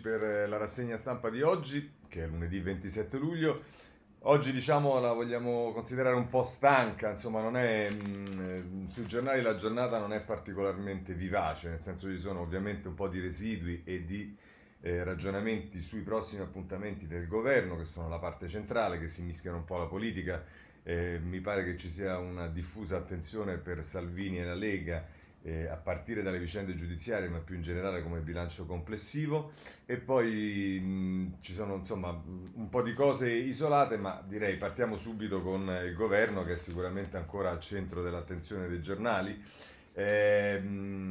per 0.00 0.24
eh, 0.24 0.46
la 0.46 0.56
rassegna 0.56 0.96
stampa 0.96 1.30
di 1.30 1.42
oggi, 1.42 1.92
che 2.08 2.24
è 2.24 2.26
lunedì 2.26 2.58
27 2.60 3.18
luglio. 3.18 3.62
Oggi 4.24 4.52
diciamo 4.52 4.98
la 4.98 5.12
vogliamo 5.12 5.72
considerare 5.72 6.14
un 6.14 6.28
po' 6.28 6.42
stanca, 6.42 7.10
insomma 7.10 7.40
non 7.40 7.56
è, 7.56 7.90
mh, 7.90 8.28
mm, 8.34 8.86
sui 8.88 9.06
giornali 9.06 9.40
la 9.40 9.56
giornata 9.56 9.98
non 9.98 10.12
è 10.12 10.20
particolarmente 10.20 11.14
vivace, 11.14 11.70
nel 11.70 11.80
senso 11.80 12.10
ci 12.10 12.18
sono 12.18 12.40
ovviamente 12.40 12.88
un 12.88 12.94
po' 12.94 13.08
di 13.08 13.18
residui 13.18 13.82
e 13.84 14.04
di 14.04 14.36
eh, 14.82 15.04
ragionamenti 15.04 15.80
sui 15.80 16.02
prossimi 16.02 16.42
appuntamenti 16.42 17.06
del 17.06 17.26
governo, 17.26 17.76
che 17.76 17.84
sono 17.84 18.08
la 18.08 18.18
parte 18.18 18.48
centrale, 18.48 18.98
che 18.98 19.08
si 19.08 19.22
mischiano 19.22 19.58
un 19.58 19.64
po' 19.64 19.76
alla 19.76 19.86
politica. 19.86 20.44
Eh, 20.82 21.18
mi 21.22 21.40
pare 21.40 21.64
che 21.64 21.76
ci 21.76 21.88
sia 21.88 22.18
una 22.18 22.48
diffusa 22.48 22.96
attenzione 22.96 23.58
per 23.58 23.84
Salvini 23.84 24.40
e 24.40 24.44
la 24.44 24.54
Lega 24.54 25.04
eh, 25.42 25.66
a 25.68 25.76
partire 25.76 26.22
dalle 26.22 26.38
vicende 26.38 26.74
giudiziarie, 26.74 27.28
ma 27.28 27.38
più 27.38 27.54
in 27.54 27.62
generale 27.62 28.02
come 28.02 28.20
bilancio 28.20 28.66
complessivo. 28.66 29.52
E 29.86 29.96
poi 29.96 30.78
mh, 30.80 31.40
ci 31.40 31.52
sono 31.52 31.76
insomma 31.76 32.10
un 32.10 32.68
po' 32.68 32.82
di 32.82 32.92
cose 32.92 33.30
isolate, 33.30 33.96
ma 33.96 34.22
direi 34.26 34.56
partiamo 34.56 34.96
subito 34.96 35.42
con 35.42 35.68
il 35.84 35.94
governo 35.94 36.44
che 36.44 36.54
è 36.54 36.56
sicuramente 36.56 37.16
ancora 37.16 37.50
al 37.50 37.60
centro 37.60 38.02
dell'attenzione 38.02 38.68
dei 38.68 38.80
giornali. 38.80 39.42
Eh, 39.92 40.60
mh, 40.60 41.08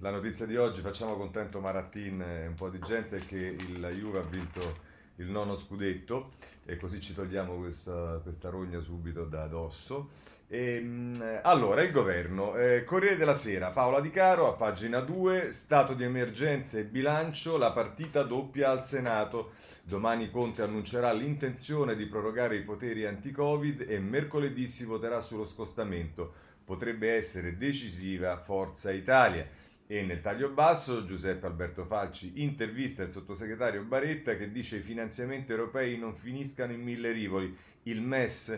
la 0.00 0.10
notizia 0.10 0.46
di 0.46 0.56
oggi, 0.56 0.80
facciamo 0.80 1.14
contento 1.16 1.60
Marattin 1.60 2.22
e 2.22 2.46
un 2.46 2.54
po' 2.54 2.70
di 2.70 2.78
gente, 2.78 3.18
è 3.18 3.26
che 3.26 3.36
il, 3.36 3.80
la 3.80 3.90
Juve 3.90 4.18
ha 4.18 4.22
vinto 4.22 4.88
il 5.16 5.28
nono 5.28 5.56
scudetto 5.56 6.32
e 6.70 6.76
così 6.76 7.00
ci 7.00 7.14
togliamo 7.14 7.56
questa, 7.56 8.20
questa 8.22 8.48
rogna 8.48 8.78
subito 8.78 9.24
da 9.24 9.42
addosso. 9.42 10.10
E, 10.46 10.76
ehm, 10.76 11.40
allora, 11.42 11.82
il 11.82 11.90
governo, 11.90 12.54
eh, 12.56 12.84
Corriere 12.84 13.16
della 13.16 13.34
Sera, 13.34 13.72
Paola 13.72 14.00
Di 14.00 14.10
Caro 14.10 14.46
a 14.46 14.52
pagina 14.52 15.00
2, 15.00 15.50
stato 15.50 15.94
di 15.94 16.04
emergenza 16.04 16.78
e 16.78 16.84
bilancio, 16.84 17.56
la 17.56 17.72
partita 17.72 18.22
doppia 18.22 18.70
al 18.70 18.84
Senato. 18.84 19.50
Domani 19.82 20.30
Conte 20.30 20.62
annuncerà 20.62 21.12
l'intenzione 21.12 21.96
di 21.96 22.06
prorogare 22.06 22.54
i 22.54 22.62
poteri 22.62 23.04
anti-Covid 23.04 23.86
e 23.88 23.98
mercoledì 23.98 24.68
si 24.68 24.84
voterà 24.84 25.18
sullo 25.18 25.44
scostamento. 25.44 26.32
Potrebbe 26.64 27.10
essere 27.16 27.56
decisiva 27.56 28.36
Forza 28.36 28.92
Italia. 28.92 29.44
E 29.92 30.02
nel 30.02 30.20
taglio 30.20 30.50
basso 30.50 31.04
Giuseppe 31.04 31.46
Alberto 31.46 31.84
Falci 31.84 32.34
intervista 32.36 33.02
il 33.02 33.10
sottosegretario 33.10 33.82
Baretta 33.82 34.36
che 34.36 34.52
dice 34.52 34.76
i 34.76 34.82
finanziamenti 34.82 35.50
europei 35.50 35.98
non 35.98 36.14
finiscano 36.14 36.70
in 36.70 36.80
mille 36.80 37.10
rivoli. 37.10 37.52
Il 37.82 38.00
MES 38.00 38.56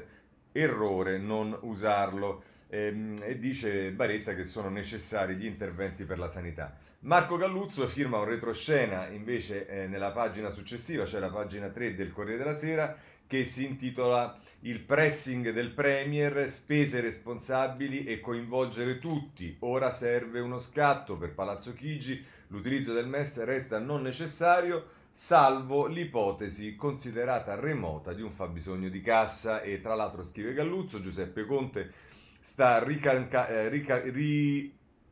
errore 0.53 1.17
non 1.17 1.59
usarlo. 1.63 2.43
Ehm, 2.69 3.17
e 3.23 3.39
dice 3.39 3.93
Baretta 3.93 4.35
che 4.35 4.45
sono 4.45 4.69
necessari 4.69 5.37
gli 5.37 5.47
interventi 5.47 6.05
per 6.05 6.19
la 6.19 6.29
sanità. 6.29 6.77
Marco 7.01 7.39
Galluzzo 7.39 7.87
firma 7.87 8.19
un 8.19 8.27
retroscena 8.27 9.09
invece 9.09 9.67
eh, 9.67 9.87
nella 9.87 10.11
pagina 10.11 10.51
successiva, 10.51 11.07
cioè 11.07 11.21
la 11.21 11.31
pagina 11.31 11.69
3 11.69 11.95
del 11.95 12.13
Corriere 12.13 12.39
della 12.39 12.55
Sera, 12.55 12.95
che 13.27 13.45
si 13.45 13.65
intitola 13.65 14.39
Il 14.61 14.81
pressing 14.81 15.51
del 15.51 15.73
Premier, 15.73 16.49
spese 16.49 17.01
responsabili 17.01 18.05
e 18.05 18.21
coinvolgere 18.21 18.99
tutti. 18.99 19.57
Ora 19.61 19.91
serve 19.91 20.41
uno 20.41 20.59
scatto 20.59 21.17
per 21.17 21.35
Palazzo 21.35 21.73
Chigi, 21.73 22.25
l'utilizzo 22.49 22.93
del 22.93 23.09
MES 23.09 23.43
resta 23.45 23.79
non 23.79 24.03
necessario 24.03 25.01
salvo 25.15 25.87
l'ipotesi 25.87 26.75
considerata 26.75 27.55
remota 27.55 28.15
di 28.15 28.23
un 28.23 28.31
fabbisogno 28.31 28.89
di 28.89 29.03
cassa 29.03 29.61
e 29.61 29.83
tra 29.83 29.95
l'altro 29.95 30.23
scrive 30.23 30.55
Galluzzo, 30.55 31.01
Giuseppe 31.03 31.45
Conte 31.45 31.93
sta 32.41 32.83
ricanca- 32.83 33.47
eh, 33.49 33.69
rica- 33.69 34.01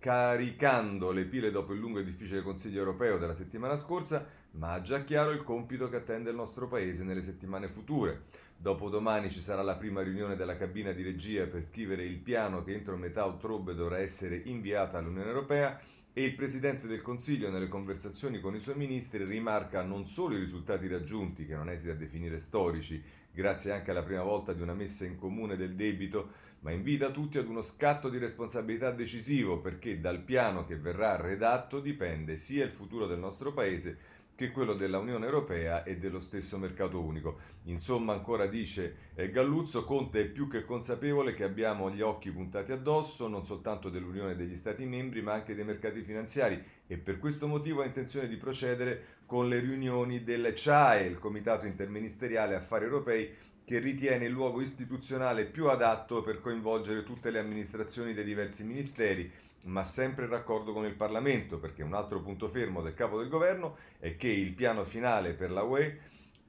ricaricando 0.00 1.12
le 1.12 1.26
pile 1.26 1.50
dopo 1.50 1.74
il 1.74 1.80
lungo 1.80 1.98
e 1.98 2.04
difficile 2.04 2.40
Consiglio 2.42 2.78
europeo 2.78 3.18
della 3.18 3.34
settimana 3.34 3.76
scorsa, 3.76 4.26
ma 4.52 4.72
ha 4.72 4.80
già 4.80 5.04
chiaro 5.04 5.30
il 5.30 5.42
compito 5.42 5.88
che 5.88 5.96
attende 5.96 6.30
il 6.30 6.36
nostro 6.36 6.66
Paese 6.66 7.04
nelle 7.04 7.22
settimane 7.22 7.68
future. 7.68 8.22
Dopodomani 8.56 9.30
ci 9.30 9.40
sarà 9.40 9.62
la 9.62 9.76
prima 9.76 10.02
riunione 10.02 10.36
della 10.36 10.56
cabina 10.56 10.92
di 10.92 11.02
regia 11.02 11.46
per 11.46 11.62
scrivere 11.62 12.04
il 12.04 12.18
piano 12.18 12.62
che 12.62 12.74
entro 12.74 12.96
metà 12.96 13.26
ottobre 13.26 13.74
dovrà 13.74 13.98
essere 13.98 14.36
inviata 14.36 14.98
all'Unione 14.98 15.28
Europea 15.28 15.78
e 16.12 16.24
il 16.24 16.34
Presidente 16.34 16.88
del 16.88 17.02
Consiglio 17.02 17.50
nelle 17.50 17.68
conversazioni 17.68 18.40
con 18.40 18.54
i 18.54 18.60
suoi 18.60 18.74
ministri 18.74 19.24
rimarca 19.24 19.82
non 19.82 20.04
solo 20.04 20.34
i 20.34 20.40
risultati 20.40 20.88
raggiunti, 20.88 21.46
che 21.46 21.54
non 21.54 21.70
esita 21.70 21.92
a 21.92 21.96
definire 21.96 22.38
storici, 22.38 23.02
grazie 23.32 23.72
anche 23.72 23.92
alla 23.92 24.02
prima 24.02 24.24
volta 24.24 24.52
di 24.52 24.60
una 24.60 24.74
messa 24.74 25.04
in 25.04 25.16
comune 25.16 25.56
del 25.56 25.76
debito, 25.76 26.32
ma 26.60 26.72
invita 26.72 27.10
tutti 27.10 27.38
ad 27.38 27.46
uno 27.46 27.62
scatto 27.62 28.08
di 28.08 28.18
responsabilità 28.18 28.90
decisivo 28.90 29.60
perché 29.60 30.00
dal 30.00 30.20
piano 30.20 30.66
che 30.66 30.76
verrà 30.76 31.16
redatto 31.16 31.80
dipende 31.80 32.36
sia 32.36 32.64
il 32.64 32.72
futuro 32.72 33.06
del 33.06 33.18
nostro 33.18 33.52
Paese 33.52 34.18
che 34.40 34.50
quello 34.52 34.72
della 34.72 34.98
Unione 34.98 35.26
Europea 35.26 35.82
e 35.82 35.98
dello 35.98 36.18
stesso 36.18 36.56
mercato 36.56 36.98
unico. 36.98 37.38
Insomma, 37.64 38.14
ancora 38.14 38.46
dice 38.46 39.10
eh, 39.14 39.30
Galluzzo, 39.30 39.84
Conte 39.84 40.22
è 40.22 40.26
più 40.26 40.48
che 40.48 40.64
consapevole 40.64 41.34
che 41.34 41.44
abbiamo 41.44 41.90
gli 41.90 42.00
occhi 42.00 42.30
puntati 42.30 42.72
addosso 42.72 43.28
non 43.28 43.44
soltanto 43.44 43.90
dell'Unione 43.90 44.36
degli 44.36 44.54
Stati 44.54 44.86
membri, 44.86 45.20
ma 45.20 45.34
anche 45.34 45.54
dei 45.54 45.64
mercati 45.64 46.00
finanziari 46.00 46.62
e 46.86 46.96
per 46.96 47.18
questo 47.18 47.46
motivo 47.46 47.82
ha 47.82 47.84
intenzione 47.84 48.28
di 48.28 48.36
procedere 48.36 49.18
con 49.26 49.46
le 49.46 49.60
riunioni 49.60 50.24
del 50.24 50.54
CHAE, 50.54 51.06
il 51.06 51.18
Comitato 51.18 51.66
Interministeriale 51.66 52.54
Affari 52.54 52.84
Europei, 52.84 53.30
che 53.62 53.78
ritiene 53.78 54.24
il 54.24 54.32
luogo 54.32 54.62
istituzionale 54.62 55.44
più 55.44 55.68
adatto 55.68 56.22
per 56.22 56.40
coinvolgere 56.40 57.04
tutte 57.04 57.30
le 57.30 57.38
amministrazioni 57.38 58.14
dei 58.14 58.24
diversi 58.24 58.64
ministeri 58.64 59.30
ma 59.64 59.84
sempre 59.84 60.24
in 60.24 60.30
raccordo 60.30 60.72
con 60.72 60.84
il 60.84 60.94
Parlamento, 60.94 61.58
perché 61.58 61.82
un 61.82 61.94
altro 61.94 62.20
punto 62.20 62.48
fermo 62.48 62.82
del 62.82 62.94
capo 62.94 63.18
del 63.18 63.28
governo 63.28 63.76
è 63.98 64.16
che 64.16 64.28
il 64.28 64.52
piano 64.52 64.84
finale 64.84 65.34
per 65.34 65.50
la 65.50 65.62
UE 65.62 65.98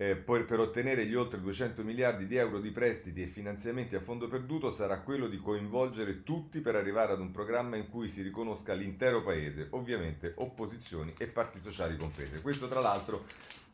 eh, 0.02 0.16
per, 0.16 0.60
ottenere 0.60 1.06
gli 1.06 1.14
oltre 1.14 1.40
200 1.40 1.84
miliardi 1.84 2.26
di 2.26 2.36
euro 2.36 2.60
di 2.60 2.72
prestiti 2.72 3.22
e 3.22 3.28
finanziamenti 3.28 3.94
a 3.94 4.00
fondo 4.00 4.28
perduto 4.28 4.72
sarà 4.72 5.02
quello 5.02 5.28
di 5.28 5.38
coinvolgere 5.38 6.24
tutti 6.24 6.60
per 6.60 6.76
arrivare 6.76 7.14
ad 7.14 7.20
un 7.20 7.30
programma 7.30 7.76
in 7.76 7.88
cui 7.88 8.10
si 8.10 8.24
riconosca 8.24 8.74
l'intero 8.74 9.22
paese, 9.22 9.68
ovviamente 9.72 10.34
opposizioni 10.38 11.14
e 11.20 11.28
parti 11.28 11.60
sociali 11.60 11.98
comprese. 11.98 12.42
Questo 12.42 12.68
tra 12.68 12.80
l'altro 12.80 13.26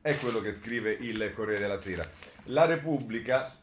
è 0.02 0.18
quello 0.18 0.42
che 0.42 0.52
scrive 0.52 0.92
il 0.92 1.32
Corriere 1.34 1.62
della 1.62 1.78
Sera. 1.78 2.06
La 2.46 2.66
Repubblica, 2.66 3.58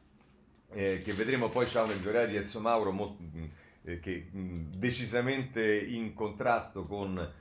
eh, 0.70 1.02
che 1.04 1.12
vedremo 1.12 1.50
poi 1.50 1.66
c'ha 1.66 1.82
un 1.82 1.90
editoriale 1.90 2.28
di 2.28 2.36
Ezio 2.36 2.60
Mauro 2.60 2.92
molto 2.92 3.22
eh, 3.84 4.00
che 4.00 4.28
mh, 4.30 4.76
decisamente 4.76 5.78
in 5.78 6.14
contrasto 6.14 6.84
con 6.84 7.32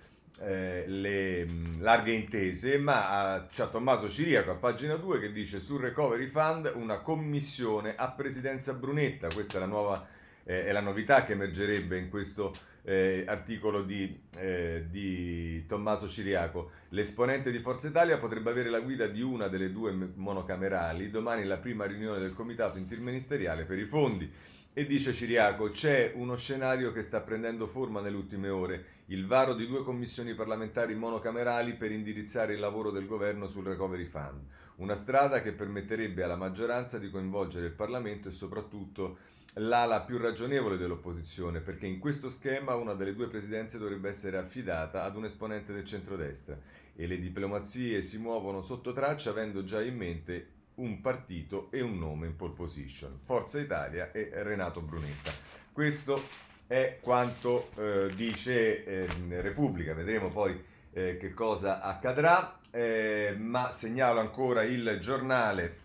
eh, 0.41 0.83
le 0.87 1.45
mh, 1.45 1.81
larghe 1.81 2.11
intese, 2.11 2.77
ma 2.77 3.45
c'è 3.49 3.69
Tommaso 3.69 4.09
Ciriaco 4.09 4.51
a 4.51 4.55
pagina 4.55 4.95
2 4.95 5.19
che 5.19 5.31
dice 5.31 5.59
sul 5.59 5.81
Recovery 5.81 6.27
Fund 6.27 6.71
una 6.75 6.99
commissione 6.99 7.95
a 7.95 8.11
presidenza 8.11 8.73
Brunetta, 8.73 9.27
questa 9.33 9.57
è 9.57 9.59
la, 9.59 9.65
nuova, 9.65 10.05
eh, 10.43 10.65
è 10.65 10.71
la 10.71 10.81
novità 10.81 11.23
che 11.23 11.33
emergerebbe 11.33 11.97
in 11.97 12.09
questo 12.09 12.53
eh, 12.83 13.23
articolo 13.27 13.81
di, 13.83 14.21
eh, 14.37 14.85
di, 14.89 15.65
Tommaso 15.65 16.07
Ciriaco. 16.07 16.71
L'esponente 16.89 17.49
di 17.49 17.59
Forza 17.59 17.87
Italia 17.87 18.17
potrebbe 18.17 18.49
avere 18.49 18.69
la 18.69 18.81
guida 18.81 19.07
di 19.07 19.21
una 19.21 19.47
delle 19.47 19.71
due 19.71 19.91
monocamerali, 19.91 21.09
domani 21.09 21.45
la 21.45 21.57
prima 21.57 21.85
riunione 21.85 22.19
del 22.19 22.33
comitato 22.33 22.77
interministeriale 22.77 23.65
per 23.65 23.79
i 23.79 23.85
fondi. 23.85 24.31
E 24.75 24.87
dice 24.87 25.13
Ciriaco, 25.13 25.69
c'è 25.69 26.13
uno 26.15 26.35
scenario 26.35 26.91
che 26.91 27.03
sta 27.03 27.21
prendendo 27.21 27.67
forma 27.67 28.01
nelle 28.01 28.17
ultime 28.17 28.49
ore, 28.49 28.85
il 29.09 29.27
varo 29.27 29.53
di 29.53 29.67
due 29.67 29.83
commissioni 29.83 30.33
parlamentari 30.33 30.95
monocamerali 30.95 31.75
per 31.75 31.91
indirizzare 31.91 32.55
il 32.55 32.59
lavoro 32.59 32.89
del 32.89 33.05
governo 33.05 33.47
sul 33.47 33.65
Recovery 33.65 34.05
Fund, 34.05 34.41
una 34.77 34.95
strada 34.95 35.43
che 35.43 35.53
permetterebbe 35.53 36.23
alla 36.23 36.37
maggioranza 36.37 36.97
di 36.97 37.11
coinvolgere 37.11 37.67
il 37.67 37.73
Parlamento 37.73 38.29
e 38.29 38.31
soprattutto 38.31 39.19
l'ala 39.57 40.01
più 40.01 40.17
ragionevole 40.17 40.77
dell'opposizione, 40.77 41.59
perché 41.59 41.85
in 41.85 41.99
questo 41.99 42.31
schema 42.31 42.73
una 42.73 42.95
delle 42.95 43.13
due 43.13 43.27
presidenze 43.27 43.77
dovrebbe 43.77 44.09
essere 44.09 44.39
affidata 44.39 45.03
ad 45.03 45.15
un 45.15 45.25
esponente 45.25 45.71
del 45.71 45.85
centrodestra. 45.85 46.57
E 46.95 47.05
le 47.05 47.19
diplomazie 47.19 48.01
si 48.01 48.17
muovono 48.17 48.63
sotto 48.63 48.91
traccia 48.91 49.29
avendo 49.29 49.63
già 49.63 49.83
in 49.83 49.95
mente 49.95 50.47
un 50.75 51.01
partito 51.01 51.69
e 51.71 51.81
un 51.81 51.97
nome 51.97 52.27
in 52.27 52.35
pole 52.35 52.53
position, 52.53 53.19
Forza 53.23 53.59
Italia 53.59 54.11
e 54.11 54.31
Renato 54.33 54.81
Brunetta. 54.81 55.31
Questo 55.71 56.21
è 56.67 56.97
quanto 57.01 57.69
eh, 57.75 58.11
dice 58.15 58.83
eh, 58.85 59.07
Repubblica, 59.41 59.93
vedremo 59.93 60.29
poi 60.29 60.59
eh, 60.93 61.17
che 61.17 61.33
cosa 61.33 61.81
accadrà, 61.81 62.59
eh, 62.71 63.35
ma 63.37 63.69
segnalo 63.71 64.19
ancora 64.19 64.63
il 64.63 64.97
giornale 64.99 65.77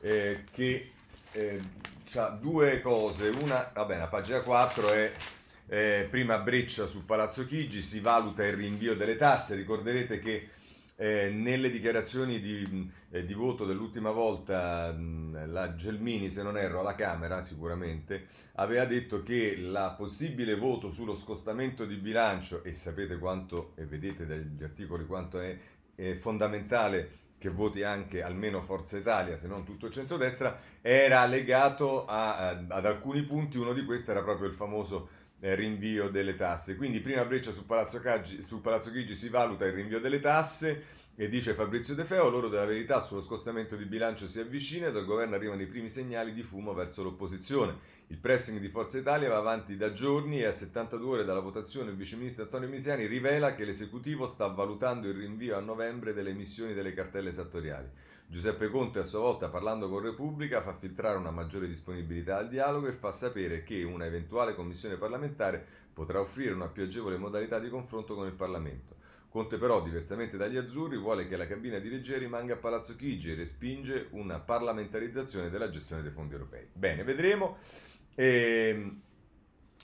eh, 0.00 0.44
che 0.50 0.90
eh, 1.32 1.62
ha 2.14 2.28
due 2.28 2.80
cose, 2.80 3.28
una, 3.28 3.70
va 3.72 3.84
bene, 3.84 4.02
a 4.02 4.08
pagina 4.08 4.40
4 4.40 4.92
è 4.92 5.12
prima 6.10 6.36
breccia 6.36 6.84
su 6.84 7.06
Palazzo 7.06 7.46
Chigi, 7.46 7.80
si 7.80 8.00
valuta 8.00 8.44
il 8.44 8.52
rinvio 8.52 8.94
delle 8.94 9.16
tasse, 9.16 9.54
ricorderete 9.54 10.18
che 10.18 10.50
Eh, 11.02 11.30
nelle 11.30 11.68
dichiarazioni 11.68 12.38
di, 12.38 12.88
eh, 13.10 13.24
di, 13.24 13.34
voto 13.34 13.64
dell'ultima 13.64 14.12
volta, 14.12 14.92
mh, 14.92 15.50
la 15.50 15.74
Gelmini, 15.74 16.30
se 16.30 16.44
non 16.44 16.56
erro, 16.56 16.78
alla 16.78 16.94
Camera 16.94 17.42
sicuramente, 17.42 18.26
aveva 18.52 18.84
detto 18.84 19.20
che 19.20 19.56
la 19.56 19.96
possibile 19.98 20.54
voto 20.54 20.90
sullo 20.90 21.16
scostamento 21.16 21.86
di 21.86 21.96
bilancio, 21.96 22.62
e 22.62 22.70
sapete 22.70 23.18
quanto, 23.18 23.72
e 23.74 23.84
vedete 23.84 24.26
dagli 24.26 24.62
articoli 24.62 25.04
quanto 25.04 25.40
è, 25.40 25.58
è 25.96 26.14
fondamentale 26.14 27.18
che 27.36 27.50
voti 27.50 27.82
anche 27.82 28.22
almeno 28.22 28.62
Forza 28.62 28.96
Italia, 28.96 29.36
se 29.36 29.48
non 29.48 29.64
tutto 29.64 29.86
il 29.86 29.92
centrodestra, 29.92 30.56
era 30.80 31.26
legato 31.26 32.04
a, 32.06 32.50
ad 32.68 32.86
alcuni 32.86 33.24
punti, 33.24 33.58
uno 33.58 33.72
di 33.72 33.84
questi 33.84 34.12
era 34.12 34.22
proprio 34.22 34.46
il 34.46 34.54
famoso 34.54 35.08
eh, 35.42 35.54
rinvio 35.56 36.08
delle 36.08 36.34
tasse. 36.34 36.76
Quindi 36.76 37.00
prima 37.00 37.24
breccia 37.24 37.50
su 37.50 37.66
Palazzo, 37.66 37.98
Caggi, 37.98 38.42
su 38.42 38.60
Palazzo 38.60 38.90
Chigi 38.92 39.14
si 39.14 39.28
valuta 39.28 39.66
il 39.66 39.72
rinvio 39.72 39.98
delle 39.98 40.20
tasse 40.20 41.00
e 41.14 41.28
dice 41.28 41.52
Fabrizio 41.52 41.94
De 41.94 42.04
Feo, 42.04 42.30
l'oro 42.30 42.48
della 42.48 42.64
verità 42.64 43.00
sullo 43.00 43.20
scostamento 43.20 43.76
di 43.76 43.84
bilancio 43.84 44.28
si 44.28 44.40
avvicina 44.40 44.86
e 44.86 44.92
dal 44.92 45.04
governo 45.04 45.34
arrivano 45.34 45.60
i 45.60 45.66
primi 45.66 45.88
segnali 45.88 46.32
di 46.32 46.42
fumo 46.42 46.72
verso 46.72 47.02
l'opposizione. 47.02 47.76
Il 48.06 48.18
pressing 48.18 48.58
di 48.60 48.68
Forza 48.68 48.98
Italia 48.98 49.28
va 49.28 49.36
avanti 49.36 49.76
da 49.76 49.92
giorni 49.92 50.40
e 50.40 50.46
a 50.46 50.52
72 50.52 51.10
ore 51.10 51.24
dalla 51.24 51.40
votazione 51.40 51.90
il 51.90 51.96
viceministro 51.96 52.44
Antonio 52.44 52.68
Misiani 52.68 53.06
rivela 53.06 53.54
che 53.54 53.64
l'esecutivo 53.64 54.26
sta 54.26 54.46
valutando 54.46 55.08
il 55.08 55.14
rinvio 55.14 55.56
a 55.56 55.60
novembre 55.60 56.12
delle 56.12 56.30
emissioni 56.30 56.72
delle 56.72 56.94
cartelle 56.94 57.30
esattoriali. 57.30 57.90
Giuseppe 58.26 58.68
Conte 58.68 58.98
a 58.98 59.04
sua 59.04 59.20
volta 59.20 59.48
parlando 59.48 59.88
con 59.88 60.00
Repubblica 60.00 60.62
fa 60.62 60.74
filtrare 60.74 61.18
una 61.18 61.30
maggiore 61.30 61.68
disponibilità 61.68 62.38
al 62.38 62.48
dialogo 62.48 62.86
e 62.86 62.92
fa 62.92 63.12
sapere 63.12 63.62
che 63.62 63.82
una 63.82 64.06
eventuale 64.06 64.54
commissione 64.54 64.96
parlamentare 64.96 65.64
potrà 65.92 66.20
offrire 66.20 66.54
una 66.54 66.68
più 66.68 66.82
agevole 66.82 67.18
modalità 67.18 67.58
di 67.58 67.68
confronto 67.68 68.14
con 68.14 68.26
il 68.26 68.32
Parlamento. 68.32 68.96
Conte 69.28 69.56
però, 69.56 69.82
diversamente 69.82 70.36
dagli 70.36 70.58
azzurri, 70.58 70.98
vuole 70.98 71.26
che 71.26 71.38
la 71.38 71.46
cabina 71.46 71.78
di 71.78 71.88
regia 71.88 72.18
rimanga 72.18 72.52
a 72.52 72.58
Palazzo 72.58 72.94
Chigi 72.96 73.30
e 73.32 73.34
respinge 73.34 74.08
una 74.10 74.38
parlamentarizzazione 74.40 75.48
della 75.48 75.70
gestione 75.70 76.02
dei 76.02 76.10
fondi 76.10 76.34
europei. 76.34 76.68
Bene, 76.70 77.02
vedremo. 77.02 77.56
E, 78.14 78.96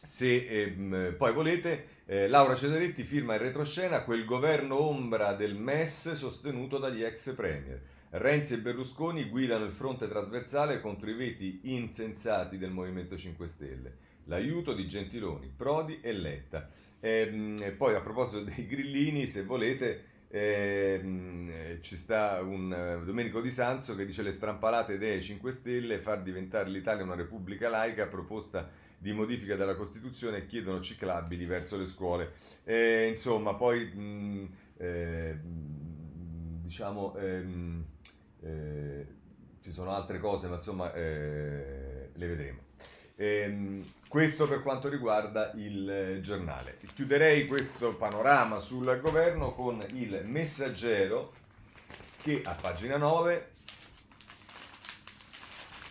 se 0.03 0.37
eh, 0.37 1.15
poi 1.17 1.33
volete, 1.33 2.03
eh, 2.05 2.29
Laura 2.29 2.55
Cesaretti 2.55 3.03
firma 3.05 3.35
in 3.35 3.41
retroscena 3.41 4.05
quel 4.05 4.27
governo 4.27 4.81
ombra 4.81 5.33
del 5.33 5.57
MES 5.57 6.13
sostenuto 6.13 6.79
dagli 6.79 7.03
ex 7.03 7.35
premier. 7.35 7.81
Renzi 8.11 8.55
e 8.55 8.59
Berlusconi 8.61 9.29
guidano 9.29 9.67
il 9.67 9.71
fronte 9.71 10.09
trasversale 10.09 10.81
contro 10.81 11.11
i 11.11 11.15
veti 11.15 11.61
insensati 11.65 12.57
del 12.57 12.71
Movimento 12.71 13.19
5 13.19 13.47
Stelle. 13.47 13.97
L'aiuto 14.25 14.73
di 14.73 14.89
Gentiloni, 14.89 15.53
Prodi 15.55 16.01
e 16.01 16.13
Letta. 16.13 16.71
Ehm, 17.01 17.59
e, 17.61 17.73
poi 17.73 17.95
a 17.95 18.01
proposito 18.01 18.43
dei 18.43 18.65
grillini, 18.67 19.27
se 19.27 19.43
volete, 19.43 20.05
ehm, 20.29 21.51
eh, 21.51 21.79
ci 21.83 21.97
sta 21.97 22.41
un 22.41 23.01
uh, 23.03 23.05
Domenico 23.05 23.43
Di 23.43 23.51
Sanzo 23.51 23.95
che 23.95 24.07
dice 24.07 24.23
le 24.23 24.33
strampalate 24.33 24.95
idee 24.95 25.21
5 25.21 25.53
Stelle, 25.53 25.99
far 25.99 26.23
diventare 26.23 26.71
l'Italia 26.71 27.05
una 27.05 27.15
repubblica 27.15 27.69
laica, 27.69 28.07
proposta 28.07 28.71
di 28.97 29.13
modifica 29.13 29.55
della 29.55 29.77
Costituzione 29.77 30.47
chiedono 30.47 30.81
ciclabili 30.81 31.45
verso 31.45 31.77
le 31.77 31.85
scuole. 31.85 32.33
E, 32.65 33.07
insomma, 33.07 33.55
poi 33.55 33.85
mh, 33.85 34.49
eh, 34.79 35.39
diciamo... 36.63 37.15
Ehm, 37.17 37.85
eh, 38.43 39.07
ci 39.61 39.73
sono 39.73 39.91
altre 39.91 40.19
cose, 40.19 40.49
ma 40.49 40.55
insomma 40.55 40.93
eh, 40.93 42.11
le 42.13 42.27
vedremo. 42.27 42.61
Ehm, 43.17 43.85
questo 44.09 44.47
per 44.47 44.63
quanto 44.63 44.89
riguarda 44.89 45.53
il 45.57 45.91
eh, 45.91 46.21
giornale. 46.21 46.79
Chiuderei 46.95 47.47
questo 47.47 47.97
panorama 47.97 48.59
sul 48.59 48.99
governo 49.03 49.53
con 49.53 49.85
il 49.95 50.23
messaggero 50.25 51.33
che 52.23 52.41
a 52.45 52.55
pagina 52.55 52.97
9 52.97 53.57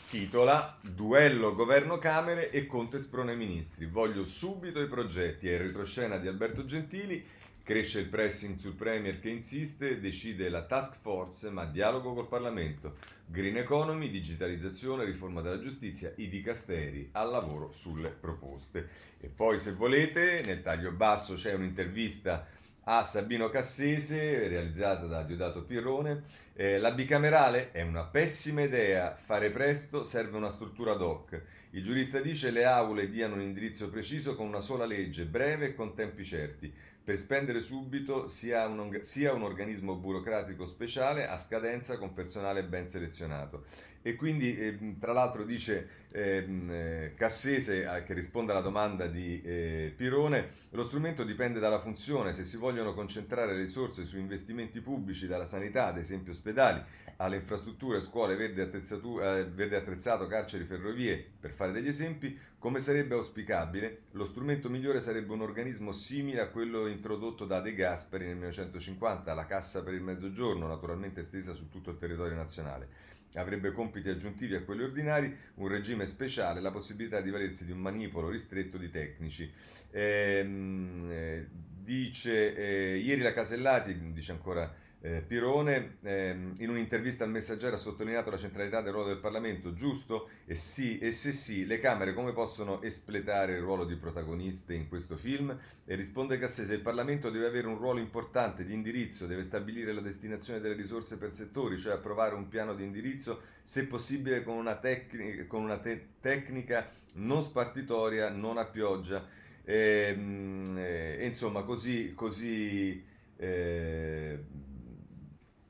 titola 0.09 0.77
Duello 0.81 1.53
governo 1.53 1.97
Camere 1.97 2.49
e 2.49 2.65
Conte 2.65 2.97
sprone 2.97 3.35
ministri. 3.35 3.87
Voglio 3.87 4.23
subito 4.23 4.81
i 4.81 4.87
progetti. 4.87 5.49
È 5.49 5.53
il 5.53 5.59
retroscena 5.59 6.17
di 6.17 6.27
Alberto 6.27 6.63
Gentili 6.63 7.25
Cresce 7.67 7.99
il 7.99 8.07
pressing 8.07 8.55
sul 8.55 8.75
Premier 8.75 9.19
che 9.19 9.27
insiste, 9.27 9.99
decide 9.99 10.47
la 10.47 10.63
task 10.63 10.95
force, 11.01 11.49
ma 11.49 11.65
dialogo 11.65 12.13
col 12.13 12.29
Parlamento. 12.29 12.95
Green 13.25 13.57
economy, 13.57 14.09
digitalizzazione, 14.09 15.03
riforma 15.03 15.41
della 15.41 15.59
giustizia, 15.59 16.13
i 16.15 16.29
dicasteri 16.29 17.09
al 17.11 17.29
lavoro 17.29 17.73
sulle 17.73 18.11
proposte. 18.11 18.87
E 19.19 19.27
poi, 19.27 19.59
se 19.59 19.73
volete, 19.73 20.43
nel 20.45 20.61
taglio 20.61 20.93
basso 20.93 21.33
c'è 21.33 21.55
un'intervista 21.55 22.47
a 22.89 23.03
Sabino 23.03 23.49
Cassese, 23.49 24.47
realizzata 24.47 25.05
da 25.05 25.23
Diodato 25.23 25.65
Pirrone. 25.65 26.21
Eh, 26.53 26.79
la 26.79 26.93
bicamerale 26.93 27.71
è 27.71 27.81
una 27.81 28.05
pessima 28.05 28.61
idea, 28.61 29.13
fare 29.13 29.51
presto 29.51 30.05
serve 30.05 30.37
una 30.37 30.49
struttura 30.49 30.93
ad 30.93 31.01
hoc. 31.01 31.41
Il 31.71 31.83
giurista 31.83 32.21
dice 32.21 32.49
le 32.49 32.63
aule 32.63 33.09
diano 33.09 33.33
un 33.33 33.41
indirizzo 33.41 33.89
preciso 33.89 34.37
con 34.37 34.47
una 34.47 34.61
sola 34.61 34.85
legge, 34.85 35.25
breve 35.25 35.65
e 35.65 35.75
con 35.75 35.93
tempi 35.93 36.23
certi 36.23 36.73
per 37.07 37.17
spendere 37.17 37.61
subito 37.61 38.27
sia 38.27 38.67
un, 38.67 38.99
sia 39.01 39.31
un, 39.31 39.43
organismo 39.43 39.95
burocratico 39.95 40.65
speciale 40.65 41.25
a 41.25 41.37
scadenza 41.37 41.97
con 41.97 42.11
personale 42.11 42.65
ben 42.65 42.85
selezionato. 42.85 43.63
E 44.01 44.15
quindi, 44.17 44.57
eh, 44.57 44.95
tra 44.99 45.13
l'altro, 45.13 45.45
dice 45.45 45.87
ehm, 46.11 46.69
eh, 46.69 47.13
Cassese, 47.15 47.85
eh, 47.85 48.03
che 48.03 48.13
risponde 48.13 48.51
alla 48.51 48.59
domanda 48.59 49.07
di 49.07 49.41
eh, 49.41 49.93
Pirone, 49.95 50.49
lo 50.71 50.83
strumento 50.83 51.23
dipende 51.23 51.61
dalla 51.61 51.79
funzione, 51.79 52.33
se 52.33 52.43
si 52.43 52.57
vogliono 52.57 52.93
concentrare 52.93 53.53
le 53.53 53.61
risorse 53.61 54.03
su 54.03 54.17
investimenti 54.17 54.81
pubblici, 54.81 55.27
dalla 55.27 55.45
sanità, 55.45 55.85
ad 55.87 55.99
esempio 55.99 56.33
ospedali, 56.33 56.83
alle 57.17 57.37
infrastrutture, 57.37 58.01
scuole, 58.01 58.35
verde, 58.35 58.69
eh, 58.69 59.45
verde 59.45 59.75
attrezzato, 59.77 60.27
carceri, 60.27 60.65
ferrovie, 60.65 61.25
per 61.39 61.51
fare 61.51 61.71
degli 61.71 61.87
esempi, 61.87 62.37
come 62.59 62.79
sarebbe 62.79 63.13
auspicabile, 63.13 64.05
lo 64.11 64.25
strumento 64.25 64.67
migliore 64.67 64.99
sarebbe 64.99 65.31
un 65.31 65.41
organismo 65.41 65.91
simile 65.91 66.41
a 66.41 66.47
quello 66.47 66.87
introdotto 66.87 67.45
da 67.45 67.59
De 67.61 67.75
Gasperi 67.75 68.25
nel 68.25 68.35
1950, 68.35 69.33
la 69.35 69.45
Cassa 69.45 69.83
per 69.83 69.93
il 69.93 70.01
Mezzogiorno, 70.01 70.67
naturalmente 70.67 71.19
estesa 71.19 71.53
su 71.53 71.69
tutto 71.69 71.91
il 71.91 71.97
territorio 71.97 72.35
nazionale. 72.35 72.87
Avrebbe 73.35 73.71
compiti 73.71 74.09
aggiuntivi 74.09 74.55
a 74.55 74.63
quelli 74.63 74.81
ordinari, 74.81 75.35
un 75.55 75.67
regime 75.67 76.07
speciale, 76.07 76.59
la 76.59 76.71
possibilità 76.71 77.21
di 77.21 77.29
valersi 77.29 77.63
di 77.63 77.71
un 77.71 77.79
manipolo 77.79 78.29
ristretto 78.29 78.77
di 78.77 78.89
tecnici. 78.89 79.51
Ehm, 79.91 81.07
eh, 81.11 81.47
dice, 81.51 82.55
eh, 82.55 82.97
ieri 82.97 83.21
la 83.21 83.33
Casellati, 83.33 84.11
dice 84.11 84.31
ancora 84.31 84.73
eh, 84.99 85.21
Pirone 85.21 85.97
ehm, 86.01 86.55
in 86.57 86.69
un'intervista 86.69 87.23
al 87.23 87.29
Messaggero 87.29 87.75
ha 87.75 87.79
sottolineato 87.79 88.31
la 88.31 88.37
centralità 88.37 88.81
del 88.81 88.93
ruolo 88.93 89.09
del 89.09 89.19
Parlamento, 89.19 89.73
giusto? 89.73 90.29
E, 90.45 90.55
sì, 90.55 90.97
e 90.97 91.11
se 91.11 91.31
sì, 91.31 91.65
le 91.65 91.79
Camere 91.79 92.13
come 92.13 92.33
possono 92.33 92.81
espletare 92.81 93.53
il 93.53 93.61
ruolo 93.61 93.85
di 93.85 93.95
protagoniste 93.95 94.73
in 94.73 94.87
questo 94.87 95.15
film? 95.15 95.55
E 95.85 95.95
risponde 95.95 96.39
Cassese, 96.39 96.73
il 96.73 96.81
Parlamento 96.81 97.29
deve 97.29 97.45
avere 97.45 97.67
un 97.67 97.77
ruolo 97.77 97.99
importante 97.99 98.65
di 98.65 98.73
indirizzo, 98.73 99.27
deve 99.27 99.43
stabilire 99.43 99.93
la 99.93 100.01
destinazione 100.01 100.59
delle 100.59 100.75
risorse 100.75 101.17
per 101.17 101.31
settori, 101.31 101.77
cioè 101.77 101.93
approvare 101.93 102.33
un 102.33 102.47
piano 102.47 102.73
di 102.73 102.83
indirizzo, 102.83 103.41
se 103.61 103.85
possibile 103.85 104.43
con 104.43 104.55
una, 104.55 104.77
tecnica, 104.77 105.45
con 105.45 105.61
una 105.61 105.77
te- 105.77 106.07
tecnica 106.19 106.89
non 107.13 107.43
spartitoria, 107.43 108.29
non 108.29 108.57
a 108.57 108.65
pioggia. 108.65 109.25
E, 109.63 110.07
ehm, 110.09 110.75
e, 110.77 111.25
insomma, 111.25 111.61
così... 111.61 112.13
così 112.15 113.05
eh, 113.39 114.65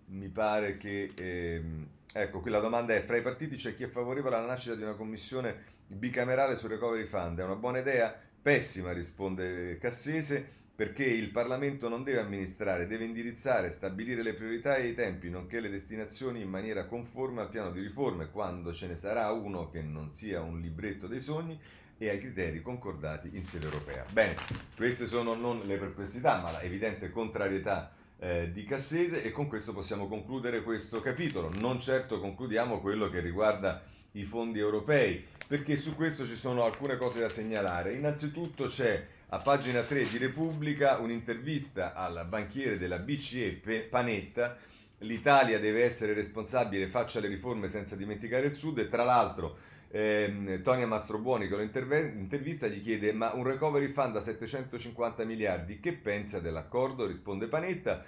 mi 0.09 0.29
pare 0.29 0.77
che... 0.77 1.11
Ehm, 1.17 1.87
ecco, 2.13 2.39
qui 2.39 2.51
la 2.51 2.59
domanda 2.59 2.93
è, 2.93 3.03
fra 3.03 3.17
i 3.17 3.21
partiti 3.21 3.55
c'è 3.55 3.75
chi 3.75 3.83
è 3.83 3.87
favorevole 3.87 4.35
alla 4.35 4.47
nascita 4.47 4.75
di 4.75 4.83
una 4.83 4.95
commissione 4.95 5.75
bicamerale 5.87 6.57
sul 6.57 6.69
recovery 6.69 7.05
fund, 7.05 7.39
è 7.39 7.43
una 7.43 7.55
buona 7.55 7.79
idea? 7.79 8.13
Pessima, 8.41 8.91
risponde 8.91 9.77
Cassese, 9.77 10.45
perché 10.77 11.03
il 11.03 11.31
Parlamento 11.31 11.89
non 11.89 12.03
deve 12.03 12.19
amministrare, 12.19 12.87
deve 12.87 13.05
indirizzare, 13.05 13.69
stabilire 13.69 14.21
le 14.21 14.33
priorità 14.33 14.77
e 14.77 14.87
i 14.87 14.93
tempi, 14.93 15.29
nonché 15.29 15.59
le 15.59 15.69
destinazioni 15.69 16.41
in 16.41 16.49
maniera 16.49 16.85
conforme 16.85 17.41
al 17.41 17.49
piano 17.49 17.71
di 17.71 17.81
riforme, 17.81 18.29
quando 18.29 18.73
ce 18.73 18.87
ne 18.87 18.95
sarà 18.95 19.31
uno 19.31 19.69
che 19.69 19.81
non 19.81 20.11
sia 20.11 20.41
un 20.41 20.59
libretto 20.59 21.07
dei 21.07 21.19
sogni 21.19 21.59
e 21.97 22.09
ai 22.09 22.19
criteri 22.19 22.61
concordati 22.61 23.31
in 23.33 23.43
sede 23.43 23.65
europea. 23.65 24.05
Bene, 24.11 24.35
queste 24.75 25.07
sono 25.07 25.33
non 25.33 25.61
le 25.65 25.77
perplessità, 25.77 26.39
ma 26.41 26.51
la 26.51 26.61
evidente 26.61 27.09
contrarietà 27.09 27.91
eh, 28.19 28.51
di 28.51 28.63
Cassese 28.63 29.23
e 29.23 29.31
con 29.31 29.47
questo 29.47 29.73
possiamo 29.73 30.07
concludere 30.07 30.63
questo 30.63 31.01
capitolo. 31.01 31.51
Non 31.59 31.79
certo 31.79 32.19
concludiamo 32.19 32.79
quello 32.79 33.09
che 33.09 33.19
riguarda 33.19 33.81
i 34.13 34.23
fondi 34.23 34.59
europei, 34.59 35.23
perché 35.47 35.75
su 35.75 35.95
questo 35.95 36.25
ci 36.25 36.35
sono 36.35 36.63
alcune 36.63 36.97
cose 36.97 37.19
da 37.19 37.29
segnalare. 37.29 37.93
Innanzitutto 37.93 38.65
c'è 38.65 39.05
a 39.29 39.37
pagina 39.37 39.81
3 39.81 40.09
di 40.09 40.17
Repubblica 40.17 40.97
un'intervista 40.97 41.93
al 41.93 42.25
banchiere 42.27 42.77
della 42.77 42.99
BCE 42.99 43.87
Panetta. 43.89 44.57
L'Italia 45.01 45.59
deve 45.59 45.83
essere 45.83 46.13
responsabile, 46.13 46.87
faccia 46.87 47.19
le 47.19 47.27
riforme 47.27 47.67
senza 47.67 47.95
dimenticare 47.95 48.47
il 48.47 48.55
Sud 48.55 48.79
e 48.79 48.89
tra 48.89 49.03
l'altro 49.03 49.57
eh, 49.97 50.59
Tonia 50.61 50.85
Mastrobuoni 50.85 51.47
che 51.47 51.55
lo 51.55 51.63
intervista 51.63 52.67
gli 52.67 52.81
chiede 52.81 53.13
ma 53.13 53.33
un 53.33 53.43
recovery 53.43 53.87
fund 53.87 54.13
da 54.13 54.21
750 54.21 55.23
miliardi 55.23 55.79
che 55.79 55.93
pensa 55.93 56.39
dell'accordo? 56.39 57.07
Risponde 57.07 57.47
Panetta 57.47 58.03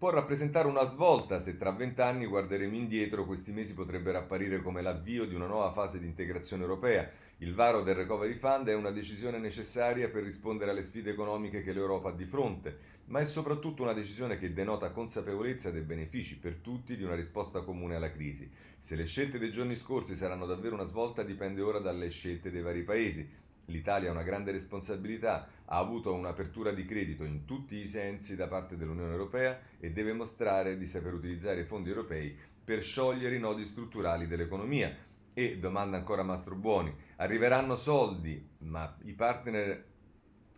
può 0.00 0.10
rappresentare 0.10 0.66
una 0.66 0.86
svolta 0.86 1.40
se 1.40 1.56
tra 1.56 1.72
vent'anni 1.72 2.24
guarderemo 2.26 2.74
indietro, 2.74 3.26
questi 3.26 3.52
mesi 3.52 3.74
potrebbero 3.74 4.16
apparire 4.16 4.62
come 4.62 4.82
l'avvio 4.82 5.26
di 5.26 5.34
una 5.34 5.46
nuova 5.46 5.70
fase 5.72 5.98
di 5.98 6.06
integrazione 6.06 6.62
europea. 6.62 7.06
Il 7.38 7.54
varo 7.54 7.82
del 7.82 7.96
Recovery 7.96 8.34
Fund 8.34 8.68
è 8.68 8.74
una 8.74 8.90
decisione 8.90 9.38
necessaria 9.38 10.08
per 10.08 10.22
rispondere 10.22 10.70
alle 10.70 10.82
sfide 10.82 11.10
economiche 11.10 11.62
che 11.62 11.74
l'Europa 11.74 12.08
ha 12.08 12.12
di 12.12 12.24
fronte, 12.24 12.78
ma 13.10 13.18
è 13.18 13.24
soprattutto 13.24 13.82
una 13.82 13.92
decisione 13.92 14.38
che 14.38 14.52
denota 14.52 14.90
consapevolezza 14.90 15.70
dei 15.70 15.82
benefici 15.82 16.38
per 16.38 16.56
tutti 16.56 16.96
di 16.96 17.02
una 17.02 17.16
risposta 17.16 17.62
comune 17.62 17.96
alla 17.96 18.10
crisi. 18.10 18.48
Se 18.78 18.94
le 18.94 19.04
scelte 19.04 19.38
dei 19.38 19.50
giorni 19.50 19.74
scorsi 19.74 20.14
saranno 20.14 20.46
davvero 20.46 20.74
una 20.74 20.84
svolta 20.84 21.24
dipende 21.24 21.60
ora 21.60 21.80
dalle 21.80 22.08
scelte 22.08 22.52
dei 22.52 22.62
vari 22.62 22.84
paesi. 22.84 23.28
L'Italia 23.66 24.08
ha 24.08 24.12
una 24.12 24.22
grande 24.22 24.52
responsabilità, 24.52 25.48
ha 25.64 25.78
avuto 25.78 26.14
un'apertura 26.14 26.70
di 26.70 26.84
credito 26.84 27.24
in 27.24 27.44
tutti 27.44 27.76
i 27.76 27.86
sensi 27.86 28.36
da 28.36 28.46
parte 28.46 28.76
dell'Unione 28.76 29.12
Europea 29.12 29.60
e 29.80 29.90
deve 29.90 30.12
mostrare 30.12 30.78
di 30.78 30.86
saper 30.86 31.14
utilizzare 31.14 31.60
i 31.60 31.66
fondi 31.66 31.88
europei 31.88 32.36
per 32.64 32.80
sciogliere 32.80 33.34
i 33.34 33.40
nodi 33.40 33.64
strutturali 33.64 34.28
dell'economia. 34.28 34.96
E 35.34 35.58
domanda 35.58 35.96
ancora 35.96 36.22
Mastro 36.22 36.54
Buoni, 36.54 36.94
arriveranno 37.16 37.74
soldi, 37.74 38.48
ma 38.58 38.96
i 39.02 39.14
partner 39.14 39.84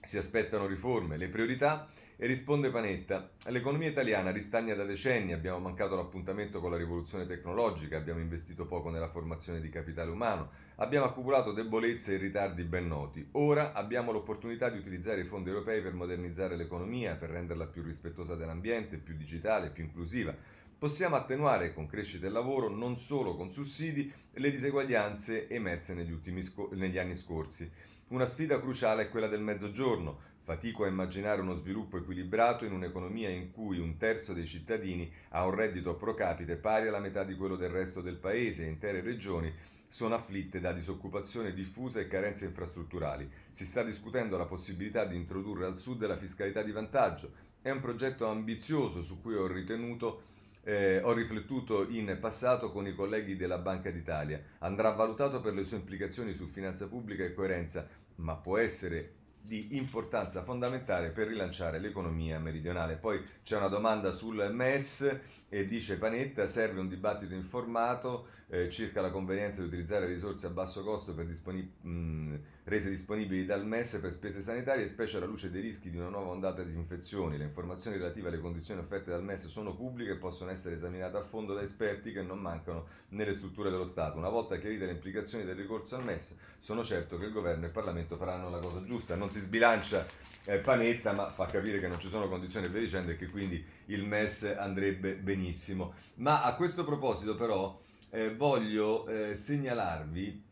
si 0.02 0.18
aspettano 0.18 0.66
riforme, 0.66 1.16
le 1.16 1.28
priorità? 1.28 1.88
E 2.22 2.26
risponde 2.28 2.70
Panetta, 2.70 3.32
l'economia 3.48 3.88
italiana 3.88 4.30
ristagna 4.30 4.76
da 4.76 4.84
decenni, 4.84 5.32
abbiamo 5.32 5.58
mancato 5.58 5.96
l'appuntamento 5.96 6.60
con 6.60 6.70
la 6.70 6.76
rivoluzione 6.76 7.26
tecnologica, 7.26 7.96
abbiamo 7.96 8.20
investito 8.20 8.64
poco 8.64 8.90
nella 8.90 9.10
formazione 9.10 9.60
di 9.60 9.68
capitale 9.68 10.12
umano, 10.12 10.50
abbiamo 10.76 11.06
accumulato 11.06 11.50
debolezze 11.50 12.14
e 12.14 12.18
ritardi 12.18 12.62
ben 12.62 12.86
noti. 12.86 13.26
Ora 13.32 13.72
abbiamo 13.72 14.12
l'opportunità 14.12 14.70
di 14.70 14.78
utilizzare 14.78 15.22
i 15.22 15.24
fondi 15.24 15.48
europei 15.48 15.82
per 15.82 15.94
modernizzare 15.94 16.54
l'economia, 16.54 17.16
per 17.16 17.30
renderla 17.30 17.66
più 17.66 17.82
rispettosa 17.82 18.36
dell'ambiente, 18.36 18.98
più 18.98 19.16
digitale, 19.16 19.70
più 19.70 19.82
inclusiva. 19.82 20.32
Possiamo 20.78 21.16
attenuare 21.16 21.74
con 21.74 21.86
crescita 21.86 22.22
del 22.26 22.34
lavoro, 22.34 22.68
non 22.68 22.98
solo 22.98 23.34
con 23.34 23.50
sussidi, 23.50 24.12
le 24.34 24.50
diseguaglianze 24.52 25.48
emerse 25.48 25.92
negli, 25.92 26.40
sco- 26.40 26.70
negli 26.72 26.98
anni 26.98 27.16
scorsi. 27.16 27.68
Una 28.08 28.26
sfida 28.26 28.60
cruciale 28.60 29.04
è 29.04 29.08
quella 29.08 29.26
del 29.26 29.40
mezzogiorno. 29.40 30.30
Fatico 30.44 30.82
a 30.82 30.88
immaginare 30.88 31.40
uno 31.40 31.54
sviluppo 31.54 31.98
equilibrato 31.98 32.64
in 32.64 32.72
un'economia 32.72 33.28
in 33.28 33.52
cui 33.52 33.78
un 33.78 33.96
terzo 33.96 34.32
dei 34.32 34.44
cittadini 34.44 35.08
ha 35.28 35.46
un 35.46 35.54
reddito 35.54 35.94
pro 35.94 36.14
capite 36.14 36.56
pari 36.56 36.88
alla 36.88 36.98
metà 36.98 37.22
di 37.22 37.36
quello 37.36 37.54
del 37.54 37.70
resto 37.70 38.00
del 38.00 38.16
paese 38.16 38.64
e 38.64 38.68
intere 38.68 39.02
regioni 39.02 39.54
sono 39.86 40.16
afflitte 40.16 40.58
da 40.58 40.72
disoccupazione 40.72 41.54
diffusa 41.54 42.00
e 42.00 42.08
carenze 42.08 42.44
infrastrutturali. 42.46 43.30
Si 43.50 43.64
sta 43.64 43.84
discutendo 43.84 44.36
la 44.36 44.46
possibilità 44.46 45.04
di 45.04 45.14
introdurre 45.14 45.64
al 45.64 45.76
sud 45.76 46.04
la 46.04 46.16
fiscalità 46.16 46.62
di 46.62 46.72
vantaggio. 46.72 47.34
È 47.62 47.70
un 47.70 47.80
progetto 47.80 48.26
ambizioso 48.26 49.04
su 49.04 49.20
cui 49.20 49.34
ho 49.34 49.46
ritenuto 49.46 50.22
eh, 50.64 51.00
ho 51.02 51.12
riflettuto 51.12 51.88
in 51.88 52.16
passato 52.20 52.70
con 52.70 52.86
i 52.86 52.94
colleghi 52.94 53.36
della 53.36 53.58
Banca 53.58 53.90
d'Italia. 53.90 54.42
Andrà 54.58 54.90
valutato 54.90 55.40
per 55.40 55.54
le 55.54 55.64
sue 55.64 55.76
implicazioni 55.76 56.34
su 56.34 56.46
finanza 56.46 56.88
pubblica 56.88 57.24
e 57.24 57.32
coerenza, 57.32 57.88
ma 58.16 58.34
può 58.36 58.58
essere 58.58 59.21
di 59.42 59.76
importanza 59.76 60.42
fondamentale 60.42 61.10
per 61.10 61.26
rilanciare 61.26 61.78
l'economia 61.78 62.38
meridionale. 62.38 62.96
Poi 62.96 63.22
c'è 63.42 63.56
una 63.56 63.68
domanda 63.68 64.12
sul 64.12 64.48
MES 64.52 65.18
e 65.48 65.66
dice 65.66 65.98
Panetta 65.98 66.46
serve 66.46 66.80
un 66.80 66.88
dibattito 66.88 67.34
informato 67.34 68.28
eh, 68.52 68.68
circa 68.68 69.00
la 69.00 69.10
convenienza 69.10 69.62
di 69.62 69.68
utilizzare 69.68 70.04
risorse 70.04 70.46
a 70.46 70.50
basso 70.50 70.84
costo 70.84 71.12
disponib- 71.12 71.82
mh, 71.84 72.38
rese 72.64 72.90
disponibili 72.90 73.46
dal 73.46 73.66
MES 73.66 73.96
per 73.96 74.12
spese 74.12 74.42
sanitarie, 74.42 74.86
specie 74.86 75.16
alla 75.16 75.24
luce 75.24 75.50
dei 75.50 75.62
rischi 75.62 75.88
di 75.88 75.96
una 75.96 76.10
nuova 76.10 76.32
ondata 76.32 76.62
di 76.62 76.74
infezioni. 76.74 77.38
Le 77.38 77.44
informazioni 77.44 77.96
relative 77.96 78.28
alle 78.28 78.40
condizioni 78.40 78.80
offerte 78.80 79.10
dal 79.10 79.24
MES 79.24 79.46
sono 79.46 79.74
pubbliche 79.74 80.12
e 80.12 80.16
possono 80.16 80.50
essere 80.50 80.74
esaminate 80.74 81.16
a 81.16 81.22
fondo 81.22 81.54
da 81.54 81.62
esperti 81.62 82.12
che 82.12 82.20
non 82.20 82.40
mancano 82.40 82.88
nelle 83.10 83.32
strutture 83.32 83.70
dello 83.70 83.88
Stato. 83.88 84.18
Una 84.18 84.28
volta 84.28 84.58
chiarite 84.58 84.84
le 84.84 84.92
implicazioni 84.92 85.44
del 85.44 85.56
ricorso 85.56 85.96
al 85.96 86.04
MES, 86.04 86.34
sono 86.58 86.84
certo 86.84 87.16
che 87.16 87.24
il 87.24 87.32
governo 87.32 87.62
e 87.64 87.68
il 87.68 87.72
Parlamento 87.72 88.18
faranno 88.18 88.50
la 88.50 88.58
cosa 88.58 88.84
giusta. 88.84 89.16
Non 89.16 89.30
si 89.30 89.40
sbilancia 89.40 90.06
eh, 90.44 90.58
Panetta, 90.58 91.12
ma 91.12 91.30
fa 91.30 91.46
capire 91.46 91.80
che 91.80 91.88
non 91.88 91.98
ci 91.98 92.10
sono 92.10 92.28
condizioni 92.28 92.68
per 92.68 92.82
dicendo 92.82 93.12
e 93.12 93.16
che 93.16 93.28
quindi 93.28 93.64
il 93.86 94.04
MES 94.04 94.42
andrebbe 94.58 95.14
benissimo. 95.14 95.94
Ma 96.16 96.42
a 96.42 96.54
questo 96.54 96.84
proposito 96.84 97.34
però 97.34 97.80
eh, 98.12 98.34
voglio 98.34 99.06
eh, 99.08 99.36
segnalarvi 99.36 100.50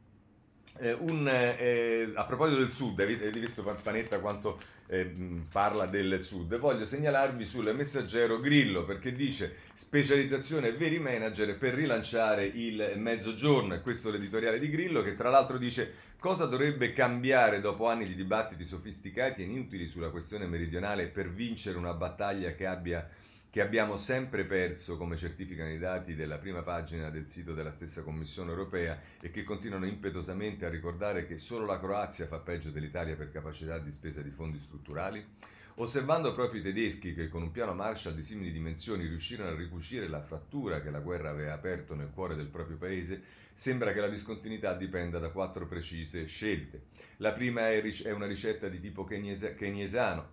eh, 0.79 0.93
un, 0.93 1.29
eh, 1.29 2.11
a 2.15 2.25
proposito 2.25 2.61
del 2.61 2.73
Sud, 2.73 2.99
avete 3.01 3.31
visto 3.33 3.63
Panetta 3.63 4.19
quanto 4.21 4.59
eh, 4.87 5.13
parla 5.51 5.87
del 5.87 6.21
Sud, 6.21 6.59
voglio 6.59 6.87
segnalarvi 6.87 7.45
sul 7.45 7.73
messaggero 7.75 8.41
Grillo 8.41 8.85
perché 8.85 9.13
dice 9.13 9.57
specializzazione 9.75 10.73
veri 10.73 10.99
manager 10.99 11.57
per 11.59 11.75
rilanciare 11.75 12.45
il 12.45 12.95
mezzogiorno, 12.97 13.75
e 13.75 13.81
questo 13.83 14.09
è 14.09 14.13
l'editoriale 14.13 14.59
di 14.59 14.71
Grillo 14.71 15.03
che 15.03 15.17
tra 15.17 15.29
l'altro 15.29 15.59
dice 15.59 15.93
cosa 16.19 16.47
dovrebbe 16.47 16.93
cambiare 16.93 17.61
dopo 17.61 17.87
anni 17.87 18.07
di 18.07 18.15
dibattiti 18.15 18.65
sofisticati 18.65 19.43
e 19.43 19.45
inutili 19.45 19.87
sulla 19.87 20.11
questione 20.11 20.47
meridionale 20.47 21.09
per 21.09 21.31
vincere 21.31 21.77
una 21.77 21.95
battaglia 21.95 22.55
che 22.55 22.67
abbia 22.67 23.07
che 23.51 23.61
abbiamo 23.61 23.97
sempre 23.97 24.45
perso, 24.45 24.97
come 24.97 25.17
certificano 25.17 25.73
i 25.73 25.79
dati 25.79 26.15
della 26.15 26.39
prima 26.39 26.63
pagina 26.63 27.11
del 27.11 27.27
sito 27.27 27.53
della 27.53 27.73
stessa 27.73 28.03
Commissione 28.03 28.51
europea, 28.51 29.01
e 29.21 29.33
che 29.33 29.43
continuano 29.43 29.87
impetuosamente 29.87 30.65
a 30.65 30.69
ricordare 30.69 31.27
che 31.27 31.37
solo 31.37 31.67
la 31.67 31.81
Croazia 31.81 32.27
fa 32.27 32.39
peggio 32.39 32.71
dell'Italia 32.71 33.17
per 33.17 33.33
capacità 33.33 33.81
di 33.81 33.91
spesa 33.91 34.23
di 34.23 34.31
fondi 34.31 34.61
strutturali? 34.61 35.27
Osservando 35.75 36.33
proprio 36.33 36.61
i 36.61 36.63
tedeschi 36.65 37.13
che 37.13 37.29
con 37.29 37.43
un 37.43 37.51
piano 37.51 37.75
Marshall 37.75 38.15
di 38.15 38.23
simili 38.23 38.53
dimensioni 38.53 39.07
riuscirono 39.07 39.51
a 39.51 39.57
ricucire 39.57 40.07
la 40.07 40.23
frattura 40.23 40.81
che 40.81 40.91
la 40.91 41.01
guerra 41.01 41.31
aveva 41.31 41.53
aperto 41.53 41.97
nel 41.97 42.11
cuore 42.11 42.37
del 42.37 42.49
proprio 42.49 42.77
paese, 42.77 43.21
sembra 43.53 43.93
che 43.93 44.01
la 44.01 44.09
discontinuità 44.09 44.75
dipenda 44.75 45.19
da 45.19 45.31
quattro 45.31 45.67
precise 45.67 46.27
scelte. 46.27 46.83
La 47.17 47.33
prima 47.33 47.71
è 47.71 48.13
una 48.13 48.27
ricetta 48.27 48.69
di 48.69 48.79
tipo 48.79 49.03
keynesiano, 49.03 50.29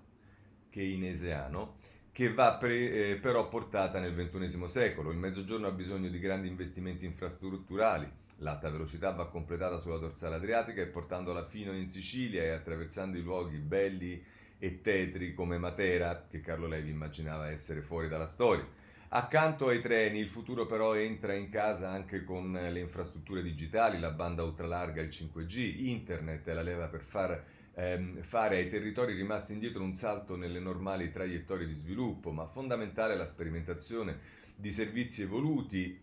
keynesiano 0.69 1.77
che 2.17 2.33
va 2.33 2.55
pre, 2.55 3.11
eh, 3.11 3.17
però 3.17 3.47
portata 3.47 3.99
nel 3.99 4.15
XXI 4.15 4.67
secolo. 4.67 5.11
Il 5.11 5.17
Mezzogiorno 5.17 5.67
ha 5.67 5.71
bisogno 5.71 6.09
di 6.09 6.17
grandi 6.17 6.47
investimenti 6.47 7.05
infrastrutturali. 7.05 8.11
L'alta 8.37 8.71
velocità 8.71 9.11
va 9.11 9.29
completata 9.29 9.77
sulla 9.77 9.99
dorsale 9.99 10.37
adriatica 10.37 10.81
e 10.81 10.87
portandola 10.87 11.45
fino 11.45 11.73
in 11.73 11.87
Sicilia 11.87 12.41
e 12.41 12.49
attraversando 12.49 13.19
i 13.19 13.21
luoghi 13.21 13.59
belli 13.59 14.25
e 14.57 14.81
tetri 14.81 15.35
come 15.35 15.59
Matera, 15.59 16.25
che 16.27 16.41
Carlo 16.41 16.65
Levi 16.65 16.89
immaginava 16.89 17.51
essere 17.51 17.83
fuori 17.83 18.07
dalla 18.07 18.25
storia. 18.25 18.67
Accanto 19.09 19.67
ai 19.67 19.79
treni, 19.79 20.17
il 20.17 20.29
futuro 20.29 20.65
però 20.65 20.95
entra 20.95 21.35
in 21.35 21.49
casa 21.49 21.91
anche 21.91 22.23
con 22.23 22.51
le 22.51 22.79
infrastrutture 22.79 23.43
digitali, 23.43 23.99
la 23.99 24.09
banda 24.09 24.41
ultralarga, 24.41 25.03
il 25.03 25.09
5G, 25.09 25.85
internet 25.85 26.47
è 26.47 26.53
la 26.53 26.63
leva 26.63 26.87
per 26.87 27.03
far 27.03 27.43
ehm, 27.77 28.21
fare 28.23 28.57
ai 28.57 28.69
territori 28.69 29.13
rimasti 29.13 29.53
indietro 29.53 29.83
un 29.83 29.93
salto 29.93 30.35
nelle 30.35 30.59
normali 30.59 31.11
traiettorie 31.11 31.67
di 31.67 31.75
sviluppo, 31.75 32.31
ma 32.31 32.47
fondamentale 32.47 33.15
la 33.15 33.25
sperimentazione 33.25 34.19
di 34.55 34.71
servizi 34.71 35.21
evoluti, 35.21 35.99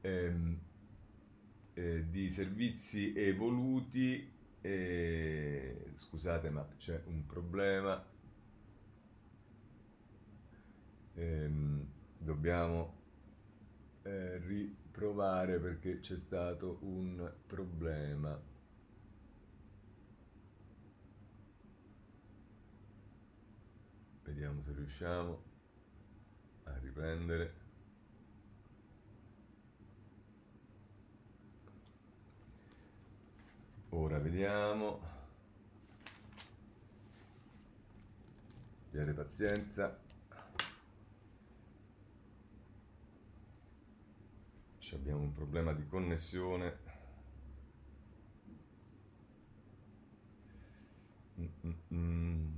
ehm, 0.00 0.58
eh, 1.74 2.08
di 2.08 2.30
servizi 2.30 3.12
evoluti, 3.14 4.32
eh, 4.62 5.92
scusate 5.94 6.48
ma 6.48 6.66
c'è 6.78 7.02
un 7.04 7.26
problema, 7.26 8.02
ehm, 11.14 11.86
dobbiamo 12.16 12.94
eh, 14.04 14.38
riprovare 14.38 15.58
perché 15.60 16.00
c'è 16.00 16.16
stato 16.16 16.78
un 16.82 17.30
problema. 17.46 18.54
Vediamo 24.26 24.60
se 24.60 24.72
riusciamo 24.72 25.42
a 26.64 26.76
riprendere. 26.78 27.54
Ora 33.90 34.18
vediamo. 34.18 35.00
Abbiate 38.88 39.12
pazienza. 39.12 39.96
Ci 44.78 44.94
abbiamo 44.96 45.20
un 45.20 45.32
problema 45.32 45.72
di 45.72 45.86
connessione. 45.86 46.78
Mm-mm. 51.38 52.55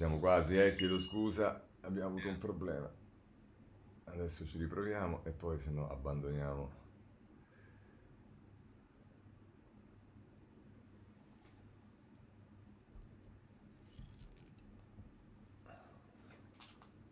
siamo 0.00 0.18
quasi, 0.18 0.56
eh, 0.56 0.74
chiedo 0.76 0.98
scusa, 0.98 1.62
abbiamo 1.82 2.08
avuto 2.08 2.28
un 2.28 2.38
problema. 2.38 2.90
Adesso 4.04 4.46
ci 4.46 4.56
riproviamo 4.56 5.20
e 5.24 5.30
poi 5.30 5.58
se 5.58 5.68
no 5.68 5.90
abbandoniamo. 5.90 6.70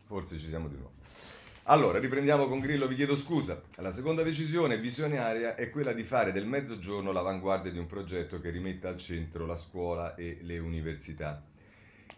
Forse 0.07 0.39
ci 0.39 0.47
siamo 0.47 0.69
di 0.69 0.77
nuovo. 0.77 0.93
Allora, 1.65 1.99
riprendiamo 1.99 2.49
con 2.49 2.61
Grillo, 2.61 2.89
vi 2.89 2.95
chiedo 2.95 3.17
scusa. 3.17 3.61
La 3.77 3.91
seconda 3.91 4.23
decisione 4.23 4.79
visionaria 4.79 5.57
è 5.57 5.69
quella 5.69 5.93
di 5.93 6.05
fare 6.05 6.33
del 6.33 6.47
mezzogiorno 6.47 7.13
l'avanguardia 7.13 7.71
di 7.71 7.79
un 7.79 7.87
progetto 7.87 8.41
che 8.41 8.49
rimetta 8.49 8.89
al 8.89 8.97
centro 8.97 9.45
la 9.45 9.57
scuola 9.57 10.15
e 10.15 10.39
le 10.41 10.59
università. 10.59 11.57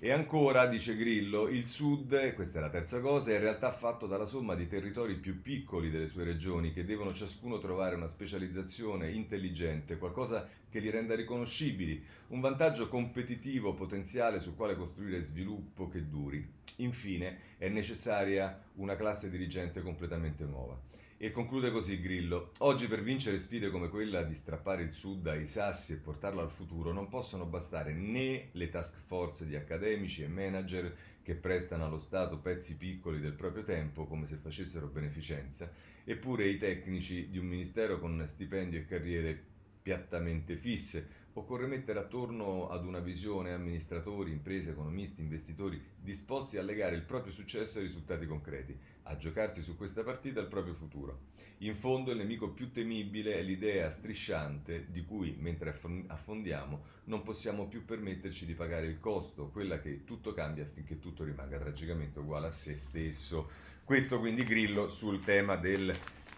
E 0.03 0.13
ancora, 0.13 0.67
dice 0.67 0.97
Grillo, 0.97 1.47
il 1.49 1.67
Sud, 1.67 2.33
questa 2.33 2.57
è 2.57 2.63
la 2.63 2.71
terza 2.71 3.01
cosa, 3.01 3.33
è 3.33 3.35
in 3.35 3.41
realtà 3.41 3.71
fatto 3.71 4.07
dalla 4.07 4.25
somma 4.25 4.55
di 4.55 4.67
territori 4.67 5.17
più 5.17 5.43
piccoli 5.43 5.91
delle 5.91 6.07
sue 6.07 6.25
regioni 6.25 6.73
che 6.73 6.87
devono 6.87 7.13
ciascuno 7.13 7.59
trovare 7.59 7.97
una 7.97 8.07
specializzazione 8.07 9.11
intelligente, 9.11 9.99
qualcosa 9.99 10.49
che 10.71 10.79
li 10.79 10.89
renda 10.89 11.15
riconoscibili, 11.15 12.03
un 12.29 12.41
vantaggio 12.41 12.89
competitivo 12.89 13.75
potenziale 13.75 14.41
su 14.41 14.57
quale 14.57 14.75
costruire 14.75 15.21
sviluppo 15.21 15.91
che 15.91 16.09
duri. 16.09 16.51
Infine, 16.77 17.37
è 17.59 17.69
necessaria 17.69 18.59
una 18.77 18.95
classe 18.95 19.29
dirigente 19.29 19.83
completamente 19.83 20.45
nuova. 20.45 20.81
E 21.23 21.33
conclude 21.33 21.71
così 21.71 22.01
Grillo. 22.01 22.53
Oggi 22.61 22.87
per 22.87 23.03
vincere 23.03 23.37
sfide 23.37 23.69
come 23.69 23.91
quella 23.91 24.23
di 24.23 24.35
strappare 24.35 24.83
il 24.83 24.95
Sud 24.95 25.27
ai 25.27 25.47
sassi 25.47 25.93
e 25.93 25.97
portarlo 25.97 26.41
al 26.41 26.51
futuro 26.51 26.93
non 26.93 27.09
possono 27.09 27.45
bastare 27.45 27.93
né 27.93 28.49
le 28.53 28.71
task 28.71 28.97
force 29.05 29.47
di 29.47 29.55
accademici 29.55 30.23
e 30.23 30.29
manager 30.29 30.97
che 31.21 31.35
prestano 31.35 31.85
allo 31.85 31.99
Stato 31.99 32.39
pezzi 32.39 32.79
piccoli 32.79 33.21
del 33.21 33.35
proprio 33.35 33.65
tempo 33.65 34.07
come 34.07 34.25
se 34.25 34.37
facessero 34.37 34.87
beneficenza, 34.87 35.71
eppure 36.05 36.49
i 36.49 36.57
tecnici 36.57 37.29
di 37.29 37.37
un 37.37 37.45
ministero 37.45 38.01
con 38.01 38.25
stipendio 38.27 38.79
e 38.79 38.87
carriere 38.87 39.45
piattamente 39.83 40.57
fisse, 40.57 41.21
Occorre 41.35 41.69
mettere 41.69 42.01
attorno 42.01 42.69
ad 42.71 42.85
una 42.85 42.99
visione 42.99 43.53
amministratori, 43.53 44.33
imprese, 44.33 44.73
economisti, 44.73 45.23
investitori 45.23 45.81
disposti 45.97 46.57
a 46.57 46.63
legare 46.63 46.97
il 46.97 47.03
proprio 47.03 47.33
successo 47.33 47.79
ai 47.79 47.85
risultati 47.85 48.27
concreti, 48.27 48.77
a 49.11 49.17
giocarsi 49.17 49.63
su 49.63 49.77
questa 49.77 50.03
partita 50.03 50.41
il 50.41 50.47
proprio 50.47 50.75
futuro. 50.75 51.29
In 51.59 51.75
fondo 51.75 52.13
il 52.13 52.17
nemico 52.17 52.51
più 52.51 52.71
temibile 52.71 53.35
è 53.35 53.43
l'idea 53.43 53.91
strisciante 53.91 54.87
di 54.89 55.05
cui, 55.05 55.37
mentre 55.39 55.79
affondiamo, 56.07 56.83
non 57.05 57.23
possiamo 57.23 57.67
più 57.67 57.85
permetterci 57.85 58.47
di 58.47 58.55
pagare 58.55 58.87
il 58.87 58.99
costo, 58.99 59.49
quella 59.49 59.79
che 59.79 60.05
tutto 60.05 60.33
cambia 60.33 60.65
affinché 60.65 60.99
tutto 61.01 61.25
rimanga 61.25 61.59
tragicamente 61.59 62.21
uguale 62.21 62.47
a 62.47 62.51
se 62.51 62.77
stesso. 62.77 63.51
Questo 63.85 64.21
quindi 64.21 64.45
Grillo 64.45 64.89
sul 64.89 65.23
tema 65.23 65.57
del 65.57 65.95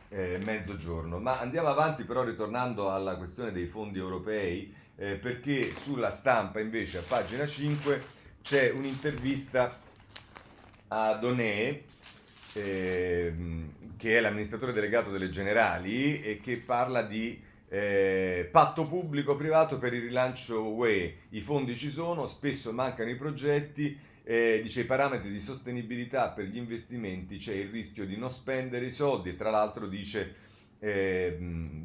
eh, 0.08 0.40
mezzogiorno. 0.42 1.20
Ma 1.20 1.38
andiamo 1.38 1.68
avanti 1.68 2.04
però 2.04 2.24
ritornando 2.24 2.90
alla 2.90 3.16
questione 3.16 3.52
dei 3.52 3.66
fondi 3.66 3.98
europei 3.98 4.74
eh, 4.96 5.16
perché 5.16 5.72
sulla 5.72 6.10
stampa 6.10 6.58
invece 6.58 6.98
a 6.98 7.02
pagina 7.06 7.46
5 7.46 8.20
c'è 8.42 8.70
un'intervista 8.70 9.78
a 10.88 11.14
Donè, 11.14 11.82
eh, 12.54 13.34
che 13.96 14.16
è 14.16 14.20
l'amministratore 14.20 14.72
delegato 14.72 15.10
delle 15.10 15.30
Generali 15.30 16.20
e 16.20 16.40
che 16.40 16.58
parla 16.58 17.02
di 17.02 17.40
eh, 17.68 18.48
patto 18.50 18.86
pubblico-privato 18.86 19.78
per 19.78 19.94
il 19.94 20.02
rilancio 20.02 20.72
UE. 20.72 21.14
I 21.30 21.40
fondi 21.40 21.76
ci 21.76 21.90
sono, 21.90 22.26
spesso 22.26 22.72
mancano 22.72 23.10
i 23.10 23.16
progetti, 23.16 23.96
eh, 24.24 24.60
dice 24.62 24.82
i 24.82 24.84
parametri 24.84 25.30
di 25.30 25.40
sostenibilità 25.40 26.28
per 26.28 26.44
gli 26.44 26.56
investimenti, 26.56 27.38
c'è 27.38 27.54
il 27.54 27.70
rischio 27.70 28.04
di 28.04 28.16
non 28.16 28.30
spendere 28.30 28.84
i 28.84 28.90
soldi 28.90 29.30
e 29.30 29.36
tra 29.36 29.50
l'altro 29.50 29.86
dice 29.86 30.50
eh, 30.84 31.36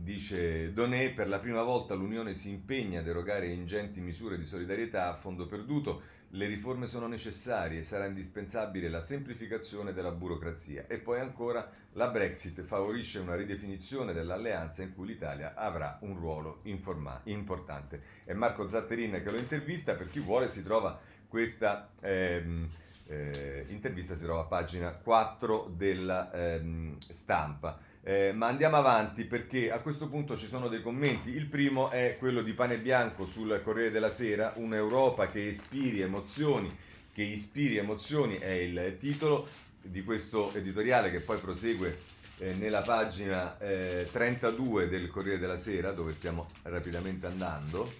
dice 0.02 0.74
Donè, 0.74 1.14
per 1.14 1.28
la 1.28 1.38
prima 1.38 1.62
volta 1.62 1.94
l'Unione 1.94 2.34
si 2.34 2.50
impegna 2.50 3.02
ad 3.02 3.08
erogare 3.08 3.46
ingenti 3.46 4.00
misure 4.00 4.40
di 4.40 4.46
solidarietà 4.46 5.10
a 5.10 5.16
fondo 5.16 5.46
perduto. 5.46 6.02
Le 6.31 6.46
riforme 6.46 6.88
sono 6.88 7.07
necessarie, 7.07 7.84
sarà 7.84 8.05
indispensabile 8.05 8.89
la 8.89 9.00
semplificazione 9.00 9.93
della 9.93 10.12
burocrazia. 10.12 10.86
E 10.88 10.98
poi 10.98 11.22
ancora 11.22 11.69
la 11.93 12.10
Brexit 12.10 12.62
favorisce 12.63 13.19
una 13.19 13.36
ridefinizione 13.36 14.12
dell'alleanza 14.12 14.84
in 14.84 14.93
cui 14.93 15.07
l'Italia 15.07 15.53
avrà 15.55 15.98
un 16.01 16.17
ruolo 16.17 16.60
informa- 16.63 17.22
importante. 17.25 18.01
È 18.25 18.34
Marco 18.34 18.69
Zatterin 18.69 19.22
che 19.24 19.31
lo 19.31 19.38
intervista, 19.38 19.96
per 19.96 20.10
chi 20.10 20.19
vuole 20.19 20.50
si 20.50 20.63
trova 20.63 21.00
questa... 21.27 21.91
Ehm, 22.01 22.69
eh, 23.10 23.65
intervista 23.69 24.15
si 24.15 24.24
trova 24.24 24.41
a 24.41 24.46
pagina 24.46 24.91
4 24.91 25.72
della 25.75 26.31
ehm, 26.31 26.98
stampa. 27.00 27.79
Eh, 28.07 28.31
ma 28.31 28.48
andiamo 28.48 28.77
avanti 28.77 29.25
perché 29.25 29.70
a 29.70 29.79
questo 29.79 30.07
punto 30.07 30.37
ci 30.37 30.48
sono 30.48 30.70
dei 30.70 30.81
commenti. 30.81 31.31
Il 31.31 31.48
primo 31.48 31.89
è 31.89 32.15
quello 32.17 32.41
di 32.41 32.53
Pane 32.53 32.77
Bianco 32.77 33.25
sul 33.25 33.59
Corriere 33.61 33.91
della 33.91 34.09
Sera, 34.09 34.53
un'Europa 34.55 35.25
che 35.25 35.41
ispiri 35.41 36.00
emozioni, 36.00 36.74
che 37.11 37.22
ispiri 37.22 37.75
emozioni 37.75 38.37
è 38.37 38.51
il 38.51 38.96
titolo 38.98 39.46
di 39.81 40.05
questo 40.05 40.53
editoriale 40.53 41.11
che 41.11 41.20
poi 41.20 41.37
prosegue 41.37 42.00
eh, 42.37 42.53
nella 42.53 42.79
pagina 42.79 43.57
eh, 43.59 44.07
32 44.09 44.87
del 44.87 45.09
Corriere 45.09 45.37
della 45.37 45.57
Sera, 45.57 45.91
dove 45.91 46.13
stiamo 46.13 46.48
rapidamente 46.61 47.27
andando. 47.27 47.91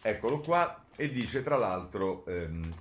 Eccolo 0.00 0.40
qua 0.40 0.84
e 0.96 1.10
dice 1.10 1.42
tra 1.42 1.58
l'altro 1.58 2.24
ehm, 2.24 2.72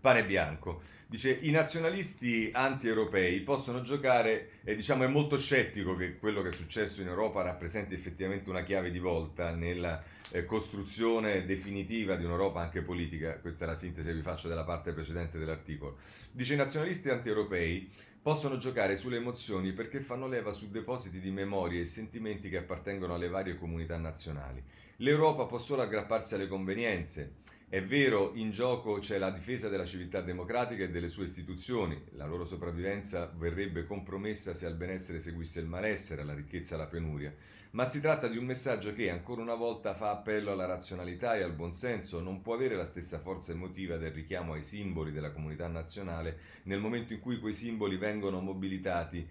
Pane 0.00 0.24
Bianco. 0.24 0.80
Dice 1.06 1.30
i 1.40 1.50
nazionalisti 1.50 2.50
anti-europei 2.52 3.40
possono 3.40 3.80
giocare, 3.80 4.50
e 4.62 4.76
diciamo 4.76 5.04
è 5.04 5.06
molto 5.08 5.38
scettico 5.38 5.96
che 5.96 6.18
quello 6.18 6.42
che 6.42 6.50
è 6.50 6.52
successo 6.52 7.00
in 7.00 7.08
Europa 7.08 7.42
rappresenti 7.42 7.94
effettivamente 7.94 8.50
una 8.50 8.62
chiave 8.62 8.90
di 8.90 8.98
volta 8.98 9.54
nella 9.54 10.02
eh, 10.30 10.44
costruzione 10.44 11.46
definitiva 11.46 12.14
di 12.14 12.24
un'Europa 12.24 12.60
anche 12.60 12.82
politica, 12.82 13.38
questa 13.38 13.64
è 13.64 13.68
la 13.68 13.74
sintesi 13.74 14.08
che 14.08 14.14
vi 14.14 14.22
faccio 14.22 14.48
della 14.48 14.64
parte 14.64 14.92
precedente 14.92 15.38
dell'articolo. 15.38 15.96
Dice 16.30 16.54
i 16.54 16.58
nazionalisti 16.58 17.08
anti-europei 17.08 17.90
possono 18.20 18.58
giocare 18.58 18.98
sulle 18.98 19.16
emozioni 19.16 19.72
perché 19.72 20.00
fanno 20.00 20.28
leva 20.28 20.52
su 20.52 20.68
depositi 20.68 21.20
di 21.20 21.30
memorie 21.30 21.80
e 21.80 21.86
sentimenti 21.86 22.50
che 22.50 22.58
appartengono 22.58 23.14
alle 23.14 23.28
varie 23.28 23.56
comunità 23.56 23.96
nazionali. 23.96 24.62
L'Europa 24.96 25.46
può 25.46 25.56
solo 25.56 25.82
aggrapparsi 25.82 26.34
alle 26.34 26.48
convenienze 26.48 27.36
è 27.70 27.82
vero, 27.82 28.32
in 28.34 28.50
gioco 28.50 28.98
c'è 28.98 29.18
la 29.18 29.30
difesa 29.30 29.68
della 29.68 29.84
civiltà 29.84 30.22
democratica 30.22 30.84
e 30.84 30.88
delle 30.88 31.10
sue 31.10 31.24
istituzioni, 31.24 32.02
la 32.12 32.24
loro 32.24 32.46
sopravvivenza 32.46 33.30
verrebbe 33.36 33.84
compromessa 33.84 34.54
se 34.54 34.64
al 34.64 34.74
benessere 34.74 35.20
seguisse 35.20 35.60
il 35.60 35.66
malessere, 35.66 36.22
alla 36.22 36.32
ricchezza 36.32 36.76
alla 36.76 36.86
penuria, 36.86 37.34
ma 37.72 37.84
si 37.84 38.00
tratta 38.00 38.26
di 38.26 38.38
un 38.38 38.46
messaggio 38.46 38.94
che 38.94 39.10
ancora 39.10 39.42
una 39.42 39.54
volta 39.54 39.92
fa 39.92 40.12
appello 40.12 40.50
alla 40.50 40.64
razionalità 40.64 41.36
e 41.36 41.42
al 41.42 41.52
buonsenso, 41.52 42.22
non 42.22 42.40
può 42.40 42.54
avere 42.54 42.74
la 42.74 42.86
stessa 42.86 43.18
forza 43.18 43.52
emotiva 43.52 43.98
del 43.98 44.12
richiamo 44.12 44.54
ai 44.54 44.62
simboli 44.62 45.12
della 45.12 45.32
comunità 45.32 45.68
nazionale 45.68 46.38
nel 46.62 46.80
momento 46.80 47.12
in 47.12 47.20
cui 47.20 47.38
quei 47.38 47.52
simboli 47.52 47.98
vengono 47.98 48.40
mobilitati 48.40 49.28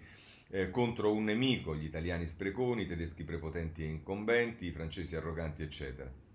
eh, 0.50 0.70
contro 0.70 1.12
un 1.12 1.24
nemico, 1.24 1.74
gli 1.74 1.86
italiani 1.86 2.24
spreconi, 2.24 2.82
i 2.82 2.86
tedeschi 2.86 3.24
prepotenti 3.24 3.82
e 3.82 3.86
incombenti, 3.86 4.66
i 4.66 4.70
francesi 4.70 5.16
arroganti, 5.16 5.64
eccetera. 5.64 6.26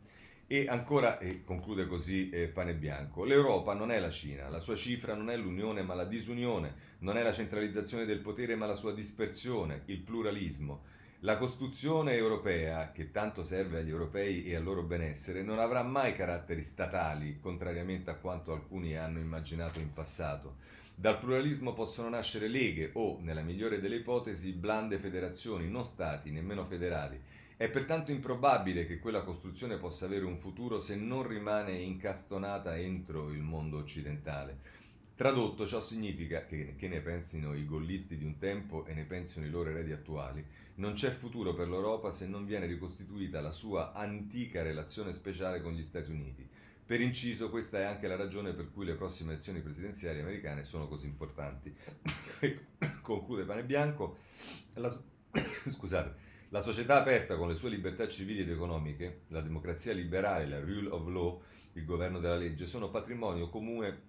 E 0.46 0.68
ancora, 0.68 1.20
e 1.20 1.44
conclude 1.46 1.88
così 1.88 2.30
eh, 2.30 2.48
Pane 2.48 2.76
Bianco, 2.76 3.24
l'Europa 3.24 3.74
non 3.74 3.92
è 3.92 4.00
la 4.00 4.10
Cina, 4.10 4.50
la 4.50 4.60
sua 4.60 4.76
cifra 4.76 5.16
non 5.16 5.30
è 5.30 5.38
l'unione 5.38 5.84
ma 5.84 5.94
la 5.94 6.04
disunione, 6.04 6.76
non 7.00 7.18
è 7.18 7.24
la 7.24 7.32
centralizzazione 7.32 8.04
del 8.06 8.20
potere 8.20 8.56
ma 8.56 8.66
la 8.66 8.76
sua 8.76 8.94
dispersione, 8.94 9.84
il 9.86 10.00
pluralismo. 10.00 10.84
La 11.20 11.38
Costituzione 11.38 12.16
europea, 12.16 12.92
che 12.92 13.10
tanto 13.10 13.46
serve 13.46 13.80
agli 13.80 13.90
europei 13.90 14.44
e 14.44 14.56
al 14.56 14.64
loro 14.64 14.84
benessere, 14.84 15.42
non 15.42 15.60
avrà 15.60 15.82
mai 15.82 16.14
caratteri 16.14 16.62
statali, 16.62 17.40
contrariamente 17.40 18.10
a 18.10 18.16
quanto 18.16 18.52
alcuni 18.52 18.98
hanno 18.98 19.20
immaginato 19.20 19.80
in 19.80 19.94
passato. 19.94 20.58
Dal 20.94 21.18
pluralismo 21.18 21.72
possono 21.74 22.10
nascere 22.10 22.50
leghe 22.50 22.90
o, 22.94 23.18
nella 23.22 23.42
migliore 23.42 23.80
delle 23.80 23.96
ipotesi, 23.96 24.52
blande 24.52 24.98
federazioni, 24.98 25.70
non 25.70 25.86
stati, 25.86 26.30
nemmeno 26.30 26.66
federali 26.66 27.20
è 27.56 27.70
pertanto 27.70 28.12
improbabile 28.12 28.86
che 28.86 29.00
quella 29.00 29.24
costruzione 29.24 29.78
possa 29.78 30.06
avere 30.06 30.26
un 30.26 30.38
futuro 30.38 30.80
se 30.80 30.96
non 30.96 31.28
rimane 31.28 31.74
incastonata 31.74 32.78
entro 32.78 33.32
il 33.32 33.42
mondo 33.42 33.78
occidentale. 33.78 34.82
Tradotto, 35.16 35.68
ciò 35.68 35.80
significa 35.80 36.46
che, 36.46 36.74
che 36.76 36.88
ne 36.88 37.00
pensino 37.00 37.54
i 37.54 37.66
gollisti 37.66 38.18
di 38.18 38.26
un 38.26 38.40
tempo 38.40 38.86
e 38.86 38.94
ne 38.94 39.04
pensino 39.04 39.46
i 39.46 39.52
loro 39.52 39.70
eredi 39.70 39.92
attuali, 39.92 40.44
non 40.76 40.94
c'è 40.94 41.12
futuro 41.12 41.54
per 41.54 41.70
l'Europa 41.70 42.12
se 42.12 42.26
non 42.26 42.46
viene 42.46 42.66
ricostituita 42.66 43.40
la 43.40 43.52
sua 43.52 43.94
antica 43.94 44.64
relazione 44.64 45.14
speciale 45.14 45.62
con 45.62 45.74
gli 45.74 45.84
Stati 45.84 46.10
Uniti. 46.10 46.50
Per 46.86 47.00
inciso, 47.00 47.52
questa 47.52 47.80
è 47.80 47.84
anche 47.84 48.08
la 48.08 48.16
ragione 48.16 48.54
per 48.54 48.72
cui 48.72 48.86
le 48.86 48.96
prossime 48.96 49.34
elezioni 49.34 49.62
presidenziali 49.62 50.20
americane 50.20 50.66
sono 50.66 50.88
così 50.88 51.06
importanti. 51.06 51.74
Conclude 53.02 53.44
Pane 53.44 53.64
Bianco. 53.64 54.18
La, 54.74 54.92
scusate. 55.70 56.23
La 56.54 56.62
società 56.62 56.98
aperta 56.98 57.36
con 57.36 57.48
le 57.48 57.56
sue 57.56 57.72
libertà 57.72 58.08
civili 58.08 58.42
ed 58.42 58.52
economiche, 58.52 59.22
la 59.30 59.42
democrazia 59.42 59.92
liberale, 59.92 60.46
la 60.46 60.60
rule 60.60 60.88
of 60.90 61.08
law, 61.08 61.42
il 61.74 61.84
governo 61.84 62.20
della 62.20 62.36
legge, 62.36 62.68
sono 62.68 62.92
patrimonio 62.92 63.50
comune 63.50 64.02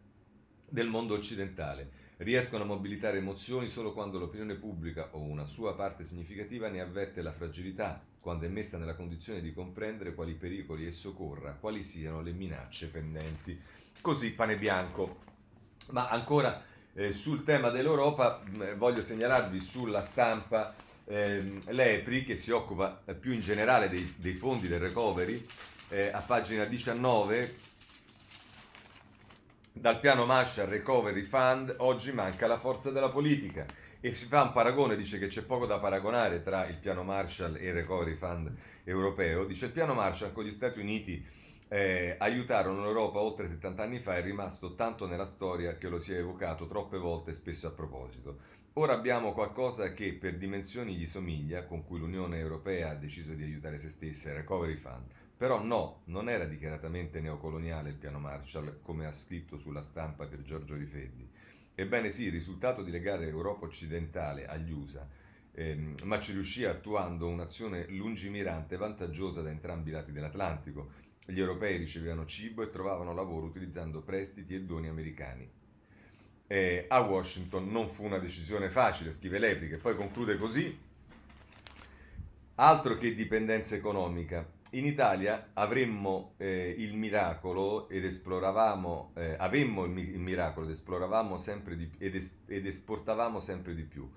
del 0.69 0.89
mondo 0.89 1.15
occidentale. 1.15 1.91
Riescono 2.19 2.65
a 2.65 2.67
mobilitare 2.67 3.17
emozioni 3.17 3.71
solo 3.71 3.95
quando 3.95 4.19
l'opinione 4.19 4.57
pubblica 4.57 5.09
o 5.13 5.21
una 5.21 5.47
sua 5.47 5.75
parte 5.75 6.05
significativa 6.05 6.69
ne 6.69 6.83
avverte 6.83 7.23
la 7.23 7.33
fragilità, 7.33 8.05
quando 8.21 8.45
è 8.45 8.49
messa 8.49 8.77
nella 8.77 8.95
condizione 8.95 9.41
di 9.41 9.55
comprendere 9.55 10.13
quali 10.13 10.35
pericoli 10.35 10.85
esso 10.85 11.15
corra, 11.15 11.57
quali 11.59 11.83
siano 11.83 12.21
le 12.21 12.33
minacce 12.33 12.89
pendenti. 12.89 13.59
Così 14.03 14.35
pane 14.35 14.59
bianco. 14.59 15.21
Ma 15.93 16.11
ancora 16.11 16.73
Eh, 16.97 17.11
sul 17.11 17.43
tema 17.43 17.71
dell'Europa 17.71 18.41
mh, 18.45 18.77
voglio 18.77 19.03
segnalarvi 19.03 19.61
sulla 19.61 20.01
stampa 20.01 20.73
eh, 21.07 21.59
l'EPRI 21.67 22.25
che 22.25 22.37
si 22.37 22.51
occupa 22.51 23.03
eh, 23.05 23.15
più 23.15 23.33
in 23.33 23.41
generale 23.41 23.89
dei, 23.89 24.15
dei 24.17 24.35
fondi 24.35 24.69
del 24.69 24.81
recovery, 24.81 25.47
eh, 25.89 26.11
a 26.13 26.21
pagina 26.21 26.65
19, 26.65 27.55
dal 29.73 29.99
piano 29.99 30.25
Marshall 30.25 30.69
Recovery 30.69 31.23
Fund 31.23 31.75
oggi 31.79 32.13
manca 32.13 32.47
la 32.47 32.59
forza 32.59 32.91
della 32.91 33.11
politica 33.11 33.67
e 34.01 34.13
si 34.13 34.27
fa 34.27 34.43
un 34.43 34.53
paragone, 34.53 34.97
dice 34.97 35.19
che 35.19 35.27
c'è 35.27 35.43
poco 35.43 35.67
da 35.67 35.79
paragonare 35.79 36.43
tra 36.43 36.67
il 36.67 36.77
piano 36.77 37.03
Marshall 37.03 37.57
e 37.57 37.67
il 37.67 37.73
Recovery 37.73 38.15
Fund 38.15 38.55
europeo, 38.85 39.45
dice 39.45 39.67
il 39.67 39.73
piano 39.73 39.95
Marshall 39.95 40.33
con 40.33 40.45
gli 40.45 40.51
Stati 40.51 40.79
Uniti 40.79 41.25
eh, 41.69 42.15
aiutarono 42.19 42.85
l'Europa 42.85 43.19
oltre 43.19 43.49
70 43.49 43.83
anni 43.83 43.99
fa 43.99 44.17
è 44.17 44.23
rimasto 44.23 44.75
tanto 44.75 45.07
nella 45.07 45.25
storia 45.25 45.77
che 45.77 45.89
lo 45.89 45.99
si 45.99 46.13
è 46.13 46.19
evocato 46.19 46.67
troppe 46.67 46.99
volte 46.99 47.33
spesso 47.33 47.67
a 47.67 47.71
proposito. 47.71 48.39
Ora 48.77 48.93
abbiamo 48.93 49.33
qualcosa 49.33 49.93
che 49.93 50.15
per 50.15 50.37
dimensioni 50.37 50.97
gli 50.97 51.07
somiglia, 51.07 51.65
con 51.65 51.85
cui 51.85 52.01
l'Unione 52.01 52.41
Europea 52.41 52.91
ha 52.91 52.95
deciso 52.97 53.33
di 53.33 53.45
aiutare 53.45 53.79
se 53.79 53.89
stessa, 53.89 54.31
il 54.31 54.35
Recovery 54.35 54.75
Fund. 54.75 55.13
Però 55.37 55.63
no, 55.63 56.01
non 56.07 56.29
era 56.29 56.45
dichiaratamente 56.45 57.21
neocoloniale 57.21 57.91
il 57.91 57.95
piano 57.95 58.19
Marshall, 58.19 58.81
come 58.83 59.07
ha 59.07 59.13
scritto 59.13 59.59
sulla 59.59 59.81
stampa 59.81 60.27
per 60.27 60.43
Giorgio 60.43 60.75
Rifeddi. 60.75 61.31
Ebbene 61.73 62.11
sì, 62.11 62.25
il 62.25 62.33
risultato 62.33 62.83
di 62.83 62.91
legare 62.91 63.27
l'Europa 63.27 63.65
occidentale 63.65 64.45
agli 64.49 64.73
USA, 64.73 65.09
ehm, 65.53 65.99
ma 66.03 66.19
ci 66.19 66.33
riuscì 66.33 66.65
attuando 66.65 67.29
un'azione 67.29 67.87
lungimirante 67.91 68.75
e 68.75 68.79
vantaggiosa 68.79 69.41
da 69.41 69.51
entrambi 69.51 69.91
i 69.91 69.93
lati 69.93 70.11
dell'Atlantico. 70.11 70.91
Gli 71.25 71.39
europei 71.39 71.77
ricevevano 71.77 72.27
cibo 72.27 72.65
e 72.65 72.71
trovavano 72.71 73.15
lavoro 73.15 73.47
utilizzando 73.47 74.03
prestiti 74.03 74.53
e 74.57 74.63
doni 74.63 74.89
americani 74.89 75.63
eh, 76.47 76.85
a 76.89 77.01
Washington 77.01 77.71
non 77.71 77.89
fu 77.89 78.05
una 78.05 78.19
decisione 78.19 78.69
facile, 78.69 79.13
scrive 79.13 79.39
Lepri, 79.39 79.69
che 79.69 79.79
poi 79.79 79.97
conclude 79.97 80.37
così. 80.37 80.79
Altro 82.57 82.97
che 82.97 83.15
dipendenza 83.15 83.75
economica. 83.75 84.47
In 84.71 84.87
Italia 84.87 85.51
avremmo 85.55 86.35
eh, 86.37 86.75
il 86.79 86.95
miracolo 86.95 87.89
ed 87.89 88.05
esploravamo, 88.05 89.13
eh, 89.15 89.37
avemmo 89.39 89.85
il, 89.85 89.91
mi- 89.91 90.09
il, 90.09 90.19
miracolo 90.19 90.67
ed 90.67 90.73
esploravamo 90.73 91.39
sempre 91.39 91.77
di, 91.77 91.89
ed, 91.99 92.17
es- 92.17 92.33
ed 92.47 92.67
esportavamo 92.67 93.39
sempre 93.39 93.75
di 93.75 93.85
più. 93.85 94.09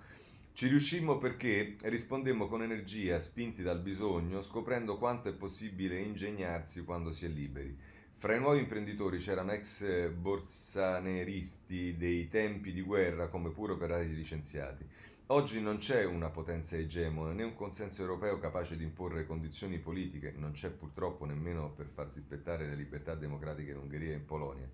Ci 0.54 0.68
riuscimmo 0.68 1.20
perché 1.20 1.76
rispondemmo 1.84 2.48
con 2.48 2.64
energia, 2.64 3.20
spinti 3.20 3.62
dal 3.62 3.80
bisogno, 3.80 4.42
scoprendo 4.42 4.98
quanto 4.98 5.30
è 5.30 5.34
possibile 5.34 6.00
ingegnarsi 6.00 6.84
quando 6.84 7.12
si 7.12 7.26
è 7.26 7.30
liberi. 7.30 7.78
Fra 8.20 8.34
i 8.34 8.40
nuovi 8.40 8.62
imprenditori 8.62 9.20
c'erano 9.20 9.52
ex 9.52 10.10
borsaneristi 10.10 11.96
dei 11.98 12.28
tempi 12.28 12.74
di 12.74 12.82
guerra 12.82 13.28
come 13.28 13.52
pure 13.52 13.74
operai 13.74 14.12
licenziati. 14.12 14.84
Oggi 15.28 15.62
non 15.62 15.78
c'è 15.78 16.04
una 16.04 16.30
potenza 16.30 16.76
egemone 16.76 17.36
né 17.36 17.44
un 17.44 17.54
consenso 17.54 18.02
europeo 18.02 18.40
capace 18.40 18.76
di 18.76 18.84
imporre 18.84 19.28
condizioni 19.28 19.78
politiche, 19.78 20.34
non 20.36 20.54
c'è 20.54 20.72
purtroppo 20.72 21.26
nemmeno 21.26 21.70
per 21.70 21.86
far 21.94 22.12
rispettare 22.12 22.66
le 22.66 22.74
libertà 22.74 23.14
democratiche 23.14 23.70
in 23.70 23.78
Ungheria 23.78 24.14
e 24.14 24.16
in 24.16 24.26
Polonia. 24.26 24.68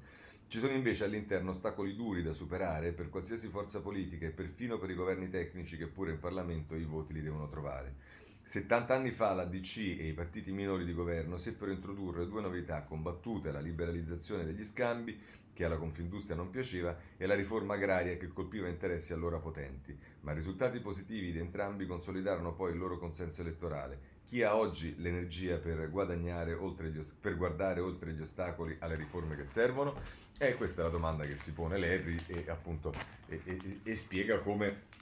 Ci 0.47 0.59
sono 0.59 0.71
invece 0.71 1.03
all'interno 1.03 1.49
ostacoli 1.49 1.97
duri 1.97 2.23
da 2.23 2.31
superare 2.31 2.93
per 2.93 3.09
qualsiasi 3.09 3.49
forza 3.49 3.81
politica 3.81 4.25
e 4.25 4.29
perfino 4.29 4.77
per 4.77 4.89
i 4.89 4.95
governi 4.95 5.29
tecnici 5.29 5.75
che 5.75 5.87
pure 5.87 6.11
in 6.11 6.19
Parlamento 6.19 6.75
i 6.75 6.85
voti 6.85 7.11
li 7.11 7.21
devono 7.21 7.49
trovare. 7.49 8.12
70 8.45 8.93
anni 8.93 9.11
fa 9.11 9.33
la 9.33 9.45
DC 9.45 9.77
e 9.77 10.07
i 10.07 10.13
partiti 10.13 10.51
minori 10.51 10.83
di 10.83 10.93
governo 10.93 11.37
seppero 11.37 11.71
introdurre 11.71 12.27
due 12.27 12.41
novità 12.41 12.83
combattute, 12.83 13.51
la 13.51 13.61
liberalizzazione 13.61 14.43
degli 14.43 14.65
scambi, 14.65 15.17
che 15.53 15.63
alla 15.63 15.77
Confindustria 15.77 16.35
non 16.35 16.49
piaceva, 16.49 16.95
e 17.15 17.25
la 17.25 17.35
riforma 17.35 17.75
agraria 17.75 18.17
che 18.17 18.27
colpiva 18.27 18.67
interessi 18.67 19.13
allora 19.13 19.37
potenti. 19.37 19.97
Ma 20.21 20.33
risultati 20.33 20.79
positivi 20.79 21.31
di 21.31 21.39
entrambi 21.39 21.85
consolidarono 21.85 22.53
poi 22.53 22.73
il 22.73 22.77
loro 22.77 22.97
consenso 22.97 23.41
elettorale. 23.41 24.11
Chi 24.25 24.43
ha 24.43 24.57
oggi 24.57 24.95
l'energia 24.99 25.57
per, 25.57 25.89
gli, 25.89 26.99
per 27.21 27.37
guardare 27.37 27.79
oltre 27.79 28.13
gli 28.13 28.21
ostacoli 28.21 28.75
alle 28.79 28.95
riforme 28.95 29.35
che 29.35 29.45
servono? 29.45 29.95
E 30.37 30.55
questa 30.55 30.81
è 30.81 30.83
la 30.83 30.89
domanda 30.89 31.23
che 31.23 31.37
si 31.37 31.53
pone 31.53 31.77
l'EPRI 31.77 32.17
e, 32.27 32.45
appunto, 32.49 32.93
e, 33.27 33.41
e, 33.43 33.79
e 33.83 33.95
spiega 33.95 34.39
come 34.39 35.01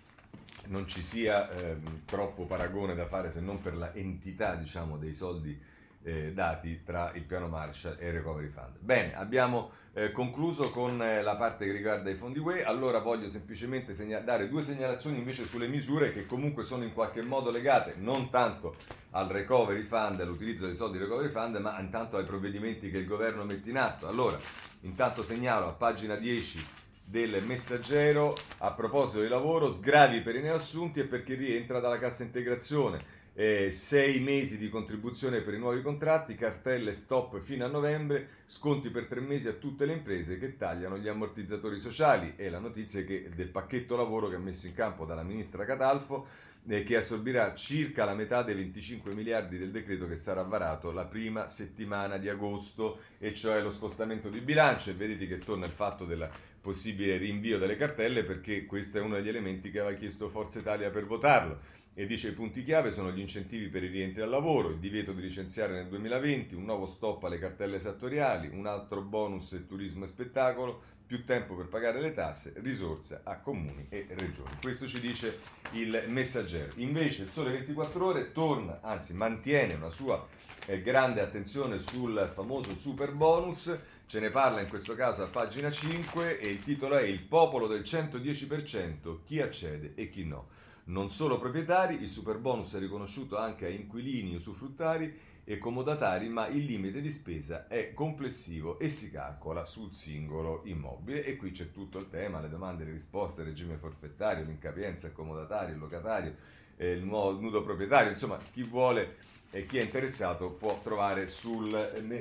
non 0.68 0.88
ci 0.88 1.02
sia 1.02 1.50
ehm, 1.50 2.02
troppo 2.06 2.46
paragone 2.46 2.96
da 2.96 3.08
fare 3.08 3.30
se 3.30 3.40
non 3.40 3.62
per 3.62 3.76
la 3.76 3.94
entità 3.94 4.56
diciamo, 4.56 4.98
dei 4.98 5.14
soldi 5.14 5.60
eh, 6.04 6.34
dati 6.34 6.82
tra 6.84 7.12
il 7.14 7.24
piano 7.24 7.48
Marshall 7.48 7.98
e 8.00 8.08
il 8.08 8.14
Recovery 8.14 8.48
Fund. 8.48 8.78
Bene, 8.80 9.16
abbiamo 9.16 9.72
eh, 9.94 10.12
concluso 10.12 10.72
con 10.72 11.02
eh, 11.02 11.22
la 11.22 11.36
parte 11.36 11.66
che 11.66 11.72
riguarda 11.72 12.10
i 12.10 12.16
fondi 12.16 12.40
UE, 12.40 12.64
allora 12.64 13.00
voglio 13.00 13.30
semplicemente 13.30 13.94
segna- 13.94 14.20
dare 14.20 14.50
due 14.50 14.64
segnalazioni 14.64 15.18
invece 15.18 15.46
sulle 15.46 15.68
misure 15.68 16.12
che 16.12 16.26
comunque 16.26 16.64
sono 16.64 16.84
in 16.84 16.94
qualche 16.94 17.22
modo 17.22 17.52
legate 17.52 17.96
non 17.98 18.30
tanto 18.30 18.76
al 19.12 19.28
Recovery 19.28 19.84
Fund, 19.84 20.22
all'utilizzo 20.22 20.66
dei 20.66 20.76
soldi 20.76 20.98
del 20.98 21.08
Recovery 21.08 21.30
Fund, 21.32 21.58
ma 21.58 21.80
intanto 21.80 22.18
ai 22.18 22.26
provvedimenti 22.26 22.90
che 22.90 22.98
il 22.98 23.06
governo 23.06 23.44
mette 23.44 23.70
in 23.70 23.78
atto. 23.78 24.08
Allora, 24.08 24.40
intanto 24.82 25.24
segnalo 25.24 25.68
a 25.68 25.74
pagina 25.74 26.16
10 26.16 26.66
del 27.12 27.44
messaggero 27.44 28.34
a 28.60 28.72
proposito 28.72 29.22
di 29.22 29.28
lavoro, 29.28 29.70
sgravi 29.70 30.22
per 30.22 30.38
i 30.38 30.42
neoassunti 30.42 31.02
e 31.02 31.04
per 31.04 31.24
chi 31.24 31.34
rientra 31.34 31.82
dalla 31.82 32.00
cassa 32.00 32.24
integrazione. 32.24 33.20
Eh, 33.34 33.70
sei 33.72 34.22
mesi 34.22 34.58
di 34.58 34.70
contribuzione 34.70 35.42
per 35.42 35.54
i 35.54 35.60
nuovi 35.60 35.82
contratti, 35.82 36.36
cartelle 36.36 36.94
stop 36.94 37.40
fino 37.40 37.66
a 37.66 37.68
novembre, 37.68 38.28
sconti 38.46 38.90
per 38.90 39.08
tre 39.08 39.20
mesi 39.20 39.50
a 39.50 39.54
tutte 39.54 39.86
le 39.86 39.94
imprese 39.94 40.38
che 40.38 40.56
tagliano 40.56 40.98
gli 40.98 41.10
ammortizzatori 41.10 41.80
sociali 41.80 42.34
e 42.38 42.50
la 42.50 42.60
notizia 42.60 43.04
che 43.04 43.30
del 43.36 43.50
pacchetto 43.50 43.98
lavoro 43.98 44.30
che 44.30 44.36
ha 44.36 44.40
messo 44.40 44.68
in 44.68 44.74
campo 44.74 45.04
dalla 45.04 45.24
ministra 45.24 45.66
Catalfo 45.66 46.26
eh, 46.68 46.84
che 46.84 46.96
assorbirà 46.96 47.54
circa 47.54 48.06
la 48.06 48.14
metà 48.14 48.44
dei 48.44 48.56
25 48.56 49.14
miliardi 49.14 49.58
del 49.58 49.72
decreto 49.72 50.08
che 50.08 50.16
sarà 50.16 50.44
varato 50.44 50.92
la 50.92 51.06
prima 51.06 51.48
settimana 51.48 52.18
di 52.18 52.30
agosto 52.30 53.00
e 53.18 53.34
cioè 53.34 53.62
lo 53.62 53.72
scostamento 53.72 54.30
di 54.30 54.42
bilancio 54.42 54.92
e 54.92 54.94
vedete 54.94 55.28
che 55.28 55.40
torna 55.40 55.66
il 55.66 55.72
fatto 55.72 56.06
della 56.06 56.30
possibile 56.62 57.18
rinvio 57.18 57.58
delle 57.58 57.76
cartelle 57.76 58.24
perché 58.24 58.66
questo 58.66 59.00
è 59.00 59.02
uno 59.02 59.16
degli 59.16 59.30
elementi 59.30 59.72
che 59.72 59.80
aveva 59.80 59.98
chiesto 59.98 60.30
Forza 60.30 60.60
Italia 60.60 60.92
per 60.92 61.06
votarlo 61.06 61.60
e 61.94 62.06
dice 62.06 62.30
i 62.30 62.34
punti 62.34 62.64
chiave 62.64 62.92
sono 62.92 63.12
gli 63.12 63.20
incentivi 63.20 63.68
per 63.68 63.84
i 63.84 63.88
rientri 63.88 64.22
al 64.22 64.30
lavoro, 64.30 64.70
il 64.70 64.80
divieto 64.80 65.12
di 65.12 65.22
licenziare 65.22 65.74
nel 65.74 65.88
2020, 65.88 66.56
un 66.56 66.64
nuovo 66.64 66.86
stop 66.86 67.24
alle 67.26 67.38
cartelle 67.38 67.76
esattoriali, 67.76 68.50
un 68.54 68.66
altro 68.66 69.02
bonus 69.02 69.64
turismo 69.68 70.06
e 70.06 70.08
spettacolo, 70.08 70.82
più 71.06 71.26
tempo 71.26 71.56
per 71.56 71.68
pagare 71.68 72.00
le 72.00 72.14
tasse, 72.14 72.54
risorse 72.58 73.20
a 73.26 73.40
comuni 73.40 73.86
e 73.90 74.06
regioni. 74.12 74.56
Questo 74.62 74.88
ci 74.88 75.02
dice 75.02 75.40
il 75.72 76.06
messaggero. 76.08 76.72
Invece 76.76 77.24
il 77.24 77.30
Sole 77.30 77.52
24 77.52 78.06
ore 78.06 78.32
torna, 78.32 78.80
anzi 78.82 79.14
mantiene 79.14 79.74
una 79.74 79.90
sua 79.90 80.26
eh, 80.68 80.82
grande 80.82 81.20
attenzione 81.20 81.80
sul 81.80 82.32
famoso 82.34 82.74
super 82.76 83.12
bonus 83.12 83.78
Ce 84.12 84.20
ne 84.20 84.30
parla 84.30 84.60
in 84.60 84.68
questo 84.68 84.94
caso 84.94 85.24
a 85.24 85.28
pagina 85.28 85.72
5 85.72 86.42
e 86.42 86.50
il 86.50 86.62
titolo 86.62 86.98
è 86.98 87.04
Il 87.04 87.22
popolo 87.22 87.68
del 87.68 87.80
110%, 87.80 89.20
chi 89.24 89.40
accede 89.40 89.94
e 89.96 90.10
chi 90.10 90.26
no. 90.26 90.50
Non 90.88 91.10
solo 91.10 91.40
proprietari, 91.40 92.02
il 92.02 92.10
super 92.10 92.38
bonus 92.38 92.74
è 92.74 92.80
riconosciuto 92.80 93.38
anche 93.38 93.68
a 93.68 93.70
inquilini, 93.70 94.36
usufruttari 94.36 95.18
e 95.46 95.58
comodatari, 95.58 96.28
ma 96.28 96.48
il 96.48 96.66
limite 96.66 97.00
di 97.00 97.10
spesa 97.10 97.70
è 97.70 97.94
complessivo 97.94 98.80
e 98.80 98.90
si 98.90 99.10
calcola 99.10 99.64
sul 99.64 99.94
singolo 99.94 100.64
immobile. 100.66 101.24
E 101.24 101.38
qui 101.38 101.52
c'è 101.52 101.72
tutto 101.72 101.98
il 101.98 102.10
tema, 102.10 102.42
le 102.42 102.50
domande 102.50 102.84
e 102.84 102.88
le 102.88 102.92
risposte, 102.92 103.44
il 103.44 103.48
regime 103.48 103.78
forfettario, 103.78 104.44
l'incapienza, 104.44 105.08
il 105.08 105.14
comodatario, 105.14 105.74
il 105.74 105.80
locatario, 105.80 106.36
eh, 106.76 106.92
il 106.92 107.06
nuovo 107.06 107.40
nudo 107.40 107.64
proprietario, 107.64 108.10
insomma 108.10 108.38
chi 108.52 108.64
vuole 108.64 109.16
e 109.52 109.66
chi 109.66 109.78
è 109.78 109.82
interessato 109.82 110.52
può 110.52 110.80
trovare 110.82 111.28
sul 111.28 111.70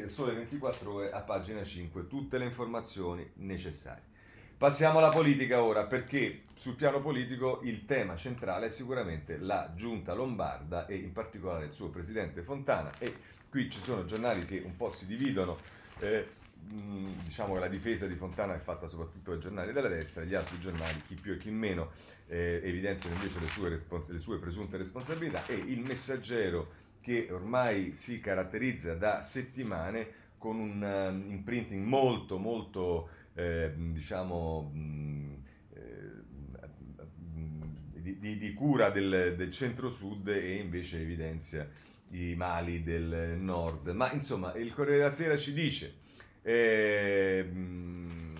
Sole 0.08 0.34
24 0.34 0.92
ore 0.92 1.12
a 1.12 1.20
pagina 1.20 1.62
5 1.62 2.08
tutte 2.08 2.38
le 2.38 2.44
informazioni 2.44 3.28
necessarie. 3.34 4.08
Passiamo 4.58 4.98
alla 4.98 5.08
politica 5.08 5.62
ora 5.62 5.86
perché 5.86 6.42
sul 6.54 6.74
piano 6.74 7.00
politico 7.00 7.60
il 7.62 7.86
tema 7.86 8.16
centrale 8.16 8.66
è 8.66 8.68
sicuramente 8.68 9.38
la 9.38 9.72
giunta 9.74 10.12
lombarda 10.12 10.86
e 10.86 10.96
in 10.96 11.12
particolare 11.12 11.66
il 11.66 11.72
suo 11.72 11.88
presidente 11.88 12.42
Fontana 12.42 12.90
e 12.98 13.14
qui 13.48 13.70
ci 13.70 13.80
sono 13.80 14.04
giornali 14.04 14.44
che 14.44 14.60
un 14.62 14.76
po' 14.76 14.90
si 14.90 15.06
dividono. 15.06 15.56
Eh, 16.00 16.38
diciamo 16.62 17.54
che 17.54 17.60
la 17.60 17.68
difesa 17.68 18.06
di 18.06 18.14
Fontana 18.16 18.54
è 18.54 18.58
fatta 18.58 18.86
soprattutto 18.86 19.30
dai 19.30 19.40
giornali 19.40 19.72
della 19.72 19.88
destra, 19.88 20.24
gli 20.24 20.34
altri 20.34 20.58
giornali, 20.58 21.02
chi 21.06 21.14
più 21.14 21.32
e 21.32 21.38
chi 21.38 21.50
meno, 21.50 21.90
eh, 22.26 22.60
evidenziano 22.62 23.14
invece 23.14 23.40
le 23.40 23.48
sue, 23.48 23.70
respons- 23.70 24.08
le 24.08 24.18
sue 24.18 24.38
presunte 24.38 24.76
responsabilità 24.76 25.46
e 25.46 25.54
il 25.54 25.80
messaggero 25.80 26.79
che 27.00 27.28
ormai 27.30 27.94
si 27.94 28.20
caratterizza 28.20 28.94
da 28.94 29.22
settimane 29.22 30.18
con 30.38 30.58
un 30.58 30.82
uh, 30.82 31.30
imprinting 31.30 31.84
molto 31.84 32.38
molto 32.38 33.08
eh, 33.34 33.72
diciamo 33.74 34.70
mh, 34.72 35.36
eh, 35.74 36.10
di, 38.00 38.18
di, 38.18 38.38
di, 38.38 38.54
cura 38.54 38.90
del, 38.90 39.34
del 39.36 39.50
centro-sud 39.50 40.28
e 40.28 40.54
invece 40.54 41.00
evidenzia 41.00 41.68
i 42.10 42.34
mali 42.34 42.82
del 42.82 43.36
nord. 43.38 43.88
Ma 43.88 44.10
insomma, 44.12 44.54
il 44.54 44.72
Corriere 44.72 44.98
della 44.98 45.10
Sera 45.10 45.36
ci 45.36 45.52
dice 45.52 45.94
eh, 46.42 47.48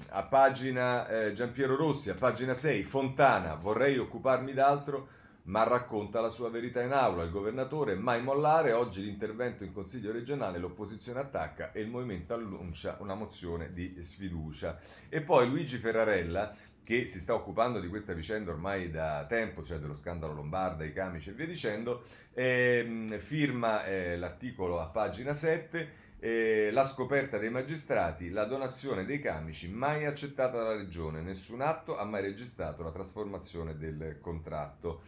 a 0.09 0.23
pagina 0.25 1.09
eh, 1.09 1.33
Giampiero 1.33 1.77
Rossi, 1.77 2.11
a 2.11 2.15
pagina 2.15 2.55
6, 2.55 2.83
Fontana, 2.85 3.55
vorrei 3.55 3.99
occuparmi 3.99 4.53
d'altro, 4.53 5.09
ma 5.51 5.65
racconta 5.65 6.21
la 6.21 6.31
sua 6.31 6.49
verità 6.49 6.81
in 6.81 6.93
aula. 6.93 7.25
Il 7.25 7.31
governatore 7.31 7.97
mai 7.97 8.23
mollare, 8.23 8.73
oggi 8.73 9.03
l'intervento 9.03 9.65
in 9.65 9.73
Consiglio 9.73 10.13
regionale, 10.13 10.59
l'opposizione 10.59 11.21
attacca 11.21 11.73
e 11.73 11.81
il 11.81 11.89
movimento 11.89 12.35
annuncia 12.35 12.97
una 13.01 13.15
mozione 13.15 13.73
di 13.73 13.97
sfiducia. 14.01 14.79
E 15.09 15.21
poi 15.23 15.49
Luigi 15.49 15.77
Ferrarella, 15.77 16.55
che 16.85 17.07
si 17.07 17.19
sta 17.19 17.35
occupando 17.35 17.81
di 17.81 17.89
questa 17.89 18.13
vicenda 18.13 18.53
ormai 18.53 18.91
da 18.91 19.27
tempo, 19.29 19.65
cioè 19.65 19.79
dello 19.79 19.95
scandalo 19.95 20.33
Lombarda, 20.33 20.85
i 20.85 20.93
camici 20.93 21.31
e 21.31 21.33
via 21.33 21.47
dicendo, 21.47 22.03
eh, 22.33 23.07
firma 23.19 23.85
eh, 23.85 24.17
l'articolo 24.17 24.81
a 24.81 24.87
pagina 24.87 25.33
7 25.33 26.09
eh, 26.21 26.69
la 26.71 26.85
scoperta 26.85 27.39
dei 27.39 27.51
magistrati, 27.51 28.29
la 28.29 28.45
donazione 28.45 29.07
dei 29.07 29.21
camici 29.21 29.69
mai 29.69 30.05
accettata 30.05 30.59
dalla 30.59 30.77
regione, 30.77 31.23
nessun 31.23 31.63
atto 31.63 31.97
ha 31.97 32.05
mai 32.05 32.21
registrato 32.21 32.83
la 32.83 32.91
trasformazione 32.91 33.77
del 33.77 34.19
contratto. 34.21 35.01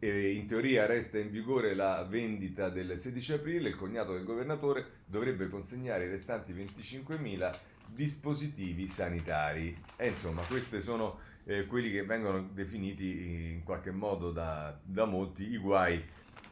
In 0.00 0.46
teoria 0.46 0.84
resta 0.84 1.18
in 1.18 1.30
vigore 1.30 1.74
la 1.74 2.04
vendita 2.04 2.68
del 2.68 2.98
16 2.98 3.32
aprile, 3.32 3.70
il 3.70 3.76
cognato 3.76 4.12
del 4.12 4.24
governatore 4.24 4.86
dovrebbe 5.06 5.48
consegnare 5.48 6.04
i 6.04 6.08
restanti 6.08 6.52
25.000 6.52 7.58
dispositivi 7.86 8.86
sanitari. 8.86 9.74
E 9.96 10.08
insomma, 10.08 10.42
questi 10.42 10.82
sono 10.82 11.18
eh, 11.44 11.64
quelli 11.64 11.90
che 11.90 12.04
vengono 12.04 12.46
definiti 12.52 13.52
in 13.52 13.62
qualche 13.64 13.90
modo 13.90 14.32
da, 14.32 14.78
da 14.82 15.06
molti 15.06 15.50
i 15.50 15.56
guai 15.56 16.04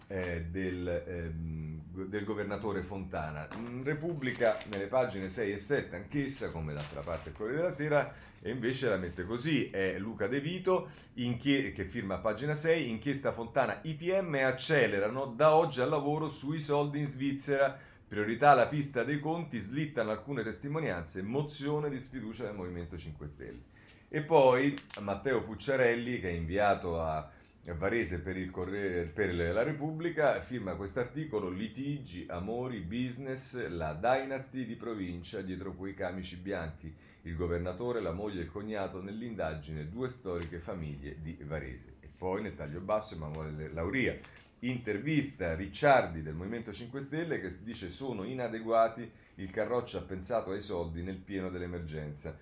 eh, 0.07 0.47
del, 0.51 0.87
ehm, 1.07 1.81
del, 2.07 2.25
governatore 2.25 2.83
Fontana. 2.83 3.47
Repubblica, 3.83 4.59
nelle 4.71 4.87
pagine 4.87 5.29
6 5.29 5.53
e 5.53 5.59
7, 5.59 5.97
anch'essa, 5.97 6.51
come 6.51 6.73
d'altra 6.73 7.01
parte 7.01 7.31
il 7.31 7.35
Corriere 7.35 7.61
della 7.61 7.73
Sera, 7.73 8.13
e 8.41 8.51
invece 8.51 8.89
la 8.89 8.97
mette 8.97 9.25
così, 9.25 9.71
è 9.71 9.99
Luca 9.99 10.27
De 10.27 10.41
Vito, 10.41 10.89
inchie- 11.15 11.73
che 11.73 11.85
firma 11.85 12.17
a 12.17 12.19
pagina 12.19 12.55
6, 12.55 12.91
inchiesta 12.91 13.33
Fontana, 13.33 13.81
IPM 13.83 14.35
accelerano 14.45 15.27
da 15.27 15.55
oggi 15.55 15.81
al 15.81 15.89
lavoro 15.89 16.29
sui 16.29 16.61
soldi 16.61 16.99
in 16.99 17.07
Svizzera, 17.07 17.77
priorità 18.07 18.51
alla 18.51 18.69
pista 18.69 19.03
dei 19.03 19.19
conti, 19.19 19.59
slittano 19.59 20.11
alcune 20.11 20.43
testimonianze, 20.43 21.23
mozione 21.23 21.89
di 21.89 21.99
sfiducia 21.99 22.45
del 22.45 22.55
Movimento 22.55 22.99
5 22.99 23.27
Stelle. 23.27 23.63
E 24.09 24.23
poi 24.23 24.73
Matteo 25.01 25.43
Pucciarelli, 25.43 26.21
che 26.21 26.29
è 26.29 26.33
inviato 26.33 27.03
a 27.03 27.29
Varese 27.73 28.21
per, 28.21 28.37
il 28.37 28.51
Corriere, 28.51 29.07
per 29.07 29.35
la 29.35 29.63
Repubblica 29.63 30.39
firma 30.43 30.75
questo 30.75 31.01
articolo 31.01 31.49
litigi, 31.49 32.27
amori, 32.29 32.81
business, 32.81 33.69
la 33.69 33.95
dynasty 33.95 34.67
di 34.67 34.77
provincia 34.77 35.41
dietro 35.41 35.73
quei 35.75 35.95
camici 35.95 36.37
bianchi, 36.37 36.95
il 37.23 37.35
governatore, 37.35 38.03
la 38.03 38.13
moglie 38.13 38.41
e 38.41 38.43
il 38.43 38.51
cognato 38.51 39.01
nell'indagine 39.01 39.89
due 39.89 40.11
storiche 40.11 40.59
famiglie 40.59 41.17
di 41.23 41.39
Varese. 41.43 41.95
E 42.01 42.09
poi 42.15 42.43
nel 42.43 42.55
taglio 42.55 42.81
basso 42.81 43.15
Emanuele 43.15 43.73
Lauria, 43.73 44.15
intervista 44.61 45.55
Ricciardi 45.55 46.23
del 46.23 46.35
Movimento 46.35 46.71
5 46.71 47.01
Stelle 47.01 47.41
che 47.41 47.51
dice 47.63 47.89
sono 47.89 48.25
inadeguati, 48.25 49.11
il 49.37 49.51
Carroccio 49.51 49.99
ha 49.99 50.03
pensato 50.03 50.51
ai 50.51 50.61
soldi 50.61 51.03
nel 51.03 51.17
pieno 51.17 51.49
dell'emergenza. 51.49 52.37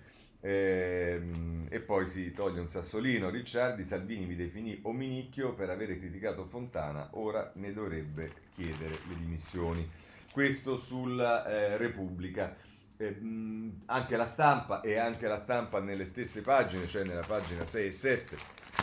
E, 0.45 1.21
ehm, 1.21 1.67
e 1.69 1.79
poi 1.79 2.05
si 2.05 2.33
toglie 2.33 2.59
un 2.59 2.67
sassolino. 2.67 3.29
Ricciardi, 3.29 3.85
Salvini 3.85 4.25
mi 4.25 4.35
definì 4.35 4.77
ominicchio 4.83 5.53
per 5.53 5.69
avere 5.69 5.97
criticato 5.97 6.45
Fontana, 6.45 7.09
ora 7.13 7.49
ne 7.55 7.71
dovrebbe 7.71 8.31
chiedere 8.53 8.99
le 9.07 9.17
dimissioni. 9.17 9.89
Questo 10.31 10.75
sulla 10.75 11.45
eh, 11.45 11.77
Repubblica. 11.77 12.55
Eh, 12.97 13.19
anche 13.85 14.15
la 14.15 14.27
stampa 14.27 14.81
e 14.81 14.97
anche 14.97 15.27
la 15.27 15.37
stampa 15.37 15.79
nelle 15.79 16.05
stesse 16.05 16.41
pagine, 16.41 16.85
cioè 16.87 17.03
nella 17.03 17.23
pagina 17.25 17.65
6 17.65 17.87
e 17.87 17.91
7, 17.91 18.37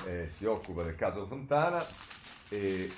eh, 0.07 0.29
si 0.29 0.47
occupa 0.47 0.83
del 0.83 0.97
caso 0.97 1.27
Fontana. 1.27 1.85
E, 2.49 2.91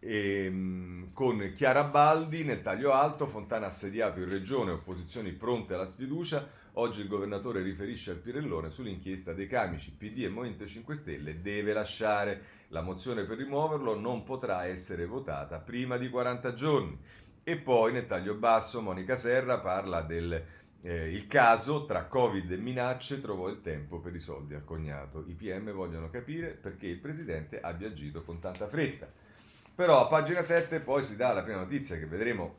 e, 0.00 1.04
con 1.12 1.52
Chiara 1.54 1.84
Baldi 1.84 2.42
nel 2.42 2.62
taglio 2.62 2.92
alto, 2.92 3.26
Fontana 3.26 3.66
assediato 3.66 4.18
in 4.18 4.30
regione, 4.30 4.72
opposizioni 4.72 5.32
pronte 5.32 5.74
alla 5.74 5.86
sfiducia, 5.86 6.48
oggi 6.74 7.02
il 7.02 7.08
governatore 7.08 7.62
riferisce 7.62 8.10
al 8.10 8.16
Pirellone 8.16 8.70
sull'inchiesta 8.70 9.34
dei 9.34 9.46
camici, 9.46 9.92
PD 9.92 10.24
e 10.24 10.28
Movimento 10.28 10.66
5 10.66 10.94
Stelle 10.94 11.42
deve 11.42 11.74
lasciare, 11.74 12.42
la 12.68 12.80
mozione 12.80 13.24
per 13.24 13.36
rimuoverlo 13.36 13.98
non 13.98 14.24
potrà 14.24 14.64
essere 14.64 15.04
votata 15.04 15.58
prima 15.58 15.98
di 15.98 16.08
40 16.08 16.52
giorni. 16.54 16.98
E 17.42 17.56
poi 17.56 17.92
nel 17.92 18.06
taglio 18.06 18.34
basso 18.34 18.80
Monica 18.80 19.16
Serra 19.16 19.58
parla 19.58 20.02
del 20.02 20.44
eh, 20.82 21.10
il 21.10 21.26
caso 21.26 21.84
tra 21.84 22.06
Covid 22.06 22.50
e 22.50 22.56
minacce 22.56 23.20
trovò 23.20 23.48
il 23.48 23.60
tempo 23.60 24.00
per 24.00 24.14
i 24.14 24.20
soldi 24.20 24.54
al 24.54 24.64
cognato. 24.64 25.24
I 25.26 25.34
PM 25.34 25.72
vogliono 25.72 26.08
capire 26.08 26.50
perché 26.50 26.86
il 26.86 26.98
presidente 26.98 27.60
abbia 27.60 27.88
agito 27.88 28.22
con 28.22 28.38
tanta 28.38 28.66
fretta. 28.66 29.10
Però 29.80 29.98
a 29.98 30.08
pagina 30.08 30.42
7 30.42 30.80
poi 30.80 31.02
si 31.02 31.16
dà 31.16 31.32
la 31.32 31.42
prima 31.42 31.60
notizia 31.60 31.96
che 31.96 32.04
vedremo 32.04 32.54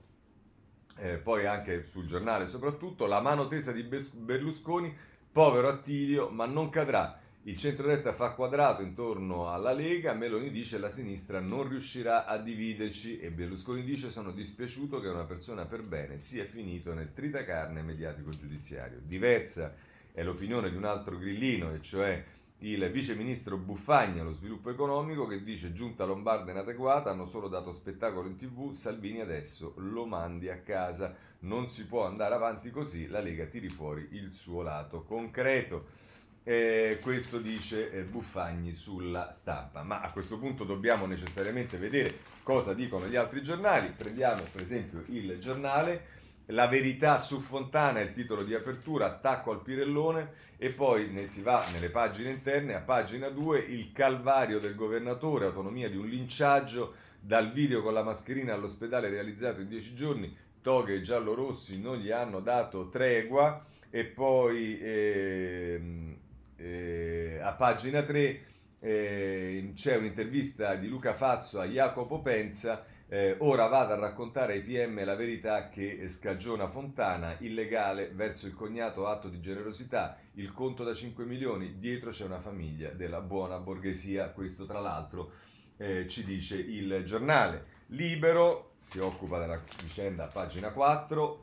eh, 0.98 1.18
poi 1.20 1.46
anche 1.46 1.86
sul 1.86 2.08
giornale 2.08 2.48
soprattutto, 2.48 3.06
la 3.06 3.22
mano 3.22 3.46
tesa 3.46 3.72
di 3.72 3.84
Berlusconi, 3.84 4.92
povero 5.32 5.68
Attilio, 5.68 6.30
ma 6.30 6.48
non 6.48 6.70
cadrà. 6.70 7.20
Il 7.44 7.58
centrodestra 7.58 8.12
fa 8.12 8.32
quadrato 8.32 8.82
intorno 8.82 9.52
alla 9.52 9.72
Lega, 9.72 10.16
Meloni 10.16 10.50
dice 10.50 10.80
la 10.80 10.90
sinistra 10.90 11.40
non 11.40 11.70
riuscirà 11.70 12.26
a 12.26 12.40
dividerci 12.40 13.20
e 13.20 13.30
Berlusconi 13.30 13.84
dice 13.84 14.10
sono 14.10 14.32
dispiaciuto 14.32 15.00
che 15.00 15.08
una 15.08 15.26
persona 15.26 15.68
per 15.68 15.84
bene 15.84 16.18
sia 16.18 16.46
finito 16.46 16.92
nel 16.96 17.14
tritacarne 17.14 17.84
mediatico 17.84 18.32
giudiziario. 18.32 19.00
Diversa 19.00 19.76
è 20.12 20.24
l'opinione 20.24 20.72
di 20.72 20.76
un 20.76 20.86
altro 20.86 21.20
grillino, 21.20 21.72
e 21.72 21.82
cioè 21.82 22.26
il 22.63 22.91
vice 22.91 23.15
ministro 23.15 23.58
Buffagni 23.58 24.19
allo 24.19 24.34
sviluppo 24.34 24.69
economico 24.69 25.26
che 25.26 25.43
dice 25.43 25.74
giunta 25.74 26.06
lombarda 26.06 26.52
inadeguata, 26.52 27.10
hanno 27.10 27.26
solo 27.26 27.47
dato 27.47 27.74
spettacolo 27.74 28.28
in 28.28 28.36
tv, 28.36 28.71
Salvini 28.71 29.19
adesso 29.19 29.74
lo 29.78 30.06
mandi 30.06 30.47
a 30.47 30.60
casa, 30.60 31.15
non 31.39 31.69
si 31.69 31.88
può 31.88 32.06
andare 32.06 32.36
avanti 32.36 32.69
così, 32.69 33.08
la 33.08 33.19
Lega 33.19 33.45
tiri 33.45 33.69
fuori 33.69 34.10
il 34.12 34.32
suo 34.32 34.62
lato 34.62 35.04
concreto. 35.04 36.10
Eh, 36.43 37.00
questo 37.02 37.39
dice 37.39 37.91
eh, 37.91 38.04
Buffagni 38.04 38.74
sulla 38.74 39.32
stampa, 39.32 39.82
ma 39.84 40.02
a 40.02 40.12
questo 40.12 40.38
punto 40.38 40.63
dobbiamo 40.63 41.06
necessariamente 41.06 41.78
vedere 41.78 42.19
cosa 42.43 42.74
dicono 42.74 43.08
gli 43.08 43.15
altri 43.15 43.41
giornali, 43.41 43.91
prendiamo 43.95 44.43
per 44.52 44.62
esempio 44.62 45.04
il 45.08 45.38
giornale 45.39 46.19
la 46.47 46.67
verità 46.67 47.17
su 47.17 47.39
Fontana 47.39 47.99
è 47.99 48.04
il 48.04 48.12
titolo 48.12 48.43
di 48.43 48.54
apertura, 48.54 49.06
attacco 49.06 49.51
al 49.51 49.62
Pirellone 49.62 50.34
e 50.58 50.71
poi 50.71 51.10
ne 51.10 51.27
si 51.27 51.41
va 51.41 51.65
nelle 51.71 51.89
pagine 51.89 52.32
interne, 52.32 52.73
a 52.73 52.82
pagina 52.82 53.30
2 53.30 53.60
il 53.60 53.91
calvario 53.91 54.60
del 54.60 54.75
governatore, 54.75 55.45
autonomia 55.45 55.89
di 55.89 55.97
un 55.97 56.08
linciaggio, 56.08 56.93
dal 57.19 57.51
video 57.51 57.84
con 57.84 57.93
la 57.93 58.04
mascherina 58.04 58.54
all'ospedale 58.54 59.08
realizzato 59.08 59.62
in 59.62 59.67
10 59.67 59.93
giorni, 59.93 60.36
toghe 60.62 61.01
giallo-rossi 61.01 61.80
non 61.80 61.97
gli 61.97 62.12
hanno 62.12 62.39
dato 62.39 62.89
tregua 62.89 63.63
e 63.89 64.06
poi 64.06 64.80
eh, 64.80 66.17
eh, 66.56 67.39
a 67.41 67.54
pagina 67.54 68.04
3 68.04 68.41
eh, 68.80 69.71
c'è 69.75 69.97
un'intervista 69.97 70.75
di 70.75 70.88
Luca 70.88 71.13
Fazzo 71.13 71.60
a 71.60 71.65
Jacopo 71.65 72.21
Penza 72.21 72.84
eh, 73.13 73.36
ora 73.39 73.67
vado 73.67 73.91
a 73.91 73.97
raccontare 73.97 74.54
ai 74.54 74.62
PM 74.62 75.04
la 75.04 75.17
verità 75.17 75.67
che 75.67 76.08
scagiona 76.08 76.69
Fontana, 76.69 77.36
illegale 77.39 78.10
verso 78.13 78.47
il 78.47 78.54
cognato 78.54 79.06
atto 79.06 79.28
di 79.28 79.41
generosità, 79.41 80.17
il 80.36 80.54
conto 80.54 80.86
da 80.86 80.93
5 80.93 81.26
milioni, 81.26 81.78
dietro 81.78 82.12
c'è 82.12 82.24
una 82.24 82.39
famiglia 82.39 82.91
della 82.91 83.19
buona 83.19 83.58
borghesia, 83.58 84.30
questo 84.30 84.65
tra 84.65 84.80
l'altro 84.80 85.32
eh, 85.76 86.08
ci 86.08 86.24
dice 86.24 86.56
il 86.56 87.04
giornale. 87.04 87.80
Libero 87.88 88.76
si 88.80 89.00
occupa 89.00 89.39
della 89.39 89.62
vicenda 89.84 90.24
a 90.24 90.28
pagina 90.28 90.71
4 90.71 91.41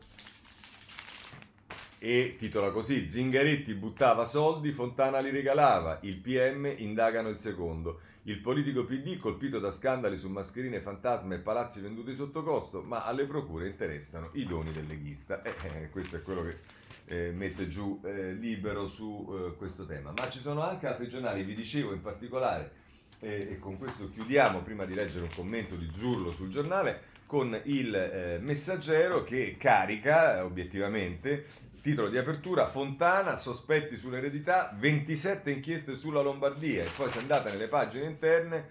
e 1.98 2.36
titola 2.38 2.70
così 2.70 3.06
Zingaretti 3.06 3.74
buttava 3.74 4.24
soldi, 4.24 4.72
Fontana 4.72 5.18
li 5.18 5.28
regalava, 5.28 5.98
il 6.02 6.16
PM 6.16 6.72
indagano 6.78 7.28
il 7.28 7.38
secondo. 7.38 8.00
Il 8.28 8.40
politico 8.40 8.84
PD 8.84 9.16
colpito 9.16 9.58
da 9.58 9.70
scandali 9.70 10.18
su 10.18 10.28
mascherine 10.28 10.82
fantasma 10.82 11.34
e 11.34 11.38
palazzi 11.38 11.80
venduti 11.80 12.14
sotto 12.14 12.42
costo, 12.42 12.82
ma 12.82 13.04
alle 13.04 13.24
procure 13.24 13.68
interessano 13.68 14.28
i 14.34 14.44
doni 14.44 14.70
del 14.70 14.86
leghista. 14.86 15.40
Eh, 15.40 15.54
eh, 15.62 15.88
questo 15.88 16.16
è 16.16 16.22
quello 16.22 16.42
che 16.42 16.58
eh, 17.06 17.32
mette 17.32 17.68
giù 17.68 17.98
eh, 18.04 18.34
libero 18.34 18.86
su 18.86 19.26
eh, 19.30 19.56
questo 19.56 19.86
tema. 19.86 20.12
Ma 20.14 20.28
ci 20.28 20.40
sono 20.40 20.60
anche 20.60 20.86
altri 20.86 21.08
giornali, 21.08 21.42
vi 21.42 21.54
dicevo 21.54 21.94
in 21.94 22.02
particolare, 22.02 22.72
e 23.18 23.56
con 23.58 23.78
questo 23.78 24.10
chiudiamo 24.10 24.60
prima 24.60 24.84
di 24.84 24.92
leggere 24.92 25.22
un 25.22 25.30
commento 25.34 25.74
di 25.74 25.90
Zurlo 25.90 26.30
sul 26.30 26.50
giornale, 26.50 27.00
con 27.24 27.58
il 27.64 27.94
eh, 27.94 28.38
messaggero 28.42 29.24
che 29.24 29.56
carica 29.58 30.44
obiettivamente 30.44 31.46
Titolo 31.80 32.08
di 32.08 32.18
apertura, 32.18 32.66
Fontana, 32.66 33.36
sospetti 33.36 33.96
sull'eredità, 33.96 34.74
27 34.76 35.50
inchieste 35.50 35.94
sulla 35.94 36.20
Lombardia. 36.20 36.82
E 36.82 36.88
poi 36.96 37.10
se 37.10 37.18
andate 37.18 37.50
nelle 37.50 37.68
pagine 37.68 38.06
interne, 38.06 38.66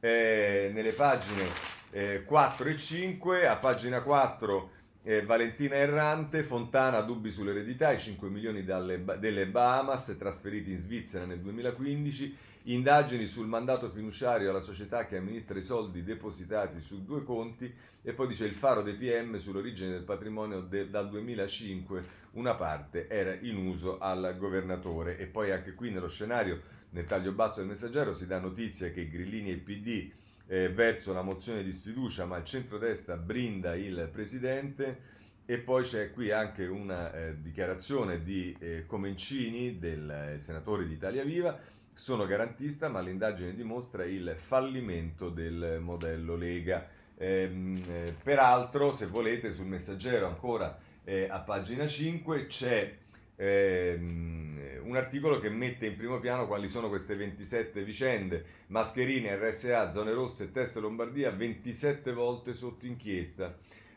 eh, 0.00 0.70
nelle 0.72 0.92
pagine 0.92 1.46
eh, 1.90 2.24
4 2.24 2.68
e 2.68 2.76
5, 2.76 3.46
a 3.46 3.56
pagina 3.56 4.02
4 4.02 4.70
eh, 5.02 5.22
Valentina 5.24 5.76
Errante, 5.76 6.42
Fontana 6.42 7.00
dubbi 7.00 7.30
sull'eredità, 7.30 7.92
i 7.92 7.98
5 7.98 8.28
milioni 8.28 8.64
dalle, 8.64 9.02
delle 9.18 9.46
Bahamas 9.46 10.14
trasferiti 10.18 10.72
in 10.72 10.78
Svizzera 10.78 11.24
nel 11.24 11.40
2015, 11.40 12.36
indagini 12.64 13.26
sul 13.26 13.46
mandato 13.46 13.90
fiduciario 13.90 14.50
alla 14.50 14.60
società 14.60 15.06
che 15.06 15.16
amministra 15.16 15.58
i 15.58 15.62
soldi 15.62 16.02
depositati 16.02 16.80
su 16.80 17.04
due 17.04 17.24
conti 17.24 17.72
e 18.02 18.12
poi 18.12 18.28
dice 18.28 18.44
il 18.44 18.54
faro 18.54 18.82
dei 18.82 18.94
PM 18.94 19.36
sull'origine 19.36 19.90
del 19.90 20.02
patrimonio 20.02 20.60
de, 20.60 20.90
dal 20.90 21.08
2005, 21.08 22.04
una 22.32 22.54
parte 22.54 23.08
era 23.08 23.34
in 23.40 23.56
uso 23.56 23.98
al 23.98 24.36
governatore 24.38 25.18
e 25.18 25.26
poi 25.26 25.50
anche 25.50 25.74
qui 25.74 25.90
nello 25.90 26.08
scenario, 26.08 26.60
nel 26.90 27.06
taglio 27.06 27.32
basso 27.32 27.60
del 27.60 27.68
messaggero, 27.68 28.12
si 28.12 28.26
dà 28.26 28.38
notizia 28.38 28.90
che 28.90 29.08
grillini 29.08 29.50
e 29.50 29.56
PD 29.56 30.10
eh, 30.46 30.68
verso 30.68 31.12
la 31.12 31.22
mozione 31.22 31.62
di 31.62 31.70
sfiducia, 31.70 32.26
ma 32.26 32.36
il 32.36 32.44
centrodestra 32.44 33.16
brinda 33.16 33.74
il 33.76 34.08
presidente. 34.12 35.18
E 35.46 35.58
poi 35.58 35.82
c'è 35.82 36.12
qui 36.12 36.30
anche 36.30 36.66
una 36.66 37.12
eh, 37.12 37.40
dichiarazione 37.40 38.22
di 38.22 38.54
eh, 38.58 38.84
Comencini, 38.86 39.78
del 39.78 40.08
eh, 40.08 40.40
senatore 40.40 40.86
di 40.86 40.94
Italia 40.94 41.24
Viva. 41.24 41.58
Sono 42.00 42.24
garantista, 42.24 42.88
ma 42.88 43.00
l'indagine 43.00 43.54
dimostra 43.54 44.06
il 44.06 44.34
fallimento 44.34 45.28
del 45.28 45.80
modello 45.82 46.34
Lega. 46.34 46.88
Ehm, 47.18 47.78
eh, 47.86 48.14
peraltro, 48.22 48.94
se 48.94 49.04
volete, 49.04 49.52
sul 49.52 49.66
messaggero 49.66 50.26
ancora 50.26 50.78
eh, 51.04 51.28
a 51.28 51.40
pagina 51.40 51.86
5 51.86 52.46
c'è 52.46 52.96
ehm, 53.36 54.80
un 54.82 54.96
articolo 54.96 55.38
che 55.40 55.50
mette 55.50 55.84
in 55.84 55.96
primo 55.96 56.18
piano 56.20 56.46
quali 56.46 56.70
sono 56.70 56.88
queste 56.88 57.16
27 57.16 57.84
vicende, 57.84 58.46
Mascherini, 58.68 59.28
RSA, 59.34 59.90
Zone 59.90 60.14
Rosse 60.14 60.50
Test 60.50 60.76
Lombardia, 60.76 61.30
27 61.30 62.14
volte 62.14 62.54
sotto 62.54 62.86
inchiesta. 62.86 63.54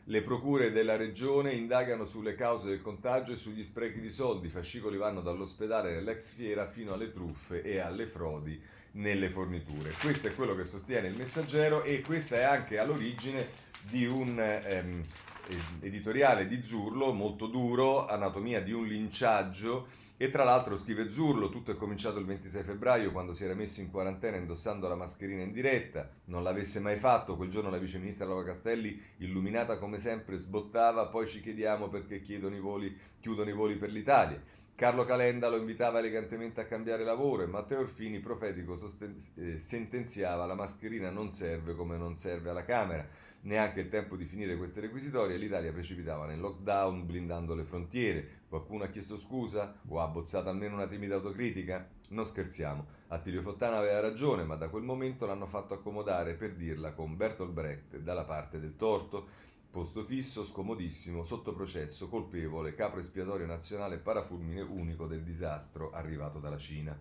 Le 0.08 0.20
procure 0.20 0.70
della 0.70 0.96
regione 0.96 1.54
indagano 1.54 2.04
sulle 2.04 2.34
cause 2.34 2.68
del 2.68 2.82
contagio 2.82 3.32
e 3.32 3.36
sugli 3.36 3.62
sprechi 3.62 4.02
di 4.02 4.10
soldi. 4.10 4.48
I 4.48 4.50
fascicoli 4.50 4.98
vanno 4.98 5.22
dall'ospedale 5.22 5.94
dell'ex 5.94 6.32
fiera 6.32 6.66
fino 6.66 6.92
alle 6.92 7.10
truffe 7.10 7.62
e 7.62 7.78
alle 7.78 8.06
frodi 8.06 8.60
nelle 8.92 9.30
forniture. 9.30 9.94
Questo 9.98 10.28
è 10.28 10.34
quello 10.34 10.54
che 10.54 10.66
sostiene 10.66 11.08
il 11.08 11.16
messaggero 11.16 11.84
e 11.84 12.02
questa 12.02 12.36
è 12.36 12.42
anche 12.42 12.78
all'origine 12.78 13.48
di 13.80 14.04
un 14.04 14.38
ehm, 14.38 15.02
editoriale 15.80 16.46
di 16.46 16.62
Zurlo 16.62 17.12
molto 17.12 17.46
duro, 17.46 18.06
Anatomia 18.06 18.60
di 18.60 18.72
un 18.72 18.86
linciaggio 18.86 19.88
e 20.16 20.30
tra 20.30 20.44
l'altro 20.44 20.78
scrive 20.78 21.08
Zurlo, 21.08 21.48
tutto 21.48 21.72
è 21.72 21.76
cominciato 21.76 22.18
il 22.18 22.24
26 22.24 22.62
febbraio 22.62 23.10
quando 23.10 23.34
si 23.34 23.44
era 23.44 23.54
messo 23.54 23.80
in 23.80 23.90
quarantena 23.90 24.36
indossando 24.36 24.86
la 24.86 24.94
mascherina 24.94 25.42
in 25.42 25.52
diretta, 25.52 26.08
non 26.26 26.42
l'avesse 26.42 26.78
mai 26.80 26.98
fatto, 26.98 27.36
quel 27.36 27.50
giorno 27.50 27.68
la 27.68 27.78
viceministra 27.78 28.24
Laura 28.24 28.44
Castelli, 28.44 29.00
illuminata 29.18 29.78
come 29.78 29.98
sempre, 29.98 30.38
sbottava, 30.38 31.06
poi 31.06 31.26
ci 31.26 31.40
chiediamo 31.40 31.88
perché 31.88 32.22
i 32.24 32.60
voli, 32.60 32.96
chiudono 33.20 33.50
i 33.50 33.54
voli 33.54 33.74
per 33.76 33.90
l'Italia. 33.90 34.40
Carlo 34.76 35.04
Calenda 35.04 35.48
lo 35.48 35.56
invitava 35.56 36.00
elegantemente 36.00 36.60
a 36.60 36.66
cambiare 36.66 37.04
lavoro 37.04 37.42
e 37.42 37.46
Matteo 37.46 37.80
Orfini, 37.80 38.18
profetico, 38.18 38.76
sosten- 38.76 39.16
eh, 39.36 39.58
sentenziava 39.58 40.46
la 40.46 40.54
mascherina 40.54 41.10
non 41.10 41.30
serve 41.30 41.76
come 41.76 41.96
non 41.96 42.16
serve 42.16 42.50
alla 42.50 42.64
Camera 42.64 43.06
neanche 43.44 43.80
il 43.80 43.88
tempo 43.88 44.16
di 44.16 44.24
finire 44.24 44.56
queste 44.56 44.80
requisitorie, 44.80 45.36
l'Italia 45.36 45.72
precipitava 45.72 46.26
nel 46.26 46.40
lockdown 46.40 47.06
blindando 47.06 47.54
le 47.54 47.64
frontiere. 47.64 48.42
Qualcuno 48.48 48.84
ha 48.84 48.88
chiesto 48.88 49.16
scusa 49.16 49.80
o 49.88 50.00
ha 50.00 50.04
abbozzato 50.04 50.48
almeno 50.48 50.74
una 50.74 50.86
timida 50.86 51.16
autocritica? 51.16 51.88
Non 52.10 52.26
scherziamo, 52.26 52.86
Attilio 53.08 53.42
Fontana 53.42 53.78
aveva 53.78 54.00
ragione, 54.00 54.44
ma 54.44 54.56
da 54.56 54.68
quel 54.68 54.82
momento 54.82 55.26
l'hanno 55.26 55.46
fatto 55.46 55.74
accomodare 55.74 56.34
per 56.34 56.54
dirla 56.54 56.92
con 56.92 57.16
Bertolt 57.16 57.52
Brecht 57.52 57.98
dalla 57.98 58.24
parte 58.24 58.60
del 58.60 58.76
torto. 58.76 59.42
Posto 59.70 60.04
fisso, 60.04 60.44
scomodissimo, 60.44 61.24
sotto 61.24 61.52
processo, 61.52 62.08
colpevole, 62.08 62.74
capo 62.74 63.00
espiatorio 63.00 63.44
nazionale 63.44 63.98
parafulmine 63.98 64.60
unico 64.60 65.06
del 65.06 65.24
disastro 65.24 65.90
arrivato 65.90 66.38
dalla 66.38 66.58
Cina. 66.58 66.96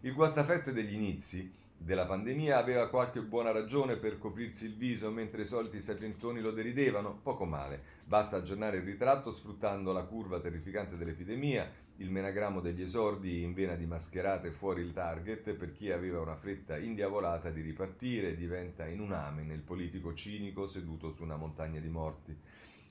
Il 0.00 0.12
guastafeste 0.12 0.72
degli 0.72 0.92
inizi 0.92 1.50
della 1.82 2.04
pandemia 2.04 2.58
aveva 2.58 2.90
qualche 2.90 3.22
buona 3.22 3.52
ragione 3.52 3.96
per 3.96 4.18
coprirsi 4.18 4.66
il 4.66 4.76
viso 4.76 5.10
mentre 5.10 5.42
i 5.42 5.46
soliti 5.46 5.80
sargentoni 5.80 6.42
lo 6.42 6.50
deridevano? 6.50 7.18
Poco 7.22 7.46
male. 7.46 7.82
Basta 8.04 8.36
aggiornare 8.36 8.76
il 8.76 8.82
ritratto 8.82 9.32
sfruttando 9.32 9.90
la 9.90 10.02
curva 10.02 10.40
terrificante 10.40 10.98
dell'epidemia, 10.98 11.72
il 11.96 12.10
menagrammo 12.10 12.60
degli 12.60 12.82
esordi 12.82 13.42
in 13.42 13.54
vena 13.54 13.76
di 13.76 13.86
mascherate 13.86 14.50
fuori 14.50 14.82
il 14.82 14.92
target 14.92 15.54
per 15.54 15.72
chi 15.72 15.90
aveva 15.90 16.20
una 16.20 16.36
fretta 16.36 16.76
indiavolata 16.76 17.48
di 17.48 17.62
ripartire 17.62 18.36
diventa 18.36 18.86
in 18.86 19.00
un 19.00 19.12
amen 19.12 19.50
il 19.50 19.62
politico 19.62 20.12
cinico 20.12 20.66
seduto 20.66 21.10
su 21.10 21.22
una 21.22 21.36
montagna 21.36 21.80
di 21.80 21.88
morti. 21.88 22.38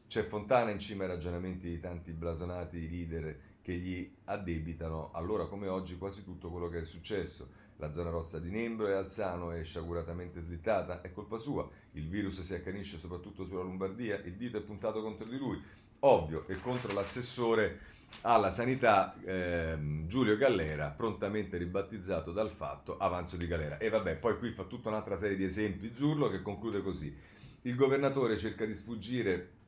C'è 0.08 0.24
Fontana 0.24 0.72
in 0.72 0.80
cima 0.80 1.04
ai 1.04 1.10
ragionamenti 1.10 1.70
di 1.70 1.80
tanti 1.80 2.12
blasonati 2.12 2.90
leader 2.90 3.40
che 3.62 3.74
gli 3.74 4.12
addebitano 4.24 5.12
allora 5.14 5.46
come 5.46 5.68
oggi 5.68 5.96
quasi 5.96 6.24
tutto 6.24 6.50
quello 6.50 6.70
che 6.70 6.80
è 6.80 6.84
successo 6.84 7.59
la 7.80 7.92
zona 7.94 8.10
rossa 8.10 8.40
di 8.40 8.50
Nembro 8.50 8.88
e 8.88 8.94
Alzano 8.94 9.52
è 9.52 9.64
sciaguratamente 9.64 10.42
slittata, 10.42 11.02
è 11.02 11.12
colpa 11.12 11.38
sua. 11.38 11.68
Il 11.94 12.10
virus 12.10 12.42
si 12.42 12.54
accanisce 12.54 12.98
soprattutto 12.98 13.46
sulla 13.46 13.64
Lombardia, 13.64 14.18
il 14.18 14.36
dito 14.36 14.58
è 14.58 14.62
puntato 14.62 15.02
contro 15.02 15.26
di 15.26 15.38
lui. 15.38 15.62
Ovvio, 16.00 16.46
e 16.48 16.60
contro 16.60 16.94
l'assessore 16.94 17.80
alla 18.22 18.52
sanità 18.52 19.16
eh, 19.24 19.78
Giulio 20.08 20.36
Gallera, 20.36 20.90
prontamente 20.90 21.58
ribattezzato 21.58 22.32
dal 22.32 22.52
fatto 22.52 22.98
avanzo 22.98 23.38
di 23.38 23.48
galera. 23.48 23.78
E 23.78 23.90
vabbè, 23.90 24.18
poi 24.18 24.38
qui 24.38 24.52
fa 24.52 24.64
tutta 24.64 24.90
un'altra 24.90 25.16
serie 25.16 25.38
di 25.38 25.46
esempi 25.46 25.94
Zurlo 25.94 26.30
che 26.30 26.42
conclude 26.42 26.82
così. 26.82 27.16
Il 27.62 27.76
governatore 27.76 28.38
cerca 28.38 28.66
di 28.66 28.74
sfuggire 28.74 29.59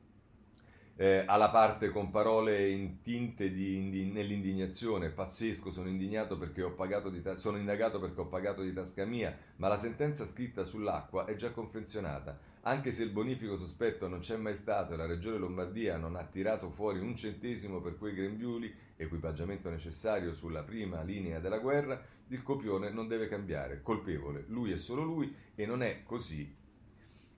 eh, 1.02 1.24
alla 1.26 1.50
parte 1.50 1.88
con 1.88 2.10
parole 2.10 2.68
intinte 2.68 3.50
di, 3.50 3.90
di, 3.90 4.04
nell'indignazione, 4.04 5.10
pazzesco, 5.10 5.72
sono 5.72 5.88
indignato 5.88 6.38
perché 6.38 6.62
ho 6.62 6.74
pagato 6.74 7.10
di 7.10 7.20
ta- 7.20 7.36
sono 7.36 7.56
indagato 7.56 7.98
perché 7.98 8.20
ho 8.20 8.28
pagato 8.28 8.62
di 8.62 8.72
tasca 8.72 9.04
mia, 9.04 9.36
ma 9.56 9.66
la 9.66 9.78
sentenza 9.78 10.24
scritta 10.24 10.62
sull'acqua 10.62 11.24
è 11.24 11.34
già 11.34 11.50
confezionata. 11.50 12.38
Anche 12.60 12.92
se 12.92 13.02
il 13.02 13.10
bonifico 13.10 13.58
sospetto 13.58 14.06
non 14.06 14.20
c'è 14.20 14.36
mai 14.36 14.54
stato 14.54 14.92
e 14.92 14.96
la 14.96 15.06
Regione 15.06 15.38
Lombardia 15.38 15.96
non 15.96 16.14
ha 16.14 16.22
tirato 16.22 16.70
fuori 16.70 17.00
un 17.00 17.16
centesimo 17.16 17.80
per 17.80 17.98
quei 17.98 18.14
grembiuli, 18.14 18.72
equipaggiamento 18.94 19.70
necessario 19.70 20.32
sulla 20.32 20.62
prima 20.62 21.02
linea 21.02 21.40
della 21.40 21.58
guerra, 21.58 22.00
il 22.28 22.44
copione 22.44 22.90
non 22.90 23.08
deve 23.08 23.26
cambiare. 23.26 23.82
Colpevole, 23.82 24.44
lui 24.46 24.70
è 24.70 24.76
solo 24.76 25.02
lui 25.02 25.34
e 25.56 25.66
non 25.66 25.82
è 25.82 26.04
così 26.04 26.60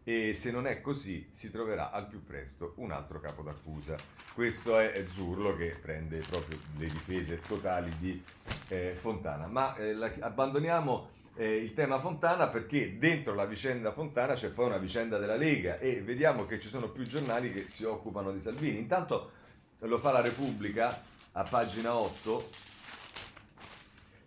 e 0.04 0.34
se 0.34 0.50
non 0.50 0.66
è 0.66 0.82
così 0.82 1.26
si 1.30 1.50
troverà 1.50 1.90
al 1.90 2.06
più 2.06 2.22
presto 2.22 2.74
un 2.76 2.92
altro 2.92 3.20
capo 3.20 3.42
d'accusa. 3.42 3.96
Questo 4.34 4.78
è 4.78 5.04
Zurlo 5.08 5.56
che 5.56 5.76
prende 5.80 6.18
proprio 6.18 6.58
le 6.76 6.86
difese 6.86 7.40
totali 7.40 7.92
di 7.98 8.22
eh, 8.68 8.92
Fontana. 8.94 9.46
Ma 9.46 9.74
eh, 9.76 9.94
la, 9.94 10.12
abbandoniamo 10.20 11.08
eh, 11.36 11.56
il 11.56 11.72
tema 11.72 11.98
Fontana 11.98 12.48
perché 12.48 12.98
dentro 12.98 13.34
la 13.34 13.46
vicenda 13.46 13.92
Fontana 13.92 14.34
c'è 14.34 14.50
poi 14.50 14.66
una 14.66 14.78
vicenda 14.78 15.18
della 15.18 15.36
Lega 15.36 15.78
e 15.78 16.02
vediamo 16.02 16.44
che 16.46 16.60
ci 16.60 16.68
sono 16.68 16.90
più 16.90 17.06
giornali 17.06 17.52
che 17.52 17.66
si 17.68 17.84
occupano 17.84 18.30
di 18.30 18.40
Salvini. 18.40 18.78
Intanto 18.78 19.30
lo 19.78 19.98
fa 19.98 20.12
la 20.12 20.20
Repubblica 20.20 21.02
a 21.32 21.42
pagina 21.44 21.94
8 21.94 22.72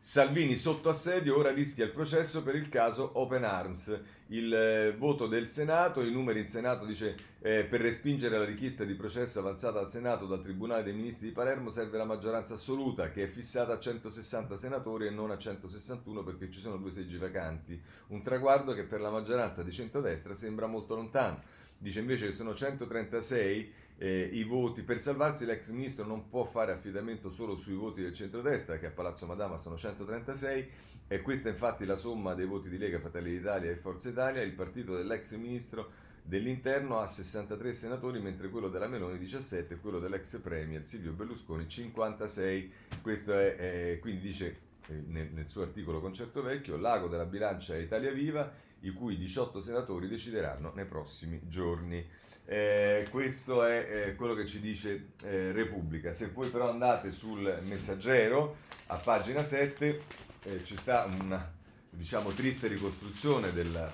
Salvini 0.09 0.55
sotto 0.55 0.87
assedio, 0.87 1.37
ora 1.37 1.51
rischia 1.51 1.83
il 1.83 1.91
processo 1.91 2.41
per 2.41 2.55
il 2.55 2.69
caso 2.69 3.09
Open 3.15 3.43
Arms. 3.43 3.99
Il 4.27 4.53
eh, 4.53 4.95
voto 4.95 5.27
del 5.27 5.49
Senato, 5.49 6.01
i 6.01 6.09
numeri 6.09 6.39
in 6.39 6.47
Senato 6.47 6.85
dice 6.85 7.13
eh, 7.41 7.65
per 7.65 7.81
respingere 7.81 8.37
la 8.37 8.45
richiesta 8.45 8.85
di 8.85 8.95
processo 8.95 9.39
avanzata 9.39 9.79
al 9.79 9.89
Senato 9.89 10.25
dal 10.25 10.41
Tribunale 10.41 10.83
dei 10.83 10.93
Ministri 10.93 11.27
di 11.27 11.33
Palermo 11.33 11.69
serve 11.69 11.97
la 11.97 12.05
maggioranza 12.05 12.53
assoluta 12.53 13.11
che 13.11 13.25
è 13.25 13.27
fissata 13.27 13.73
a 13.73 13.79
160 13.79 14.55
senatori 14.55 15.07
e 15.07 15.09
non 15.09 15.29
a 15.29 15.37
161 15.37 16.23
perché 16.23 16.49
ci 16.49 16.59
sono 16.59 16.77
due 16.77 16.91
seggi 16.91 17.17
vacanti. 17.17 17.77
Un 18.07 18.21
traguardo 18.21 18.73
che 18.73 18.85
per 18.85 19.01
la 19.01 19.09
maggioranza 19.09 19.61
di 19.61 19.73
centrodestra 19.73 20.33
sembra 20.33 20.67
molto 20.67 20.95
lontano. 20.95 21.41
Dice 21.77 21.99
invece 21.99 22.25
che 22.27 22.31
sono 22.31 22.55
136 22.55 23.73
eh, 23.97 24.29
i 24.33 24.43
voti. 24.43 24.83
Per 24.83 24.99
salvarsi 24.99 25.45
l'ex 25.45 25.69
ministro 25.69 26.05
non 26.05 26.29
può 26.29 26.45
fare 26.45 26.71
affidamento 26.71 27.31
solo 27.31 27.55
sui 27.55 27.75
voti 27.75 28.01
del 28.01 28.13
centrodestra, 28.13 28.77
che 28.77 28.87
a 28.87 28.91
Palazzo 28.91 29.25
Madama 29.25 29.57
sono 29.57 29.77
136, 29.77 30.69
e 31.07 31.21
questa 31.21 31.49
è 31.49 31.51
infatti 31.51 31.85
la 31.85 31.95
somma 31.95 32.33
dei 32.33 32.45
voti 32.45 32.69
di 32.69 32.77
Lega, 32.77 32.99
Fratelli 32.99 33.31
d'Italia 33.31 33.71
e 33.71 33.75
Forza 33.75 34.09
Italia. 34.09 34.41
Il 34.41 34.53
partito 34.53 34.95
dell'ex 34.95 35.35
ministro 35.35 36.05
dell'interno 36.21 36.99
ha 36.99 37.07
63 37.07 37.73
senatori, 37.73 38.19
mentre 38.19 38.49
quello 38.49 38.69
della 38.69 38.87
Meloni 38.87 39.17
17 39.17 39.75
e 39.75 39.77
quello 39.77 39.99
dell'ex 39.99 40.39
premier 40.39 40.83
Silvio 40.83 41.13
Berlusconi 41.13 41.67
56. 41.67 42.71
Questo 43.01 43.33
è, 43.33 43.55
eh, 43.57 43.99
quindi 43.99 44.21
dice 44.21 44.59
eh, 44.87 45.03
nel, 45.07 45.29
nel, 45.31 45.47
suo 45.47 45.63
articolo 45.63 46.01
Concetto 46.01 46.41
Vecchio, 46.41 46.77
l'ago 46.77 47.07
della 47.07 47.25
bilancia 47.25 47.75
è 47.75 47.79
Italia 47.79 48.11
Viva, 48.11 48.51
i 48.81 48.91
cui 48.91 49.17
18 49.17 49.61
senatori 49.61 50.07
decideranno 50.07 50.71
nei 50.75 50.85
prossimi 50.85 51.41
giorni. 51.47 52.05
Eh, 52.45 53.07
questo 53.09 53.63
è 53.65 53.87
eh, 53.89 54.15
quello 54.15 54.33
che 54.33 54.45
ci 54.45 54.59
dice 54.59 55.09
eh, 55.23 55.51
Repubblica. 55.51 56.13
Se 56.13 56.27
voi 56.27 56.49
però 56.49 56.69
andate 56.69 57.11
sul 57.11 57.59
messaggero, 57.65 58.57
a 58.87 58.97
pagina 58.97 59.43
7, 59.43 60.01
eh, 60.43 60.63
ci 60.63 60.77
sta 60.77 61.07
una 61.19 61.53
diciamo, 61.89 62.29
triste 62.31 62.67
ricostruzione 62.67 63.51
della, 63.51 63.91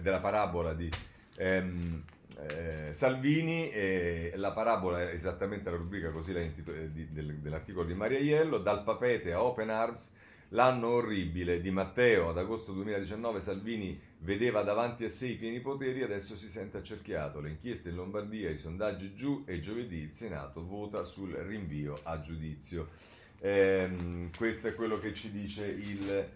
della 0.00 0.20
parabola 0.20 0.72
di, 0.72 0.88
ehm, 1.36 2.04
eh, 2.40 2.92
Salvini, 2.92 3.70
la 4.34 4.52
parabola 4.52 5.02
è 5.02 5.14
esattamente 5.14 5.70
la 5.70 5.76
rubrica 5.76 6.10
così 6.10 6.32
la 6.32 6.40
intito- 6.40 6.72
eh, 6.72 6.92
di, 6.92 7.10
del, 7.12 7.38
dell'articolo 7.38 7.84
di 7.84 7.94
Maria 7.94 8.18
Iello, 8.18 8.58
dal 8.58 8.84
papete 8.84 9.32
a 9.32 9.42
Open 9.42 9.70
Arms, 9.70 10.12
l'anno 10.50 10.88
orribile 10.88 11.60
di 11.60 11.70
Matteo, 11.70 12.30
ad 12.30 12.38
agosto 12.38 12.72
2019 12.72 13.40
Salvini 13.40 14.00
vedeva 14.20 14.62
davanti 14.62 15.04
a 15.04 15.10
sé 15.10 15.28
i 15.28 15.36
pieni 15.36 15.60
poteri, 15.60 16.02
adesso 16.02 16.36
si 16.36 16.48
sente 16.48 16.78
accerchiato, 16.78 17.40
le 17.40 17.50
inchieste 17.50 17.90
in 17.90 17.96
Lombardia, 17.96 18.50
i 18.50 18.56
sondaggi 18.56 19.14
giù 19.14 19.44
e 19.46 19.60
giovedì 19.60 19.98
il 19.98 20.12
Senato 20.12 20.64
vota 20.64 21.04
sul 21.04 21.32
rinvio 21.32 21.98
a 22.02 22.20
giudizio. 22.20 22.88
Eh, 23.40 24.30
questo 24.36 24.68
è 24.68 24.74
quello 24.74 24.98
che 24.98 25.14
ci 25.14 25.30
dice 25.30 25.66
il 25.66 26.28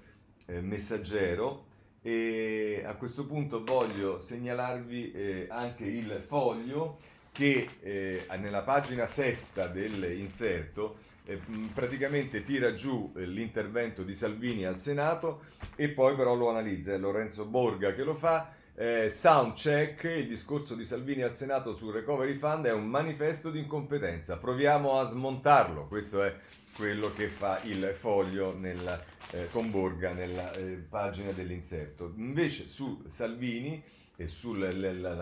eh, 0.47 0.61
messaggero. 0.61 1.71
E 2.05 2.83
a 2.85 2.97
questo 2.97 3.27
punto 3.27 3.63
voglio 3.63 4.19
segnalarvi 4.19 5.13
eh, 5.13 5.47
anche 5.49 5.85
il 5.85 6.21
foglio 6.27 6.99
che 7.33 7.79
eh, 7.81 8.27
nella 8.37 8.61
pagina 8.61 9.07
sesta 9.07 9.67
dell'inserto 9.67 10.97
eh, 11.25 11.41
praticamente 11.73 12.43
tira 12.43 12.75
giù 12.75 13.13
eh, 13.17 13.25
l'intervento 13.25 14.03
di 14.03 14.15
Salvini 14.15 14.67
al 14.67 14.79
Senato 14.79 15.45
e 15.75 15.89
poi 15.89 16.15
però 16.15 16.35
lo 16.35 16.51
analizza, 16.51 16.93
è 16.93 16.99
Lorenzo 16.99 17.47
Borga 17.47 17.95
che 17.95 18.05
lo 18.05 18.15
fa. 18.15 18.55
Eh, 18.75 19.11
sound 19.11 19.55
check, 19.55 20.05
il 20.05 20.27
discorso 20.27 20.75
di 20.75 20.85
Salvini 20.85 21.23
al 21.23 21.35
Senato 21.35 21.75
sul 21.75 21.93
recovery 21.93 22.35
fund 22.35 22.67
è 22.67 22.73
un 22.73 22.87
manifesto 22.87 23.51
di 23.51 23.59
incompetenza, 23.61 24.39
proviamo 24.39 24.99
a 24.99 25.05
smontarlo, 25.05 25.87
questo 25.89 26.23
è 26.23 26.35
quello 26.75 27.13
che 27.13 27.29
fa 27.29 27.61
il 27.65 27.93
foglio 27.95 28.57
nella, 28.57 29.01
eh, 29.31 29.49
con 29.51 29.71
Borga 29.71 30.13
nella 30.13 30.53
eh, 30.53 30.83
pagina 30.89 31.31
dell'inserto. 31.33 32.13
Invece 32.17 32.67
su 32.69 33.05
Salvini 33.09 33.83
e 34.23 34.27
sulla 34.29 34.71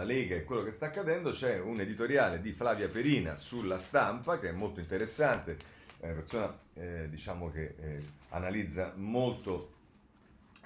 Lega 0.05 0.37
e 0.37 0.45
quello 0.45 0.63
che 0.63 0.73
sta 0.73 0.87
accadendo 0.87 1.31
c'è 1.31 1.59
un 1.59 1.81
editoriale 1.81 2.41
di 2.41 2.53
Flavia 2.53 2.89
Perina 2.89 3.35
sulla 3.35 3.79
stampa 3.79 4.39
che 4.39 4.51
è 4.51 4.53
molto 4.53 4.81
interessante, 4.81 5.57
è 5.99 6.07
una 6.07 6.15
persona 6.15 6.59
eh, 6.75 7.09
diciamo 7.09 7.51
che 7.51 7.75
eh, 7.79 8.03
analizza 8.31 8.93
molto 8.97 9.79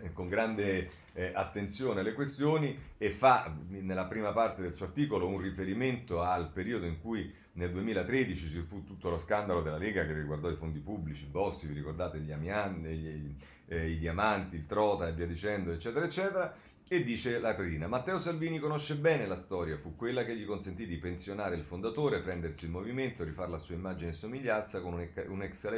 eh, 0.00 0.12
con 0.12 0.28
grande 0.28 0.90
eh, 1.12 1.30
attenzione 1.32 2.02
le 2.02 2.12
questioni 2.12 2.76
e 2.98 3.10
fa 3.10 3.54
nella 3.68 4.06
prima 4.06 4.32
parte 4.32 4.62
del 4.62 4.74
suo 4.74 4.86
articolo 4.86 5.28
un 5.28 5.38
riferimento 5.38 6.20
al 6.20 6.50
periodo 6.50 6.86
in 6.86 7.00
cui 7.00 7.32
nel 7.52 7.70
2013 7.70 8.48
ci 8.48 8.60
fu 8.62 8.82
tutto 8.82 9.10
lo 9.10 9.18
scandalo 9.20 9.62
della 9.62 9.78
Lega 9.78 10.04
che 10.04 10.12
riguardò 10.12 10.50
i 10.50 10.56
fondi 10.56 10.80
pubblici, 10.80 11.26
Bossi, 11.26 11.68
vi 11.68 11.74
ricordate 11.74 12.18
gli 12.18 12.32
amianti, 12.32 12.88
gli, 12.88 13.34
eh, 13.68 13.90
i 13.90 13.98
diamanti, 13.98 14.56
il 14.56 14.66
trota 14.66 15.06
e 15.06 15.12
via 15.12 15.26
dicendo, 15.26 15.70
eccetera, 15.70 16.04
eccetera. 16.04 16.52
E 16.86 17.02
dice 17.02 17.38
la 17.40 17.54
Perina, 17.54 17.86
Matteo 17.88 18.18
Salvini 18.18 18.58
conosce 18.58 18.96
bene 18.96 19.26
la 19.26 19.36
storia, 19.36 19.78
fu 19.78 19.96
quella 19.96 20.22
che 20.22 20.36
gli 20.36 20.44
consentì 20.44 20.86
di 20.86 20.98
pensionare 20.98 21.56
il 21.56 21.64
fondatore, 21.64 22.20
prendersi 22.20 22.66
il 22.66 22.70
movimento, 22.70 23.24
rifarla 23.24 23.56
a 23.56 23.58
sua 23.58 23.74
immagine 23.74 24.10
e 24.10 24.12
somiglianza 24.12 24.82
con 24.82 25.02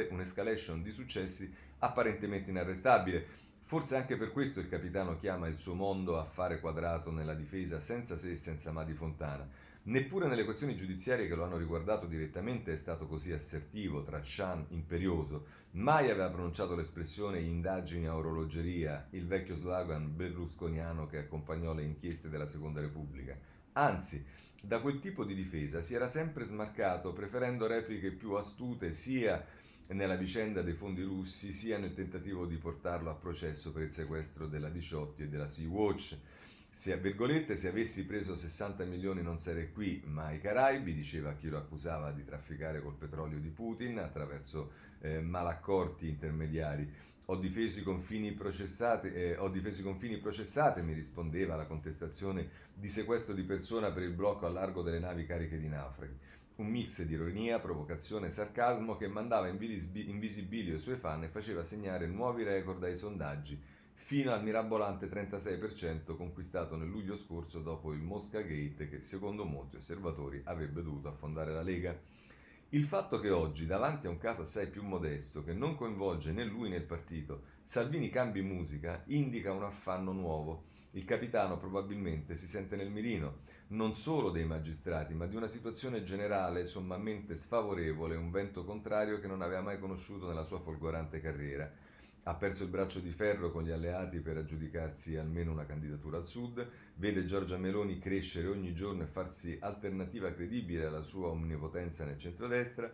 un'escalation 0.09 0.83
di 0.83 0.91
successi 0.91 1.49
apparentemente 1.79 2.49
inarrestabile. 2.49 3.25
Forse 3.63 3.95
anche 3.95 4.17
per 4.17 4.33
questo 4.33 4.59
il 4.59 4.67
capitano 4.67 5.15
chiama 5.15 5.47
il 5.47 5.57
suo 5.57 5.75
mondo 5.75 6.19
affare 6.19 6.59
quadrato 6.59 7.09
nella 7.09 7.35
difesa 7.35 7.79
senza 7.79 8.17
se 8.17 8.31
e 8.31 8.35
senza 8.35 8.73
ma 8.73 8.83
di 8.83 8.93
Fontana. 8.93 9.47
Neppure 9.87 10.27
nelle 10.27 10.43
questioni 10.43 10.75
giudiziarie 10.75 11.29
che 11.29 11.35
lo 11.35 11.45
hanno 11.45 11.55
riguardato 11.55 12.07
direttamente 12.07 12.73
è 12.73 12.75
stato 12.75 13.07
così 13.07 13.31
assertivo, 13.31 14.03
trascian, 14.03 14.65
imperioso. 14.71 15.45
Mai 15.71 16.09
aveva 16.09 16.29
pronunciato 16.29 16.75
l'espressione 16.75 17.39
indagini 17.39 18.05
a 18.05 18.17
orologeria, 18.17 19.07
il 19.11 19.25
vecchio 19.25 19.55
slogan 19.55 20.13
berlusconiano 20.13 21.07
che 21.07 21.19
accompagnò 21.19 21.73
le 21.73 21.83
inchieste 21.83 22.27
della 22.27 22.47
Seconda 22.47 22.81
Repubblica. 22.81 23.39
Anzi, 23.73 24.25
da 24.61 24.81
quel 24.81 24.99
tipo 24.99 25.23
di 25.23 25.33
difesa 25.33 25.79
si 25.81 25.93
era 25.93 26.09
sempre 26.09 26.43
smarcato, 26.43 27.13
preferendo 27.13 27.65
repliche 27.65 28.11
più 28.11 28.33
astute 28.33 28.91
sia 28.91 29.41
nella 29.89 30.17
vicenda 30.17 30.61
dei 30.63 30.73
fondi 30.73 31.01
russi, 31.01 31.53
sia 31.53 31.77
nel 31.77 31.93
tentativo 31.93 32.45
di 32.45 32.57
portarlo 32.57 33.09
a 33.09 33.15
processo 33.15 33.71
per 33.71 33.83
il 33.83 33.93
sequestro 33.93 34.47
della 34.47 34.69
Diciotti 34.69 35.23
e 35.23 35.27
della 35.29 35.47
Sea-Watch. 35.47 36.17
Se, 36.77 36.95
se 37.55 37.67
avessi 37.69 38.05
preso 38.05 38.35
60 38.35 38.83
milioni 38.83 39.23
non 39.23 39.39
sarei 39.39 39.71
qui, 39.71 40.03
ma 40.05 40.25
ai 40.25 40.39
Caraibi, 40.39 40.93
diceva 40.93 41.33
chi 41.33 41.49
lo 41.49 41.57
accusava 41.57 42.11
di 42.11 42.23
trafficare 42.23 42.83
col 42.83 42.93
petrolio 42.93 43.39
di 43.39 43.49
Putin 43.49 43.97
attraverso 43.97 44.73
eh, 44.99 45.19
malaccorti 45.19 46.07
intermediari. 46.07 46.87
Ho 47.25 47.37
difeso 47.37 47.79
i 47.79 47.81
confini 47.81 48.31
processati, 48.33 49.11
eh, 49.11 49.37
ho 49.37 49.49
difeso 49.49 49.81
i 49.81 49.83
confini 49.83 50.19
processati, 50.19 50.83
mi 50.83 50.93
rispondeva 50.93 51.55
la 51.55 51.65
contestazione 51.65 52.47
di 52.75 52.89
sequestro 52.89 53.33
di 53.33 53.41
persona 53.41 53.91
per 53.91 54.03
il 54.03 54.13
blocco 54.13 54.45
a 54.45 54.49
largo 54.49 54.83
delle 54.83 54.99
navi 54.99 55.25
cariche 55.25 55.59
di 55.59 55.67
naufraghi. 55.67 56.15
Un 56.57 56.67
mix 56.67 57.01
di 57.01 57.13
ironia, 57.13 57.57
provocazione 57.57 58.27
e 58.27 58.29
sarcasmo 58.29 58.97
che 58.97 59.07
mandava 59.07 59.47
in 59.47 59.57
visibili 59.57 60.75
i 60.75 60.79
suoi 60.79 60.95
fan 60.95 61.23
e 61.23 61.27
faceva 61.27 61.63
segnare 61.63 62.05
nuovi 62.05 62.43
record 62.43 62.83
ai 62.83 62.95
sondaggi 62.95 63.59
fino 63.97 64.31
al 64.31 64.41
mirabolante 64.41 65.09
36% 65.09 66.15
conquistato 66.15 66.77
nel 66.77 66.87
luglio 66.87 67.17
scorso 67.17 67.59
dopo 67.59 67.91
il 67.91 67.99
Mosca 67.99 68.39
Gate 68.39 68.87
che 68.87 69.01
secondo 69.01 69.43
molti 69.43 69.75
osservatori 69.75 70.41
avrebbe 70.45 70.81
dovuto 70.81 71.09
affondare 71.09 71.51
la 71.51 71.61
Lega. 71.61 71.99
Il 72.69 72.85
fatto 72.85 73.19
che 73.19 73.29
oggi, 73.29 73.65
davanti 73.65 74.07
a 74.07 74.09
un 74.09 74.17
caso 74.17 74.43
assai 74.43 74.67
più 74.67 74.83
modesto, 74.83 75.43
che 75.43 75.53
non 75.53 75.75
coinvolge 75.75 76.31
né 76.31 76.45
lui 76.45 76.69
né 76.69 76.77
il 76.77 76.83
partito, 76.83 77.55
Salvini 77.63 78.09
cambi 78.09 78.41
musica, 78.41 79.03
indica 79.07 79.51
un 79.51 79.63
affanno 79.63 80.13
nuovo. 80.13 80.65
Il 80.91 81.03
capitano 81.03 81.57
probabilmente 81.57 82.35
si 82.35 82.47
sente 82.47 82.77
nel 82.77 82.89
mirino, 82.89 83.39
non 83.69 83.93
solo 83.93 84.31
dei 84.31 84.45
magistrati, 84.45 85.13
ma 85.13 85.25
di 85.25 85.35
una 85.35 85.49
situazione 85.49 86.03
generale 86.03 86.65
sommamente 86.65 87.35
sfavorevole, 87.35 88.15
un 88.15 88.31
vento 88.31 88.63
contrario 88.63 89.19
che 89.19 89.27
non 89.27 89.41
aveva 89.41 89.61
mai 89.61 89.79
conosciuto 89.79 90.27
nella 90.27 90.43
sua 90.43 90.59
folgorante 90.59 91.19
carriera 91.19 91.69
ha 92.27 92.33
perso 92.33 92.63
il 92.63 92.69
braccio 92.69 92.99
di 92.99 93.11
ferro 93.11 93.51
con 93.51 93.63
gli 93.63 93.71
alleati 93.71 94.19
per 94.19 94.35
aggiudicarsi 94.35 95.15
almeno 95.15 95.53
una 95.53 95.65
candidatura 95.65 96.17
al 96.17 96.25
sud, 96.25 96.67
vede 96.95 97.23
Giorgia 97.23 97.57
Meloni 97.57 97.99
crescere 97.99 98.47
ogni 98.47 98.73
giorno 98.73 99.03
e 99.03 99.07
farsi 99.07 99.57
alternativa 99.61 100.33
credibile 100.33 100.85
alla 100.85 101.03
sua 101.03 101.29
omnipotenza 101.29 102.03
nel 102.03 102.17
centrodestra, 102.17 102.91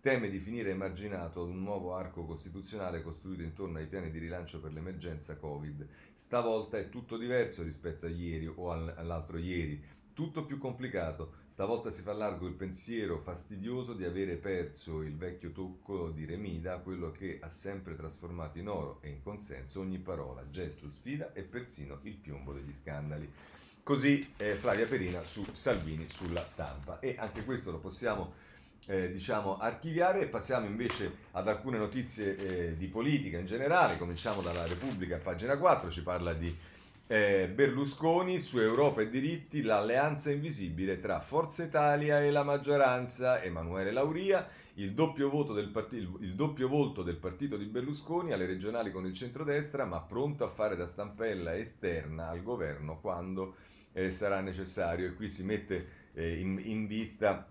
teme 0.00 0.30
di 0.30 0.38
finire 0.38 0.70
emarginato 0.70 1.42
ad 1.42 1.48
un 1.48 1.64
nuovo 1.64 1.96
arco 1.96 2.24
costituzionale 2.26 3.02
costruito 3.02 3.42
intorno 3.42 3.78
ai 3.78 3.88
piani 3.88 4.08
di 4.12 4.20
rilancio 4.20 4.60
per 4.60 4.72
l'emergenza 4.72 5.36
Covid. 5.36 5.84
Stavolta 6.14 6.78
è 6.78 6.88
tutto 6.88 7.16
diverso 7.18 7.64
rispetto 7.64 8.06
a 8.06 8.08
ieri 8.08 8.46
o 8.46 8.70
all'altro 8.70 9.38
ieri 9.38 9.82
tutto 10.16 10.46
più 10.46 10.56
complicato. 10.56 11.44
Stavolta 11.48 11.90
si 11.90 12.00
fa 12.00 12.14
largo 12.14 12.46
il 12.46 12.54
pensiero 12.54 13.18
fastidioso 13.18 13.92
di 13.92 14.02
avere 14.02 14.36
perso 14.36 15.02
il 15.02 15.14
vecchio 15.14 15.52
tocco 15.52 16.08
di 16.08 16.24
Remida, 16.24 16.78
quello 16.78 17.12
che 17.12 17.38
ha 17.42 17.50
sempre 17.50 17.94
trasformato 17.94 18.58
in 18.58 18.68
oro 18.68 18.98
e 19.02 19.10
in 19.10 19.22
consenso 19.22 19.80
ogni 19.80 19.98
parola, 19.98 20.48
gesto, 20.48 20.88
sfida 20.88 21.34
e 21.34 21.42
persino 21.42 21.98
il 22.04 22.14
piombo 22.14 22.54
degli 22.54 22.72
scandali. 22.72 23.30
Così 23.82 24.32
eh, 24.38 24.54
Flavia 24.54 24.86
Perina 24.86 25.22
su 25.22 25.44
Salvini 25.52 26.08
sulla 26.08 26.46
stampa. 26.46 26.98
E 27.00 27.16
anche 27.18 27.44
questo 27.44 27.70
lo 27.70 27.78
possiamo 27.78 28.32
eh, 28.86 29.12
diciamo, 29.12 29.58
archiviare 29.58 30.22
e 30.22 30.28
passiamo 30.28 30.64
invece 30.64 31.14
ad 31.32 31.46
alcune 31.46 31.76
notizie 31.76 32.36
eh, 32.38 32.76
di 32.78 32.86
politica 32.86 33.36
in 33.36 33.44
generale. 33.44 33.98
Cominciamo 33.98 34.40
dalla 34.40 34.64
Repubblica, 34.64 35.18
pagina 35.18 35.58
4, 35.58 35.90
ci 35.90 36.02
parla 36.02 36.32
di 36.32 36.56
eh, 37.08 37.48
Berlusconi 37.48 38.38
su 38.40 38.58
Europa 38.58 39.00
e 39.00 39.08
diritti, 39.08 39.62
l'alleanza 39.62 40.30
invisibile 40.30 40.98
tra 40.98 41.20
Forza 41.20 41.62
Italia 41.62 42.20
e 42.20 42.30
la 42.30 42.42
maggioranza, 42.42 43.40
Emanuele 43.42 43.92
Lauria, 43.92 44.48
il 44.74 44.92
doppio, 44.92 45.30
part- 45.70 45.92
il 45.92 46.34
doppio, 46.34 46.68
volto 46.68 47.02
del 47.02 47.16
partito 47.16 47.56
di 47.56 47.66
Berlusconi 47.66 48.32
alle 48.32 48.46
regionali 48.46 48.90
con 48.90 49.06
il 49.06 49.12
centrodestra, 49.12 49.84
ma 49.84 50.00
pronto 50.00 50.44
a 50.44 50.48
fare 50.48 50.74
da 50.74 50.86
stampella 50.86 51.56
esterna 51.56 52.28
al 52.28 52.42
governo 52.42 52.98
quando 53.00 53.54
eh, 53.92 54.10
sarà 54.10 54.40
necessario. 54.40 55.06
E 55.06 55.14
qui 55.14 55.28
si 55.28 55.44
mette 55.44 55.86
eh, 56.14 56.40
in, 56.40 56.60
in, 56.62 56.86
vista 56.88 57.48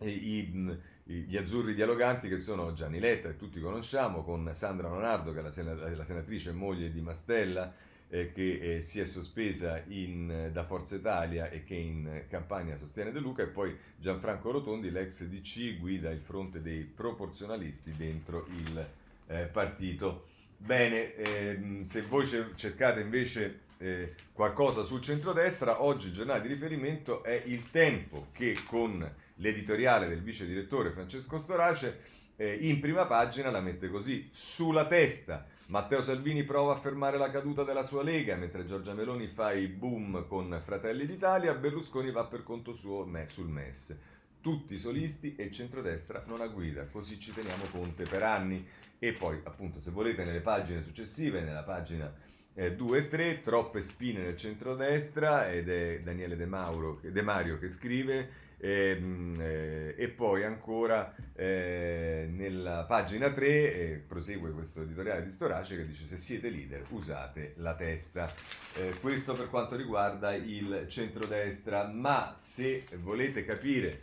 eh, 0.00 0.10
i, 0.10 0.78
gli 1.04 1.36
azzurri 1.36 1.74
dialoganti 1.74 2.28
che 2.28 2.36
sono 2.36 2.72
Gianni 2.72 2.98
Letta, 2.98 3.28
che 3.28 3.36
tutti 3.36 3.60
conosciamo, 3.60 4.24
con 4.24 4.50
Sandra 4.52 4.90
Leonardo, 4.90 5.32
che 5.32 5.38
è 5.38 5.42
la, 5.42 5.50
sen- 5.50 5.94
la 5.96 6.04
senatrice 6.04 6.52
moglie 6.52 6.90
di 6.90 7.00
Mastella, 7.00 7.72
eh, 8.14 8.30
che 8.30 8.58
eh, 8.76 8.80
si 8.82 9.00
è 9.00 9.06
sospesa 9.06 9.82
in, 9.86 10.50
da 10.52 10.64
Forza 10.64 10.94
Italia 10.94 11.48
e 11.48 11.64
che 11.64 11.76
in 11.76 12.24
campagna 12.28 12.76
sostiene 12.76 13.10
De 13.10 13.20
Luca, 13.20 13.42
e 13.42 13.46
poi 13.46 13.74
Gianfranco 13.96 14.50
Rotondi, 14.50 14.90
l'ex 14.90 15.24
DC, 15.24 15.78
guida 15.78 16.10
il 16.10 16.20
fronte 16.20 16.60
dei 16.60 16.82
proporzionalisti 16.82 17.92
dentro 17.96 18.46
il 18.50 18.86
eh, 19.28 19.46
partito. 19.46 20.26
Bene, 20.58 21.14
ehm, 21.14 21.84
se 21.84 22.02
voi 22.02 22.26
cercate 22.54 23.00
invece 23.00 23.60
eh, 23.78 24.14
qualcosa 24.34 24.82
sul 24.82 25.00
centrodestra, 25.00 25.82
oggi 25.82 26.08
il 26.08 26.12
giornale 26.12 26.42
di 26.42 26.48
riferimento 26.48 27.24
è 27.24 27.42
Il 27.46 27.70
Tempo, 27.70 28.26
che 28.32 28.58
con 28.66 29.10
l'editoriale 29.36 30.06
del 30.06 30.20
vice 30.20 30.44
direttore 30.44 30.90
Francesco 30.90 31.40
Storace 31.40 32.00
eh, 32.36 32.58
in 32.60 32.78
prima 32.78 33.06
pagina 33.06 33.50
la 33.50 33.62
mette 33.62 33.88
così, 33.88 34.28
sulla 34.30 34.86
testa 34.86 35.46
Matteo 35.72 36.02
Salvini 36.02 36.44
prova 36.44 36.74
a 36.74 36.78
fermare 36.78 37.16
la 37.16 37.30
caduta 37.30 37.64
della 37.64 37.82
sua 37.82 38.02
Lega, 38.02 38.36
mentre 38.36 38.66
Giorgia 38.66 38.92
Meloni 38.92 39.26
fa 39.26 39.54
i 39.54 39.68
boom 39.68 40.26
con 40.26 40.60
Fratelli 40.62 41.06
d'Italia, 41.06 41.54
Berlusconi 41.54 42.10
va 42.10 42.26
per 42.26 42.42
conto 42.42 42.74
suo 42.74 43.10
sul 43.26 43.48
MES. 43.48 43.96
Tutti 44.42 44.76
solisti 44.76 45.34
e 45.34 45.44
il 45.44 45.50
centrodestra 45.50 46.24
non 46.26 46.42
ha 46.42 46.46
guida, 46.48 46.84
così 46.88 47.18
ci 47.18 47.32
teniamo 47.32 47.64
Conte 47.70 48.04
per 48.04 48.22
anni. 48.22 48.62
E 48.98 49.14
poi, 49.14 49.40
appunto, 49.44 49.80
se 49.80 49.90
volete, 49.90 50.24
nelle 50.24 50.42
pagine 50.42 50.82
successive, 50.82 51.40
nella 51.40 51.62
pagina 51.62 52.14
eh, 52.52 52.74
2 52.74 52.98
e 52.98 53.08
3, 53.08 53.40
troppe 53.40 53.80
spine 53.80 54.20
nel 54.20 54.36
centrodestra, 54.36 55.50
ed 55.50 55.70
è 55.70 56.02
Daniele 56.02 56.36
De, 56.36 56.44
Mauro, 56.44 57.00
De 57.00 57.22
Mario 57.22 57.56
che 57.56 57.70
scrive, 57.70 58.28
e, 58.62 58.90
ehm, 58.90 59.34
eh, 59.40 59.94
e 59.98 60.08
poi 60.08 60.44
ancora 60.44 61.12
eh, 61.34 62.28
nella 62.30 62.84
pagina 62.84 63.30
3 63.30 63.46
eh, 63.46 64.04
prosegue 64.06 64.52
questo 64.52 64.82
editoriale 64.82 65.24
di 65.24 65.30
Storace 65.30 65.76
che 65.76 65.86
dice 65.86 66.06
se 66.06 66.16
siete 66.16 66.48
leader 66.48 66.84
usate 66.90 67.54
la 67.56 67.74
testa. 67.74 68.32
Eh, 68.74 69.00
questo 69.00 69.34
per 69.34 69.50
quanto 69.50 69.74
riguarda 69.74 70.32
il 70.32 70.86
centrodestra, 70.88 71.88
ma 71.88 72.34
se 72.38 72.84
volete 73.00 73.44
capire 73.44 74.02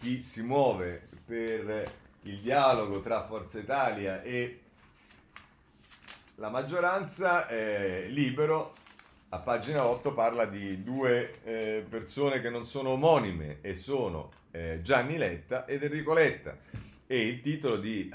chi 0.00 0.22
si 0.22 0.42
muove 0.42 1.08
per 1.26 1.92
il 2.22 2.40
dialogo 2.40 3.02
tra 3.02 3.26
Forza 3.26 3.58
Italia 3.58 4.22
e 4.22 4.60
la 6.36 6.48
maggioranza, 6.48 7.48
eh, 7.48 8.06
libero 8.08 8.74
a 9.30 9.38
pagina 9.40 9.86
8 9.86 10.14
parla 10.14 10.46
di 10.46 10.82
due 10.82 11.40
eh, 11.44 11.84
persone 11.86 12.40
che 12.40 12.48
non 12.48 12.64
sono 12.64 12.90
omonime 12.90 13.58
e 13.60 13.74
sono 13.74 14.30
eh, 14.50 14.80
Gianni 14.82 15.18
Letta 15.18 15.66
ed 15.66 15.82
Enrico 15.82 16.14
Letta. 16.14 16.56
E 17.10 17.26
il 17.26 17.40
titolo 17.40 17.78
di, 17.78 18.10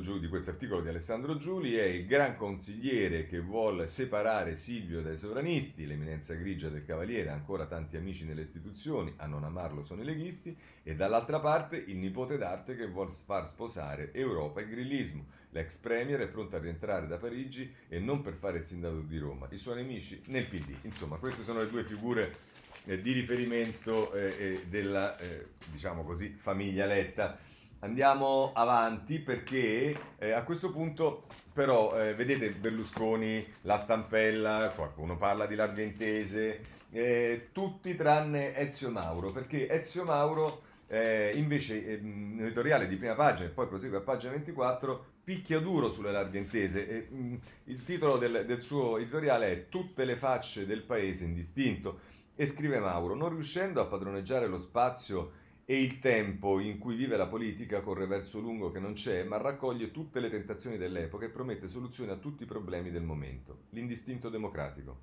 Giuli, 0.00 0.20
di 0.20 0.28
questo 0.28 0.50
articolo 0.50 0.80
di 0.80 0.88
Alessandro 0.88 1.36
Giuli 1.36 1.74
è 1.74 1.82
Il 1.82 2.06
gran 2.06 2.36
consigliere 2.36 3.26
che 3.26 3.40
vuole 3.40 3.88
separare 3.88 4.54
Silvio 4.54 5.02
dai 5.02 5.16
sovranisti, 5.16 5.88
l'eminenza 5.88 6.34
grigia 6.34 6.68
del 6.68 6.84
Cavaliere, 6.84 7.30
ancora 7.30 7.66
tanti 7.66 7.96
amici 7.96 8.24
nelle 8.24 8.42
istituzioni, 8.42 9.12
a 9.16 9.26
non 9.26 9.42
amarlo 9.42 9.82
sono 9.82 10.02
i 10.02 10.04
leghisti, 10.04 10.56
e 10.84 10.94
dall'altra 10.94 11.40
parte 11.40 11.82
il 11.84 11.96
nipote 11.96 12.38
d'arte 12.38 12.76
che 12.76 12.86
vuole 12.86 13.10
far 13.10 13.48
sposare 13.48 14.12
Europa 14.12 14.60
e 14.60 14.68
grillismo. 14.68 15.26
L'ex 15.50 15.76
premier 15.78 16.20
è 16.20 16.28
pronto 16.28 16.54
a 16.54 16.60
rientrare 16.60 17.08
da 17.08 17.16
Parigi 17.16 17.68
e 17.88 17.98
non 17.98 18.20
per 18.20 18.34
fare 18.34 18.58
il 18.58 18.64
sindaco 18.64 19.00
di 19.00 19.18
Roma, 19.18 19.48
i 19.50 19.58
suoi 19.58 19.74
nemici 19.74 20.22
nel 20.26 20.46
PD. 20.46 20.76
Insomma, 20.82 21.16
queste 21.16 21.42
sono 21.42 21.58
le 21.58 21.68
due 21.68 21.82
figure 21.82 22.36
eh, 22.84 23.00
di 23.00 23.10
riferimento 23.10 24.12
eh, 24.12 24.36
eh, 24.38 24.66
della, 24.68 25.18
eh, 25.18 25.46
diciamo 25.72 26.04
così, 26.04 26.36
famiglia 26.38 26.86
Letta. 26.86 27.47
Andiamo 27.80 28.52
avanti 28.54 29.20
perché 29.20 29.96
eh, 30.18 30.32
a 30.32 30.42
questo 30.42 30.72
punto 30.72 31.26
però 31.52 31.96
eh, 31.96 32.14
vedete 32.14 32.50
Berlusconi, 32.50 33.44
la 33.62 33.78
stampella, 33.78 34.72
qualcuno 34.74 35.16
parla 35.16 35.46
di 35.46 35.54
Largentese, 35.54 36.60
eh, 36.90 37.50
tutti 37.52 37.94
tranne 37.94 38.56
Ezio 38.56 38.90
Mauro, 38.90 39.30
perché 39.30 39.70
Ezio 39.70 40.02
Mauro 40.02 40.62
eh, 40.88 41.30
invece 41.36 41.86
eh, 41.86 41.92
editoriale 41.94 42.88
di 42.88 42.96
prima 42.96 43.14
pagina 43.14 43.48
e 43.48 43.52
poi 43.52 43.68
prosegue 43.68 43.98
a 43.98 44.02
pagina 44.02 44.32
24 44.32 45.04
picchia 45.22 45.60
duro 45.60 45.92
sulle 45.92 46.10
Largentese 46.10 46.88
e, 46.88 47.08
mh, 47.08 47.40
il 47.64 47.84
titolo 47.84 48.16
del, 48.16 48.44
del 48.44 48.60
suo 48.60 48.98
editoriale 48.98 49.52
è 49.52 49.68
Tutte 49.68 50.04
le 50.04 50.16
facce 50.16 50.66
del 50.66 50.82
paese 50.82 51.24
indistinto 51.24 52.00
e 52.34 52.44
scrive 52.44 52.80
Mauro, 52.80 53.14
non 53.14 53.28
riuscendo 53.28 53.80
a 53.80 53.86
padroneggiare 53.86 54.48
lo 54.48 54.58
spazio 54.58 55.46
e 55.70 55.82
il 55.82 55.98
tempo 55.98 56.60
in 56.60 56.78
cui 56.78 56.96
vive 56.96 57.18
la 57.18 57.26
politica 57.26 57.82
corre 57.82 58.06
verso 58.06 58.40
lungo 58.40 58.70
che 58.70 58.80
non 58.80 58.94
c'è, 58.94 59.22
ma 59.24 59.36
raccoglie 59.36 59.90
tutte 59.90 60.18
le 60.18 60.30
tentazioni 60.30 60.78
dell'epoca 60.78 61.26
e 61.26 61.28
promette 61.28 61.68
soluzioni 61.68 62.10
a 62.10 62.16
tutti 62.16 62.44
i 62.44 62.46
problemi 62.46 62.90
del 62.90 63.02
momento. 63.02 63.64
L'indistinto 63.72 64.30
democratico. 64.30 65.00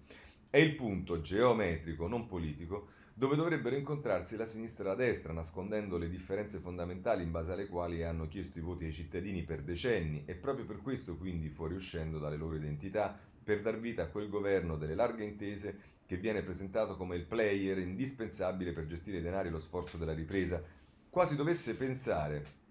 È 0.49 0.57
il 0.57 0.73
punto 0.73 1.21
geometrico, 1.21 2.07
non 2.07 2.25
politico, 2.25 2.87
dove 3.13 3.35
dovrebbero 3.35 3.75
incontrarsi 3.75 4.35
la 4.37 4.45
sinistra 4.45 4.85
e 4.85 4.87
la 4.87 4.95
destra, 4.95 5.33
nascondendo 5.33 5.99
le 5.99 6.09
differenze 6.09 6.57
fondamentali 6.57 7.21
in 7.21 7.29
base 7.29 7.51
alle 7.51 7.67
quali 7.67 8.01
hanno 8.01 8.27
chiesto 8.27 8.57
i 8.57 8.63
voti 8.63 8.85
ai 8.85 8.91
cittadini 8.91 9.43
per 9.43 9.61
decenni 9.61 10.23
e 10.25 10.33
proprio 10.33 10.65
per 10.65 10.81
questo 10.81 11.15
quindi 11.15 11.47
fuoriuscendo 11.49 12.17
dalle 12.17 12.37
loro 12.37 12.55
identità 12.55 13.15
per 13.43 13.61
dar 13.61 13.79
vita 13.79 14.01
a 14.01 14.07
quel 14.07 14.29
governo 14.29 14.77
delle 14.77 14.95
larghe 14.95 15.25
intese 15.25 15.93
che 16.05 16.17
viene 16.17 16.43
presentato 16.43 16.95
come 16.95 17.15
il 17.15 17.25
player 17.25 17.79
indispensabile 17.79 18.71
per 18.71 18.85
gestire 18.85 19.17
i 19.17 19.21
denari 19.21 19.47
e 19.47 19.51
lo 19.51 19.59
sforzo 19.59 19.97
della 19.97 20.13
ripresa, 20.13 20.63
quasi 21.09 21.35
dovesse 21.35 21.75
pensare 21.75 22.63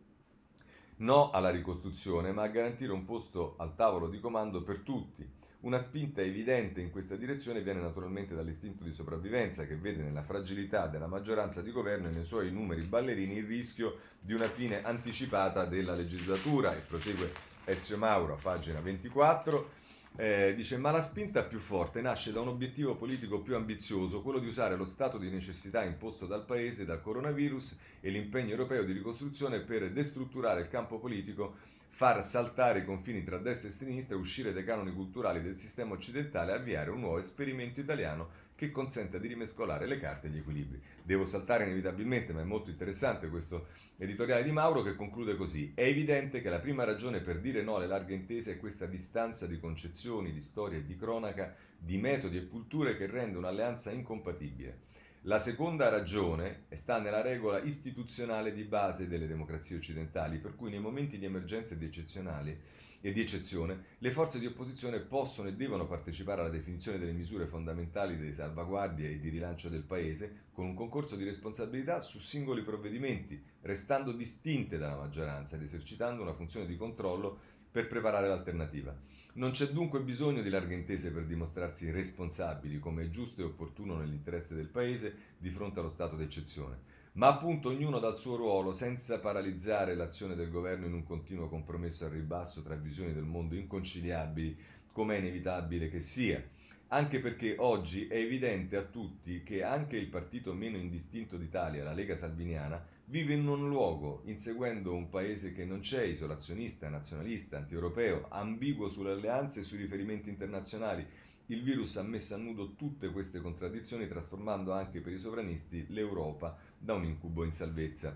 no 0.99 1.31
alla 1.31 1.51
ricostruzione, 1.51 2.33
ma 2.33 2.43
a 2.43 2.49
garantire 2.49 2.93
un 2.93 3.05
posto 3.05 3.55
al 3.59 3.75
tavolo 3.75 4.09
di 4.09 4.21
comando 4.21 4.63
per 4.63 4.81
tutti. 4.81 5.43
Una 5.61 5.79
spinta 5.79 6.21
evidente 6.21 6.83
in 6.83 6.91
questa 6.91 7.17
direzione 7.17 7.63
viene 7.63 7.81
naturalmente 7.81 8.35
dall'istinto 8.35 8.85
di 8.85 8.93
sopravvivenza 8.93 9.67
che 9.67 9.77
vede 9.77 10.03
nella 10.03 10.23
fragilità 10.23 10.89
della 10.89 11.07
maggioranza 11.07 11.63
di 11.63 11.73
governo 11.73 12.09
e 12.09 12.13
nei 12.13 12.25
suoi 12.25 12.53
numeri 12.53 12.83
ballerini 12.83 13.39
il 13.39 13.47
rischio 13.47 13.97
di 14.21 14.35
una 14.35 14.49
fine 14.49 14.85
anticipata 14.85 15.65
della 15.65 15.95
legislatura. 15.95 16.77
E 16.77 16.81
prosegue 16.81 17.33
Ezio 17.65 17.97
Mauro 17.97 18.35
a 18.35 18.39
pagina 18.41 18.81
24. 18.81 19.84
Eh, 20.17 20.55
dice, 20.55 20.79
ma 20.79 20.93
la 20.93 21.01
spinta 21.01 21.43
più 21.43 21.59
forte 21.59 22.01
nasce 22.01 22.31
da 22.31 22.41
un 22.41 22.47
obiettivo 22.47 22.95
politico 22.95 23.43
più 23.43 23.57
ambizioso, 23.57 24.23
quello 24.23 24.39
di 24.39 24.47
usare 24.47 24.77
lo 24.77 24.85
stato 24.85 25.19
di 25.19 25.29
necessità 25.29 25.83
imposto 25.83 26.27
dal 26.27 26.45
Paese 26.45 26.85
dal 26.85 27.03
coronavirus 27.03 27.77
e 28.01 28.11
l'impegno 28.11 28.51
europeo 28.51 28.85
di 28.85 28.93
ricostruzione 28.93 29.59
per 29.59 29.91
destrutturare 29.91 30.61
il 30.61 30.69
campo 30.69 31.01
politico, 31.01 31.57
far 31.89 32.25
saltare 32.25 32.81
i 32.81 32.85
confini 32.85 33.25
tra 33.25 33.39
destra 33.39 33.69
e 33.69 33.73
sinistra, 33.73 34.17
uscire 34.17 34.53
dai 34.53 34.63
canoni 34.63 34.93
culturali 34.93 35.43
del 35.43 35.57
sistema 35.57 35.95
occidentale 35.95 36.53
e 36.53 36.55
avviare 36.55 36.91
un 36.91 37.01
nuovo 37.01 37.19
esperimento 37.19 37.81
italiano 37.81 38.29
che 38.57 38.71
consenta 38.71 39.19
di 39.19 39.27
rimescolare 39.27 39.87
le 39.87 39.99
carte 39.99 40.29
e 40.29 40.31
gli 40.31 40.39
equilibri. 40.39 40.81
Devo 41.03 41.27
saltare 41.27 41.65
inevitabilmente, 41.65 42.33
ma 42.33 42.41
è 42.41 42.45
molto 42.45 42.71
interessante 42.71 43.29
questo 43.29 43.67
editoriale 43.97 44.45
di 44.45 44.53
Mauro 44.53 44.83
che 44.83 44.95
conclude 44.95 45.37
così. 45.37 45.73
È 45.75 45.83
evidente 45.83 46.41
che 46.41 46.51
la 46.51 46.61
prima 46.61 46.85
ragione 46.85 47.21
per 47.21 47.41
dire 47.41 47.63
no 47.63 47.77
alle 47.77 47.87
larghe 47.87 48.15
intese 48.15 48.53
è 48.53 48.59
questa 48.59 48.87
distanza 48.87 49.47
di 49.47 49.59
concezioni, 49.59 50.33
di 50.33 50.43
storia 50.43 50.79
e 50.79 50.85
di 50.85 50.97
cronaca, 50.97 51.55
di 51.77 51.99
metodi 51.99 52.37
e 52.37 52.47
culture 52.47 52.97
che 52.97 53.07
rende 53.07 53.39
un'alleanza 53.39 53.91
incompatibile. 53.91 54.93
La 55.27 55.39
seconda 55.39 55.89
ragione 55.89 56.67
sta 56.75 57.01
nella 57.01 57.23
regola 57.23 57.59
istituzionale 57.59 58.53
di 58.53 58.65
base 58.65 59.09
delle 59.09 59.27
democrazie 59.27 59.77
occidentali, 59.77 60.39
per 60.39 60.55
cui 60.55 60.69
nei 60.69 60.81
momenti 60.81 61.19
di 61.19 61.25
emergenza 61.25 61.73
ed 61.73 61.83
eccezionali 61.83 62.61
e 63.07 63.13
di 63.13 63.21
eccezione, 63.21 63.97
le 63.99 64.11
forze 64.11 64.39
di 64.39 64.47
opposizione 64.47 64.99
possono 64.99 65.49
e 65.49 65.53
devono 65.53 65.87
partecipare 65.87 66.41
alla 66.41 66.49
definizione 66.49 66.99
delle 66.99 67.13
misure 67.13 67.45
fondamentali 67.45 68.17
di 68.17 68.33
salvaguardia 68.33 69.07
e 69.07 69.21
di 69.21 69.29
rilancio 69.29 69.69
del 69.69 69.83
Paese 69.83 70.45
con 70.53 70.65
un 70.65 70.73
concorso 70.73 71.15
di 71.15 71.23
responsabilità 71.23 72.01
su 72.01 72.19
singoli 72.19 72.63
provvedimenti, 72.63 73.39
restando 73.61 74.11
distinte 74.11 74.79
dalla 74.79 74.97
maggioranza 74.97 75.57
ed 75.57 75.63
esercitando 75.65 76.23
una 76.23 76.33
funzione 76.33 76.65
di 76.65 76.79
controllo 76.79 77.39
per 77.71 77.89
preparare 77.89 78.27
l'alternativa. 78.27 78.97
Non 79.35 79.51
c'è 79.51 79.67
dunque 79.67 80.01
bisogno 80.01 80.41
di 80.41 80.49
larghe 80.49 80.73
intese 80.73 81.11
per 81.11 81.27
dimostrarsi 81.27 81.91
responsabili, 81.91 82.79
come 82.79 83.03
è 83.03 83.11
giusto 83.11 83.43
e 83.43 83.45
opportuno 83.45 83.99
nell'interesse 83.99 84.55
del 84.55 84.69
Paese, 84.69 85.15
di 85.37 85.51
fronte 85.51 85.79
allo 85.79 85.91
stato 85.91 86.17
d'eccezione 86.17 87.03
ma 87.15 87.29
appunto 87.29 87.69
ognuno 87.69 88.01
dal 88.01 88.19
suo 88.19 88.35
ruolo 88.35 88.73
senza 88.73 89.21
paralizzare 89.21 89.95
l'azione 89.95 90.35
del 90.35 90.51
governo 90.51 90.87
in 90.87 90.95
un 90.95 91.05
continuo 91.05 91.49
compromesso 91.49 92.05
al 92.05 92.11
ribasso 92.11 92.63
tra 92.63 92.75
visioni 92.75 93.13
del 93.13 93.23
mondo 93.23 93.55
inconciliabili, 93.55 94.57
come 94.91 95.17
è 95.17 95.19
inevitabile 95.21 95.89
che 95.89 96.01
sia. 96.01 96.43
Anche 96.89 97.21
perché 97.21 97.55
oggi 97.59 98.09
è 98.09 98.17
evidente 98.17 98.77
a 98.77 98.83
tutti 98.83 99.43
che 99.45 99.63
anche 99.63 99.97
il 99.97 100.09
partito 100.09 100.53
meno 100.55 100.77
indistinto 100.77 101.37
d'Italia, 101.37 101.85
la 101.85 101.93
Lega 101.93 102.17
Salviniana, 102.17 102.85
vive 103.07 103.35
in 103.35 103.47
un 103.47 103.69
luogo, 103.69 104.23
inseguendo 104.25 104.95
un 104.95 105.09
paese 105.09 105.53
che 105.53 105.65
non 105.65 105.81
c'è, 105.81 106.03
isolazionista, 106.03 106.89
nazionalista, 106.89 107.59
antieuropeo, 107.59 108.27
ambiguo 108.29 108.89
sulle 108.89 109.13
alleanze 109.13 109.61
e 109.61 109.63
sui 109.63 109.79
riferimenti 109.79 110.29
internazionali, 110.29 111.07
il 111.49 111.63
virus 111.63 111.99
ha 111.99 112.03
messo 112.03 112.35
a 112.35 112.39
nudo 112.39 112.75
tutte 112.75 113.11
queste 113.11 113.41
contraddizioni, 113.41 114.09
trasformando 114.09 114.73
anche 114.73 115.01
per 115.01 115.13
i 115.13 115.19
sovranisti 115.19 115.85
l'Europa 115.91 116.57
da 116.85 116.93
un 116.93 117.05
incubo 117.05 117.45
in 117.45 117.53
salvezza. 117.53 118.15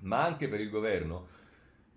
Ma 0.00 0.24
anche 0.24 0.48
per 0.48 0.60
il 0.60 0.68
governo, 0.68 1.28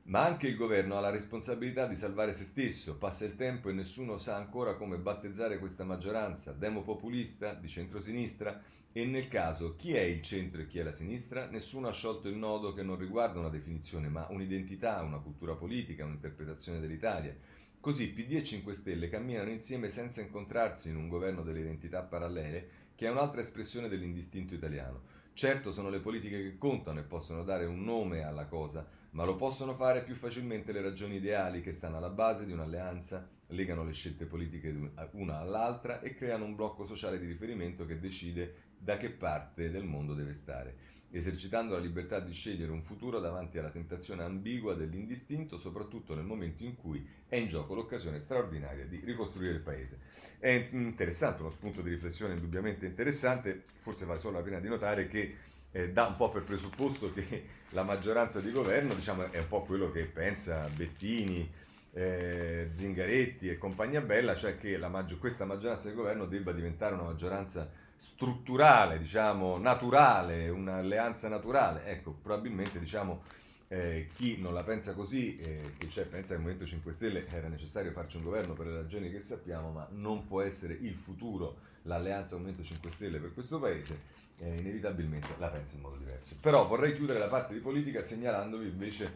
ma 0.03 0.23
anche 0.23 0.47
il 0.47 0.55
governo 0.55 0.95
ha 0.95 0.99
la 0.99 1.09
responsabilità 1.09 1.87
di 1.87 1.95
salvare 1.95 2.33
se 2.33 2.43
stesso. 2.43 2.97
Passa 2.97 3.25
il 3.25 3.35
tempo 3.35 3.69
e 3.69 3.73
nessuno 3.73 4.17
sa 4.17 4.35
ancora 4.35 4.75
come 4.75 4.97
battezzare 4.97 5.57
questa 5.57 5.83
maggioranza, 5.83 6.51
demopopulista, 6.51 7.55
di 7.55 7.67
centrosinistra, 7.67 8.61
e 8.93 9.05
nel 9.05 9.27
caso 9.27 9.75
chi 9.75 9.93
è 9.93 10.01
il 10.01 10.21
centro 10.21 10.61
e 10.61 10.67
chi 10.67 10.79
è 10.79 10.83
la 10.83 10.91
sinistra? 10.91 11.47
Nessuno 11.47 11.87
ha 11.87 11.93
sciolto 11.93 12.27
il 12.27 12.35
nodo 12.35 12.73
che 12.73 12.83
non 12.83 12.97
riguarda 12.97 13.39
una 13.39 13.49
definizione, 13.49 14.09
ma 14.09 14.27
un'identità, 14.29 15.01
una 15.01 15.19
cultura 15.19 15.55
politica, 15.55 16.05
un'interpretazione 16.05 16.79
dell'Italia. 16.79 17.35
Così 17.79 18.09
PD 18.09 18.33
e 18.33 18.43
5 18.43 18.73
Stelle 18.73 19.09
camminano 19.09 19.49
insieme 19.49 19.89
senza 19.89 20.21
incontrarsi 20.21 20.89
in 20.89 20.97
un 20.97 21.07
governo 21.07 21.41
delle 21.41 21.61
identità 21.61 22.03
parallele, 22.03 22.69
che 22.93 23.07
è 23.07 23.09
un'altra 23.09 23.41
espressione 23.41 23.87
dell'indistinto 23.87 24.53
italiano. 24.53 25.20
Certo 25.41 25.71
sono 25.71 25.89
le 25.89 26.01
politiche 26.01 26.39
che 26.39 26.57
contano 26.59 26.99
e 26.99 27.03
possono 27.03 27.43
dare 27.43 27.65
un 27.65 27.83
nome 27.83 28.23
alla 28.23 28.45
cosa, 28.45 28.85
ma 29.13 29.23
lo 29.23 29.37
possono 29.37 29.73
fare 29.73 30.03
più 30.03 30.13
facilmente 30.13 30.71
le 30.71 30.83
ragioni 30.83 31.15
ideali 31.15 31.63
che 31.63 31.73
stanno 31.73 31.97
alla 31.97 32.11
base 32.11 32.45
di 32.45 32.51
un'alleanza, 32.51 33.27
legano 33.47 33.83
le 33.83 33.91
scelte 33.91 34.27
politiche 34.27 34.93
una 35.13 35.39
all'altra 35.39 35.99
e 35.99 36.13
creano 36.13 36.45
un 36.45 36.53
blocco 36.53 36.85
sociale 36.85 37.17
di 37.17 37.25
riferimento 37.25 37.87
che 37.87 37.99
decide 37.99 38.53
da 38.83 38.97
che 38.97 39.11
parte 39.11 39.69
del 39.69 39.83
mondo 39.83 40.15
deve 40.15 40.33
stare, 40.33 40.75
esercitando 41.11 41.73
la 41.73 41.79
libertà 41.79 42.19
di 42.19 42.33
scegliere 42.33 42.71
un 42.71 42.81
futuro 42.81 43.19
davanti 43.19 43.59
alla 43.59 43.69
tentazione 43.69 44.23
ambigua 44.23 44.73
dell'indistinto, 44.73 45.57
soprattutto 45.57 46.15
nel 46.15 46.25
momento 46.25 46.63
in 46.63 46.75
cui 46.75 47.07
è 47.27 47.35
in 47.35 47.47
gioco 47.47 47.75
l'occasione 47.75 48.19
straordinaria 48.19 48.85
di 48.85 48.99
ricostruire 49.05 49.53
il 49.53 49.61
paese. 49.61 49.99
È 50.39 50.69
interessante, 50.71 51.41
uno 51.41 51.51
spunto 51.51 51.81
di 51.81 51.91
riflessione 51.91 52.33
indubbiamente 52.33 52.87
interessante, 52.87 53.65
forse 53.75 54.05
vale 54.05 54.19
solo 54.19 54.37
la 54.37 54.43
pena 54.43 54.59
di 54.59 54.67
notare 54.67 55.07
che 55.07 55.35
eh, 55.71 55.91
dà 55.91 56.07
un 56.07 56.15
po' 56.15 56.29
per 56.29 56.43
presupposto 56.43 57.13
che 57.13 57.45
la 57.69 57.83
maggioranza 57.83 58.39
di 58.39 58.51
governo 58.51 58.95
diciamo, 58.95 59.31
è 59.31 59.37
un 59.37 59.47
po' 59.47 59.61
quello 59.61 59.91
che 59.91 60.05
pensa 60.05 60.67
Bettini, 60.69 61.49
eh, 61.93 62.69
Zingaretti 62.71 63.47
e 63.47 63.59
compagnia 63.59 64.01
bella, 64.01 64.35
cioè 64.35 64.57
che 64.57 64.75
maggior- 64.77 65.19
questa 65.19 65.45
maggioranza 65.45 65.89
di 65.89 65.95
governo 65.95 66.25
debba 66.25 66.51
diventare 66.51 66.95
una 66.95 67.03
maggioranza 67.03 67.69
strutturale, 68.01 68.97
diciamo, 68.97 69.59
naturale, 69.59 70.49
un'alleanza 70.49 71.29
naturale. 71.29 71.85
Ecco, 71.85 72.11
probabilmente 72.19 72.79
diciamo, 72.79 73.21
eh, 73.67 74.07
chi 74.15 74.41
non 74.41 74.55
la 74.55 74.63
pensa 74.63 74.93
così, 74.93 75.37
eh, 75.37 75.75
che 75.77 75.87
cioè, 75.87 76.05
pensa 76.05 76.29
che 76.29 76.33
il 76.33 76.39
Movimento 76.39 76.65
5 76.65 76.91
Stelle 76.91 77.27
era 77.27 77.47
necessario 77.47 77.91
farci 77.91 78.17
un 78.17 78.23
governo 78.23 78.53
per 78.53 78.65
le 78.65 78.73
ragioni 78.73 79.11
che 79.11 79.19
sappiamo, 79.19 79.69
ma 79.69 79.87
non 79.91 80.25
può 80.25 80.41
essere 80.41 80.73
il 80.73 80.95
futuro 80.95 81.69
l'alleanza 81.83 82.35
Movimento 82.35 82.63
5 82.63 82.89
Stelle 82.89 83.19
per 83.19 83.35
questo 83.35 83.59
paese, 83.59 83.99
eh, 84.39 84.57
inevitabilmente 84.57 85.35
la 85.37 85.49
pensa 85.49 85.75
in 85.75 85.81
modo 85.81 85.97
diverso. 85.97 86.35
Però 86.41 86.65
vorrei 86.65 86.93
chiudere 86.93 87.19
la 87.19 87.27
parte 87.27 87.53
di 87.53 87.59
politica 87.59 88.01
segnalandovi 88.01 88.67
invece 88.67 89.13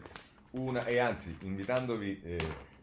una, 0.52 0.84
e 0.84 0.98
anzi 0.98 1.36
invitandovi 1.40 2.20
eh, 2.22 2.38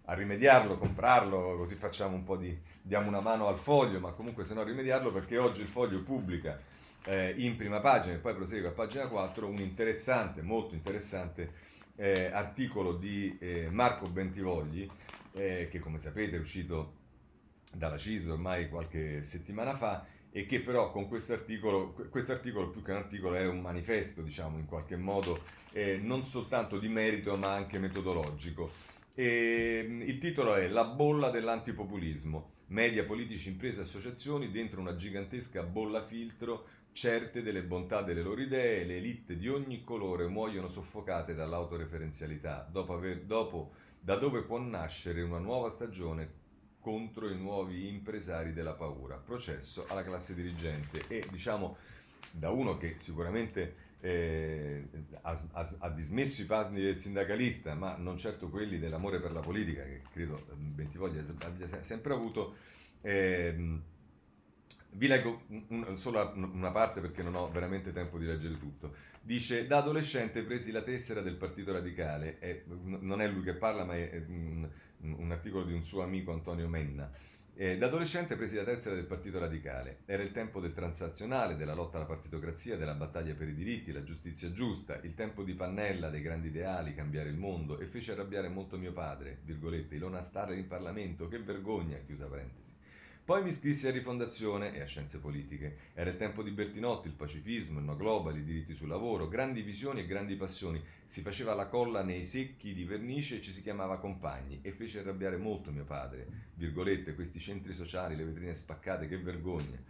a 0.06 0.14
rimediarlo, 0.14 0.78
comprarlo, 0.78 1.56
così 1.58 1.76
facciamo 1.76 2.16
un 2.16 2.24
po' 2.24 2.36
di, 2.36 2.58
diamo 2.82 3.08
una 3.08 3.22
mano 3.22 3.48
al 3.48 3.60
foglio, 3.60 4.00
ma 4.00 4.12
comunque 4.12 4.44
se 4.44 4.54
no 4.54 4.64
rimediarlo 4.64 5.12
perché 5.12 5.38
oggi 5.38 5.62
il 5.62 5.68
foglio 5.68 6.02
pubblica 6.04 6.60
eh, 7.06 7.34
in 7.38 7.56
prima 7.56 7.80
pagina 7.80 8.16
e 8.16 8.18
poi 8.18 8.34
prosegue 8.34 8.70
a 8.70 8.72
pagina 8.72 9.08
4 9.08 9.48
un 9.48 9.60
interessante, 9.60 10.42
molto 10.42 10.76
interessante 10.76 11.72
eh, 11.96 12.32
articolo 12.32 12.94
di 12.94 13.38
eh, 13.40 13.70
Marco 13.70 14.08
Bentivogli, 14.08 14.90
eh, 15.34 15.68
che 15.70 15.80
come 15.80 15.98
sapete 15.98 16.36
è 16.36 16.40
uscito 16.40 17.02
dalla 17.74 17.98
CIS 17.98 18.28
ormai 18.28 18.70
qualche 18.70 19.24
settimana 19.24 19.74
fa 19.74 20.06
e 20.32 20.46
che 20.46 20.62
però 20.62 20.92
con 20.92 21.08
questo 21.08 21.34
articolo, 21.34 21.94
questo 22.10 22.32
articolo 22.32 22.70
più 22.70 22.82
che 22.82 22.92
un 22.92 22.98
articolo 22.98 23.36
è 23.36 23.48
un 23.48 23.62
manifesto, 23.62 24.22
diciamo 24.22 24.58
in 24.58 24.66
qualche 24.66 24.96
modo, 24.96 25.40
eh, 25.72 25.98
non 26.02 26.26
soltanto 26.26 26.80
di 26.80 26.88
merito 26.88 27.38
ma 27.38 27.54
anche 27.54 27.78
metodologico. 27.80 28.72
E, 29.16 29.86
mm, 29.88 30.02
il 30.02 30.18
titolo 30.18 30.56
è 30.56 30.68
La 30.68 30.86
bolla 30.86 31.30
dell'antipopulismo, 31.30 32.52
media, 32.68 33.06
politici, 33.06 33.50
imprese 33.50 33.82
associazioni 33.82 34.50
dentro 34.50 34.82
una 34.82 34.96
gigantesca 34.96 35.62
bolla 35.62 36.02
filtro, 36.02 36.66
certe 36.94 37.44
delle 37.44 37.64
bontà 37.64 38.02
delle 38.02 38.24
loro 38.24 38.42
idee, 38.42 38.86
le 38.86 38.98
elite 38.98 39.38
di 39.38 39.48
ogni 39.48 39.84
colore 39.84 40.28
muoiono 40.28 40.68
soffocate 40.68 41.36
dall'autoreferenzialità, 41.36 42.68
dopo 42.72 42.94
aver, 42.94 43.22
dopo, 43.22 43.74
da 44.00 44.16
dove 44.16 44.44
può 44.44 44.60
nascere 44.60 45.22
una 45.22 45.40
nuova 45.40 45.70
stagione 45.70 46.42
contro 46.80 47.30
i 47.30 47.38
nuovi 47.38 47.88
impresari 47.88 48.52
della 48.52 48.74
paura, 48.74 49.18
processo 49.18 49.86
alla 49.90 50.04
classe 50.04 50.34
dirigente. 50.34 51.04
E 51.08 51.24
diciamo 51.30 51.78
da 52.32 52.50
uno 52.50 52.78
che 52.78 52.98
sicuramente 52.98 53.92
eh, 54.06 54.84
ha, 55.22 55.32
ha, 55.54 55.76
ha, 55.80 55.90
dismesso 55.90 56.42
i 56.42 56.46
panni 56.46 56.82
del 56.82 56.98
sindacalista, 56.98 57.74
ma 57.74 57.96
non 57.96 58.18
certo 58.18 58.50
quelli 58.50 58.78
dell'amore 58.78 59.22
per 59.22 59.32
la 59.32 59.40
politica, 59.40 59.82
che 59.84 60.02
credo 60.12 60.46
Bentivoglia 60.56 61.24
abbia 61.46 61.66
sempre 61.84 62.14
avuto. 62.14 62.56
Eh, 63.00 63.80
vi 64.96 65.08
leggo 65.08 65.44
un, 65.70 65.98
solo 65.98 66.34
una 66.36 66.72
parte 66.72 67.00
perché 67.00 67.24
non 67.24 67.36
ho 67.36 67.50
veramente 67.50 67.94
tempo 67.94 68.18
di 68.18 68.26
leggere 68.26 68.58
tutto. 68.58 68.94
Dice, 69.22 69.68
da 69.68 69.78
adolescente 69.78 70.44
presi 70.44 70.74
la 70.74 70.82
tessera 70.82 71.22
del 71.22 71.38
Partito 71.38 71.72
Radicale, 71.72 72.40
è, 72.40 72.62
non 72.84 73.22
è 73.22 73.28
lui 73.30 73.42
che 73.42 73.56
parla, 73.56 73.86
ma 73.86 73.96
è, 73.96 74.10
è 74.10 74.24
un, 74.28 74.70
un 74.98 75.32
articolo 75.32 75.64
di 75.64 75.72
un 75.72 75.84
suo 75.84 76.04
amico 76.04 76.34
Antonio 76.34 76.68
Menna. 76.68 77.10
Eh, 77.56 77.78
da 77.78 77.86
adolescente 77.86 78.36
presi 78.36 78.56
la 78.56 78.64
tessera 78.64 78.96
del 78.96 79.06
Partito 79.06 79.38
Radicale. 79.38 80.00
Era 80.06 80.24
il 80.24 80.32
tempo 80.32 80.60
del 80.60 80.74
transazionale, 80.74 81.56
della 81.56 81.76
lotta 81.76 81.98
alla 81.98 82.08
partitocrazia, 82.08 82.78
della 82.78 82.96
battaglia 82.96 83.36
per 83.36 83.48
i 83.48 83.54
diritti, 83.54 83.92
la 83.92 84.04
giustizia 84.04 84.52
giusta, 84.52 85.00
il 85.04 85.14
tempo 85.14 85.44
di 85.44 85.54
Pannella, 85.54 86.10
dei 86.10 86.24
grandi 86.24 86.48
ideali, 86.48 86.96
cambiare 86.96 87.30
il 87.30 87.38
mondo, 87.38 87.78
e 87.78 87.86
fece 87.86 88.14
arrabbiare 88.14 88.50
molto 88.50 88.80
mio 88.80 88.92
padre, 88.92 89.38
virgolette, 89.44 89.94
Ilona 89.94 90.22
Starler 90.22 90.58
in 90.58 90.66
Parlamento, 90.66 91.28
che 91.28 91.38
vergogna, 91.38 92.00
chiusa 92.04 92.26
parentesi. 92.26 92.73
Poi 93.26 93.42
mi 93.42 93.48
iscrissi 93.48 93.88
a 93.88 93.92
Rifondazione 93.92 94.76
e 94.76 94.82
a 94.82 94.86
Scienze 94.86 95.18
Politiche. 95.18 95.78
Era 95.94 96.10
il 96.10 96.18
tempo 96.18 96.44
di 96.44 96.52
Bertinotti, 96.52 97.08
il 97.08 97.14
pacifismo, 97.14 97.80
il 97.80 97.86
no 97.86 97.96
global, 97.96 98.36
i 98.36 98.44
diritti 98.44 98.76
sul 98.76 98.90
lavoro, 98.90 99.30
grandi 99.30 99.62
visioni 99.62 100.02
e 100.02 100.06
grandi 100.06 100.36
passioni. 100.36 100.84
Si 101.06 101.22
faceva 101.22 101.54
la 101.54 101.68
colla 101.68 102.04
nei 102.04 102.26
secchi 102.26 102.74
di 102.74 102.84
vernice 102.84 103.38
e 103.38 103.42
ci 103.42 103.54
si 103.54 103.62
chiamava 103.62 103.98
compagni 103.98 104.60
e 104.62 104.74
fece 104.74 105.00
arrabbiare 105.00 105.38
molto 105.38 105.72
mio 105.72 105.86
padre. 105.86 106.28
Virgolette, 106.56 107.16
questi 107.16 107.40
centri 107.40 107.74
sociali, 107.74 108.18
le 108.18 108.26
vetrine 108.26 108.54
spaccate, 108.54 109.08
che 109.08 109.18
vergogna. 109.18 109.82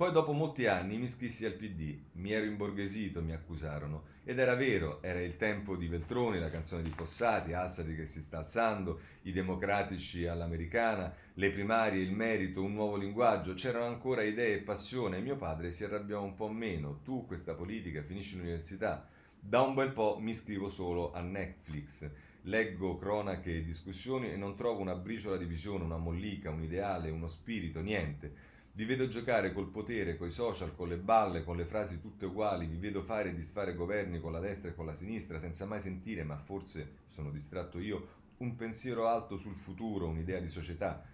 Poi 0.00 0.12
dopo 0.12 0.32
molti 0.32 0.66
anni 0.66 0.96
mi 0.96 1.04
iscrissi 1.04 1.44
al 1.44 1.52
PD, 1.52 1.94
mi 2.12 2.32
ero 2.32 2.46
imborghesito, 2.46 3.20
mi 3.20 3.34
accusarono. 3.34 4.04
Ed 4.24 4.38
era 4.38 4.54
vero, 4.54 5.02
era 5.02 5.20
il 5.20 5.36
tempo 5.36 5.76
di 5.76 5.88
Veltroni, 5.88 6.38
la 6.38 6.48
canzone 6.48 6.82
di 6.82 6.88
Fossati, 6.88 7.52
Alzati 7.52 7.94
che 7.94 8.06
si 8.06 8.22
sta 8.22 8.38
alzando, 8.38 9.00
i 9.24 9.32
democratici 9.32 10.26
all'americana, 10.26 11.12
le 11.34 11.50
primarie, 11.50 12.02
il 12.02 12.12
merito, 12.12 12.62
un 12.62 12.72
nuovo 12.72 12.96
linguaggio, 12.96 13.52
c'erano 13.52 13.84
ancora 13.84 14.22
idee 14.22 14.54
e 14.54 14.62
passione 14.62 15.18
e 15.18 15.20
mio 15.20 15.36
padre 15.36 15.70
si 15.70 15.84
arrabbiò 15.84 16.22
un 16.22 16.34
po' 16.34 16.48
meno. 16.48 17.00
Tu 17.04 17.26
questa 17.26 17.52
politica 17.52 18.02
finisci 18.02 18.38
l'università. 18.38 19.06
Da 19.38 19.60
un 19.60 19.74
bel 19.74 19.92
po' 19.92 20.16
mi 20.18 20.30
iscrivo 20.30 20.70
solo 20.70 21.12
a 21.12 21.20
Netflix. 21.20 22.08
Leggo 22.44 22.96
cronache 22.96 23.56
e 23.56 23.62
discussioni 23.62 24.32
e 24.32 24.36
non 24.36 24.56
trovo 24.56 24.80
una 24.80 24.94
briciola 24.94 25.36
di 25.36 25.44
visione, 25.44 25.84
una 25.84 25.98
mollica, 25.98 26.48
un 26.48 26.62
ideale, 26.62 27.10
uno 27.10 27.26
spirito, 27.26 27.82
niente. 27.82 28.48
Vi 28.72 28.84
vedo 28.84 29.08
giocare 29.08 29.52
col 29.52 29.68
potere, 29.68 30.16
coi 30.16 30.30
social, 30.30 30.76
con 30.76 30.88
le 30.88 30.96
balle, 30.96 31.42
con 31.42 31.56
le 31.56 31.64
frasi 31.64 32.00
tutte 32.00 32.26
uguali, 32.26 32.66
vi 32.66 32.76
vedo 32.76 33.02
fare 33.02 33.30
e 33.30 33.34
disfare 33.34 33.74
governi 33.74 34.20
con 34.20 34.30
la 34.30 34.38
destra 34.38 34.70
e 34.70 34.74
con 34.74 34.86
la 34.86 34.94
sinistra 34.94 35.40
senza 35.40 35.66
mai 35.66 35.80
sentire, 35.80 36.22
ma 36.22 36.36
forse 36.36 36.98
sono 37.06 37.32
distratto 37.32 37.80
io, 37.80 38.18
un 38.38 38.54
pensiero 38.54 39.08
alto 39.08 39.36
sul 39.36 39.56
futuro, 39.56 40.06
un'idea 40.06 40.38
di 40.38 40.48
società. 40.48 41.04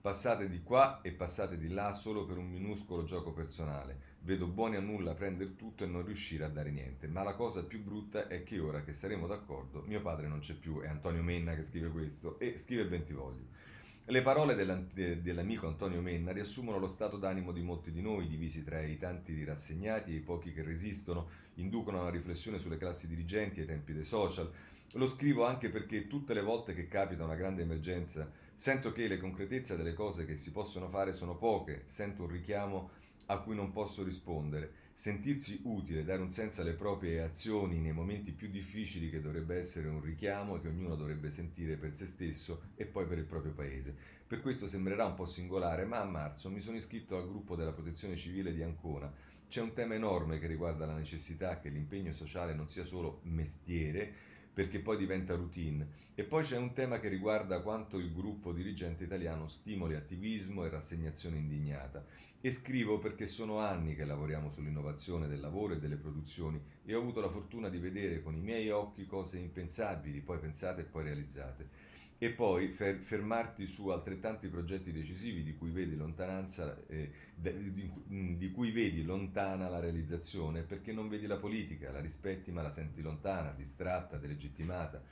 Passate 0.00 0.48
di 0.50 0.62
qua 0.62 1.00
e 1.00 1.10
passate 1.10 1.56
di 1.56 1.68
là 1.68 1.92
solo 1.92 2.26
per 2.26 2.36
un 2.36 2.48
minuscolo 2.48 3.04
gioco 3.04 3.32
personale. 3.32 4.16
Vedo 4.20 4.46
buoni 4.46 4.76
a 4.76 4.80
nulla 4.80 5.14
prendere 5.14 5.56
tutto 5.56 5.84
e 5.84 5.86
non 5.86 6.04
riuscire 6.04 6.44
a 6.44 6.48
dare 6.48 6.70
niente. 6.70 7.08
Ma 7.08 7.22
la 7.22 7.34
cosa 7.34 7.64
più 7.64 7.82
brutta 7.82 8.28
è 8.28 8.42
che 8.42 8.60
ora 8.60 8.82
che 8.84 8.92
saremo 8.92 9.26
d'accordo, 9.26 9.82
mio 9.86 10.02
padre 10.02 10.28
non 10.28 10.38
c'è 10.40 10.54
più, 10.54 10.80
è 10.80 10.86
Antonio 10.86 11.22
Menna 11.22 11.54
che 11.54 11.64
scrive 11.64 11.88
questo, 11.88 12.38
e 12.38 12.58
scrive 12.58 12.86
Bentivoglio. 12.86 13.46
Le 14.10 14.22
parole 14.22 14.54
dell'amico 14.54 15.66
Antonio 15.66 16.00
Menna 16.00 16.32
riassumono 16.32 16.78
lo 16.78 16.88
stato 16.88 17.18
d'animo 17.18 17.52
di 17.52 17.60
molti 17.60 17.92
di 17.92 18.00
noi, 18.00 18.26
divisi 18.26 18.64
tra 18.64 18.80
i 18.80 18.96
tanti 18.96 19.44
rassegnati 19.44 20.12
e 20.12 20.16
i 20.16 20.20
pochi 20.20 20.50
che 20.50 20.62
resistono, 20.62 21.28
inducono 21.56 21.98
a 21.98 22.00
una 22.00 22.10
riflessione 22.10 22.58
sulle 22.58 22.78
classi 22.78 23.06
dirigenti 23.06 23.60
ai 23.60 23.66
tempi 23.66 23.92
dei 23.92 24.04
social. 24.04 24.50
Lo 24.94 25.06
scrivo 25.06 25.44
anche 25.44 25.68
perché 25.68 26.06
tutte 26.06 26.32
le 26.32 26.40
volte 26.40 26.72
che 26.72 26.88
capita 26.88 27.24
una 27.24 27.34
grande 27.34 27.60
emergenza 27.60 28.30
sento 28.54 28.92
che 28.92 29.08
le 29.08 29.18
concretezze 29.18 29.76
delle 29.76 29.92
cose 29.92 30.24
che 30.24 30.36
si 30.36 30.52
possono 30.52 30.88
fare 30.88 31.12
sono 31.12 31.36
poche, 31.36 31.82
sento 31.84 32.22
un 32.22 32.30
richiamo 32.30 32.88
a 33.26 33.40
cui 33.40 33.54
non 33.54 33.72
posso 33.72 34.02
rispondere. 34.02 34.86
Sentirsi 34.98 35.60
utile, 35.62 36.02
dare 36.02 36.20
un 36.20 36.28
senso 36.28 36.60
alle 36.60 36.72
proprie 36.72 37.22
azioni 37.22 37.78
nei 37.78 37.92
momenti 37.92 38.32
più 38.32 38.48
difficili 38.50 39.10
che 39.10 39.20
dovrebbe 39.20 39.56
essere 39.56 39.86
un 39.86 40.02
richiamo 40.02 40.56
e 40.56 40.60
che 40.60 40.66
ognuno 40.66 40.96
dovrebbe 40.96 41.30
sentire 41.30 41.76
per 41.76 41.94
se 41.94 42.04
stesso 42.04 42.62
e 42.74 42.84
poi 42.84 43.06
per 43.06 43.18
il 43.18 43.24
proprio 43.24 43.52
paese. 43.52 43.94
Per 44.26 44.40
questo 44.40 44.66
sembrerà 44.66 45.04
un 45.04 45.14
po' 45.14 45.24
singolare, 45.24 45.84
ma 45.84 46.00
a 46.00 46.04
marzo 46.04 46.50
mi 46.50 46.60
sono 46.60 46.76
iscritto 46.76 47.16
al 47.16 47.28
gruppo 47.28 47.54
della 47.54 47.70
protezione 47.70 48.16
civile 48.16 48.52
di 48.52 48.60
Ancona. 48.60 49.08
C'è 49.48 49.60
un 49.60 49.72
tema 49.72 49.94
enorme 49.94 50.40
che 50.40 50.48
riguarda 50.48 50.84
la 50.84 50.96
necessità 50.96 51.60
che 51.60 51.68
l'impegno 51.68 52.12
sociale 52.12 52.52
non 52.52 52.66
sia 52.66 52.82
solo 52.82 53.20
mestiere, 53.22 54.12
perché 54.58 54.80
poi 54.80 54.96
diventa 54.96 55.36
routine. 55.36 56.06
E 56.16 56.24
poi 56.24 56.42
c'è 56.42 56.56
un 56.56 56.72
tema 56.72 56.98
che 56.98 57.06
riguarda 57.06 57.60
quanto 57.60 57.96
il 57.96 58.12
gruppo 58.12 58.52
dirigente 58.52 59.04
italiano 59.04 59.46
stimoli 59.46 59.94
attivismo 59.94 60.64
e 60.64 60.68
rassegnazione 60.68 61.36
indignata. 61.36 62.04
E 62.40 62.50
scrivo 62.50 62.98
perché 62.98 63.24
sono 63.24 63.60
anni 63.60 63.94
che 63.94 64.04
lavoriamo 64.04 64.50
sull'innovazione 64.50 65.28
del 65.28 65.38
lavoro 65.38 65.74
e 65.74 65.78
delle 65.78 65.94
produzioni 65.94 66.60
e 66.84 66.92
ho 66.92 66.98
avuto 66.98 67.20
la 67.20 67.30
fortuna 67.30 67.68
di 67.68 67.78
vedere 67.78 68.20
con 68.20 68.34
i 68.34 68.40
miei 68.40 68.68
occhi 68.70 69.06
cose 69.06 69.38
impensabili, 69.38 70.22
poi 70.22 70.40
pensate 70.40 70.80
e 70.80 70.86
poi 70.86 71.04
realizzate 71.04 71.87
e 72.20 72.30
poi 72.30 72.68
fer- 72.68 73.00
fermarti 73.00 73.66
su 73.66 73.88
altrettanti 73.88 74.48
progetti 74.48 74.90
decisivi 74.90 75.44
di 75.44 75.54
cui 75.54 75.70
vedi 75.70 75.94
eh, 76.88 77.12
di, 77.32 78.36
di, 78.36 78.50
cui 78.50 78.72
vedi 78.72 79.04
lontana 79.04 79.68
la 79.68 79.78
realizzazione 79.78 80.62
perché 80.62 80.92
non 80.92 81.08
vedi 81.08 81.26
la 81.26 81.36
politica, 81.36 81.92
la 81.92 82.00
rispetti 82.00 82.50
ma 82.50 82.62
la 82.62 82.70
senti 82.70 83.02
lontana, 83.02 83.52
distratta, 83.52 84.16
delegittimata 84.16 84.36
legittimata. 84.58 85.02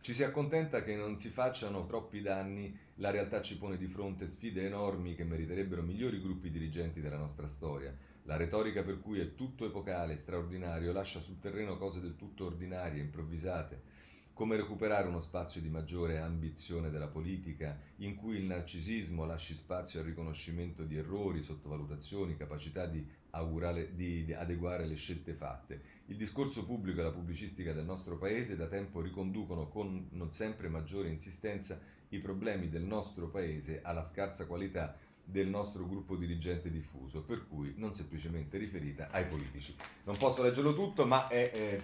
Ci 0.00 0.12
si 0.12 0.22
accontenta 0.22 0.82
che 0.82 0.94
non 0.94 1.16
si 1.16 1.30
facciano 1.30 1.86
troppi 1.86 2.20
danni, 2.20 2.76
la 2.96 3.10
realtà 3.10 3.40
ci 3.40 3.56
pone 3.56 3.78
di 3.78 3.86
fronte 3.86 4.26
sfide 4.26 4.64
enormi 4.66 5.14
che 5.14 5.24
meriterebbero 5.24 5.82
migliori 5.82 6.20
gruppi 6.20 6.50
dirigenti 6.50 7.00
della 7.00 7.16
nostra 7.16 7.48
storia. 7.48 7.96
La 8.24 8.36
retorica 8.36 8.82
per 8.82 9.00
cui 9.00 9.18
è 9.18 9.34
tutto 9.34 9.64
epocale, 9.64 10.18
straordinario, 10.18 10.92
lascia 10.92 11.20
sul 11.20 11.40
terreno 11.40 11.78
cose 11.78 12.00
del 12.00 12.16
tutto 12.16 12.44
ordinarie, 12.44 13.00
improvvisate 13.00 13.93
come 14.34 14.56
recuperare 14.56 15.06
uno 15.06 15.20
spazio 15.20 15.60
di 15.60 15.68
maggiore 15.68 16.18
ambizione 16.18 16.90
della 16.90 17.06
politica, 17.06 17.78
in 17.98 18.16
cui 18.16 18.36
il 18.36 18.44
narcisismo 18.44 19.24
lasci 19.24 19.54
spazio 19.54 20.00
al 20.00 20.06
riconoscimento 20.06 20.82
di 20.82 20.96
errori, 20.96 21.40
sottovalutazioni, 21.40 22.36
capacità 22.36 22.86
di, 22.86 23.06
augurale, 23.30 23.94
di, 23.94 24.34
adeguare 24.36 24.86
le 24.86 24.96
scelte 24.96 25.34
fatte. 25.34 25.80
Il 26.06 26.16
discorso 26.16 26.64
pubblico 26.64 26.98
e 26.98 27.04
la 27.04 27.12
pubblicistica 27.12 27.72
del 27.72 27.84
nostro 27.84 28.18
paese 28.18 28.56
da 28.56 28.66
tempo 28.66 29.00
riconducono 29.00 29.68
con 29.68 30.08
non 30.10 30.32
sempre 30.32 30.68
maggiore 30.68 31.08
insistenza 31.08 31.78
i 32.08 32.18
problemi 32.18 32.68
del 32.68 32.82
nostro 32.82 33.28
paese 33.28 33.82
alla 33.82 34.04
scarsa 34.04 34.46
qualità 34.46 34.96
del 35.24 35.48
nostro 35.48 35.86
gruppo 35.86 36.16
dirigente 36.16 36.72
diffuso, 36.72 37.22
per 37.22 37.46
cui 37.46 37.74
non 37.76 37.94
semplicemente 37.94 38.58
riferita 38.58 39.10
ai 39.10 39.26
politici. 39.26 39.76
Non 40.04 40.16
posso 40.16 40.42
leggerlo 40.42 40.74
tutto, 40.74 41.06
ma 41.06 41.28
è, 41.28 41.50
è, 41.52 41.82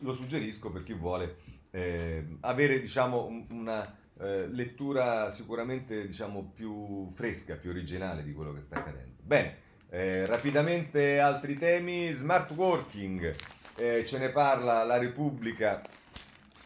lo 0.00 0.12
suggerisco 0.14 0.72
per 0.72 0.82
chi 0.82 0.94
vuole 0.94 1.60
eh, 1.72 2.36
avere 2.40 2.80
diciamo, 2.80 3.44
una 3.48 3.96
eh, 4.20 4.46
lettura 4.48 5.30
sicuramente 5.30 6.06
diciamo, 6.06 6.52
più 6.54 7.10
fresca, 7.12 7.56
più 7.56 7.70
originale 7.70 8.22
di 8.22 8.32
quello 8.32 8.52
che 8.54 8.62
sta 8.62 8.76
accadendo. 8.76 9.16
Bene, 9.22 9.56
eh, 9.90 10.26
rapidamente 10.26 11.18
altri 11.18 11.56
temi, 11.56 12.12
smart 12.12 12.50
working, 12.52 13.34
eh, 13.76 14.04
ce 14.06 14.18
ne 14.18 14.28
parla 14.28 14.84
la 14.84 14.98
Repubblica 14.98 15.80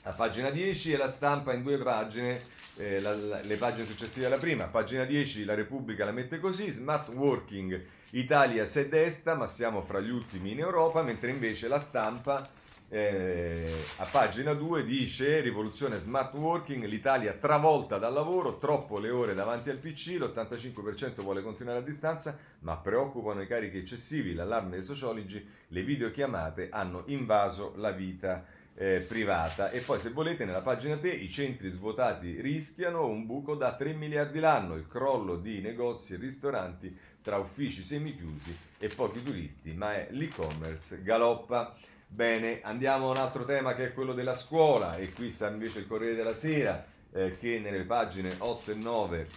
a 0.02 0.12
pagina 0.12 0.50
10 0.50 0.92
e 0.92 0.96
la 0.96 1.08
stampa 1.08 1.54
in 1.54 1.62
due 1.62 1.78
pagine. 1.78 2.54
Eh, 2.78 3.00
la, 3.00 3.14
la, 3.14 3.40
le 3.40 3.56
pagine 3.56 3.86
successive 3.86 4.26
alla 4.26 4.36
prima, 4.36 4.66
pagina 4.66 5.04
10 5.04 5.46
la 5.46 5.54
Repubblica 5.54 6.04
la 6.04 6.12
mette 6.12 6.38
così, 6.38 6.68
smart 6.68 7.08
working, 7.08 7.82
Italia 8.10 8.66
se 8.66 8.90
desta 8.90 9.34
ma 9.34 9.46
siamo 9.46 9.80
fra 9.80 9.98
gli 9.98 10.10
ultimi 10.10 10.50
in 10.50 10.58
Europa, 10.58 11.02
mentre 11.02 11.30
invece 11.30 11.68
la 11.68 11.78
stampa 11.78 12.46
eh, 12.88 13.72
a 13.96 14.04
pagina 14.04 14.52
2 14.52 14.84
dice 14.84 15.40
rivoluzione 15.40 15.98
smart 15.98 16.34
working, 16.34 16.84
l'Italia 16.84 17.32
travolta 17.32 17.98
dal 17.98 18.12
lavoro, 18.12 18.58
troppo 18.58 18.98
le 18.98 19.10
ore 19.10 19.34
davanti 19.34 19.70
al 19.70 19.78
PC, 19.78 20.18
l'85% 20.18 21.22
vuole 21.22 21.42
continuare 21.42 21.80
a 21.80 21.82
distanza, 21.82 22.36
ma 22.60 22.76
preoccupano 22.76 23.42
i 23.42 23.46
carichi 23.46 23.78
eccessivi, 23.78 24.34
l'allarme 24.34 24.70
dei 24.70 24.82
sociologi, 24.82 25.44
le 25.68 25.82
videochiamate 25.82 26.68
hanno 26.70 27.02
invaso 27.06 27.72
la 27.76 27.90
vita 27.90 28.44
eh, 28.76 29.00
privata. 29.00 29.70
E 29.70 29.80
poi 29.80 29.98
se 29.98 30.10
volete 30.10 30.44
nella 30.44 30.62
pagina 30.62 30.96
3 30.96 31.10
i 31.10 31.28
centri 31.28 31.68
svuotati 31.68 32.40
rischiano 32.40 33.08
un 33.08 33.26
buco 33.26 33.54
da 33.56 33.74
3 33.74 33.94
miliardi 33.94 34.38
l'anno, 34.38 34.74
il 34.74 34.86
crollo 34.86 35.36
di 35.36 35.60
negozi 35.60 36.14
e 36.14 36.18
ristoranti 36.18 36.96
tra 37.20 37.38
uffici 37.38 37.82
semichiusi 37.82 38.56
e 38.78 38.88
pochi 38.88 39.22
turisti, 39.22 39.72
ma 39.72 39.94
è 39.94 40.08
l'e-commerce 40.10 41.02
galoppa. 41.02 41.74
Bene, 42.08 42.60
andiamo 42.62 43.08
a 43.08 43.10
un 43.10 43.16
altro 43.18 43.44
tema 43.44 43.74
che 43.74 43.86
è 43.86 43.92
quello 43.92 44.14
della 44.14 44.34
scuola 44.34 44.96
e 44.96 45.12
qui 45.12 45.30
sta 45.30 45.50
invece 45.50 45.80
il 45.80 45.86
Corriere 45.86 46.14
della 46.14 46.32
Sera 46.32 46.84
eh, 47.12 47.36
che 47.38 47.58
nelle 47.58 47.84
pagine 47.84 48.34
8 48.38 48.70
e 48.70 48.74
9 48.74 49.28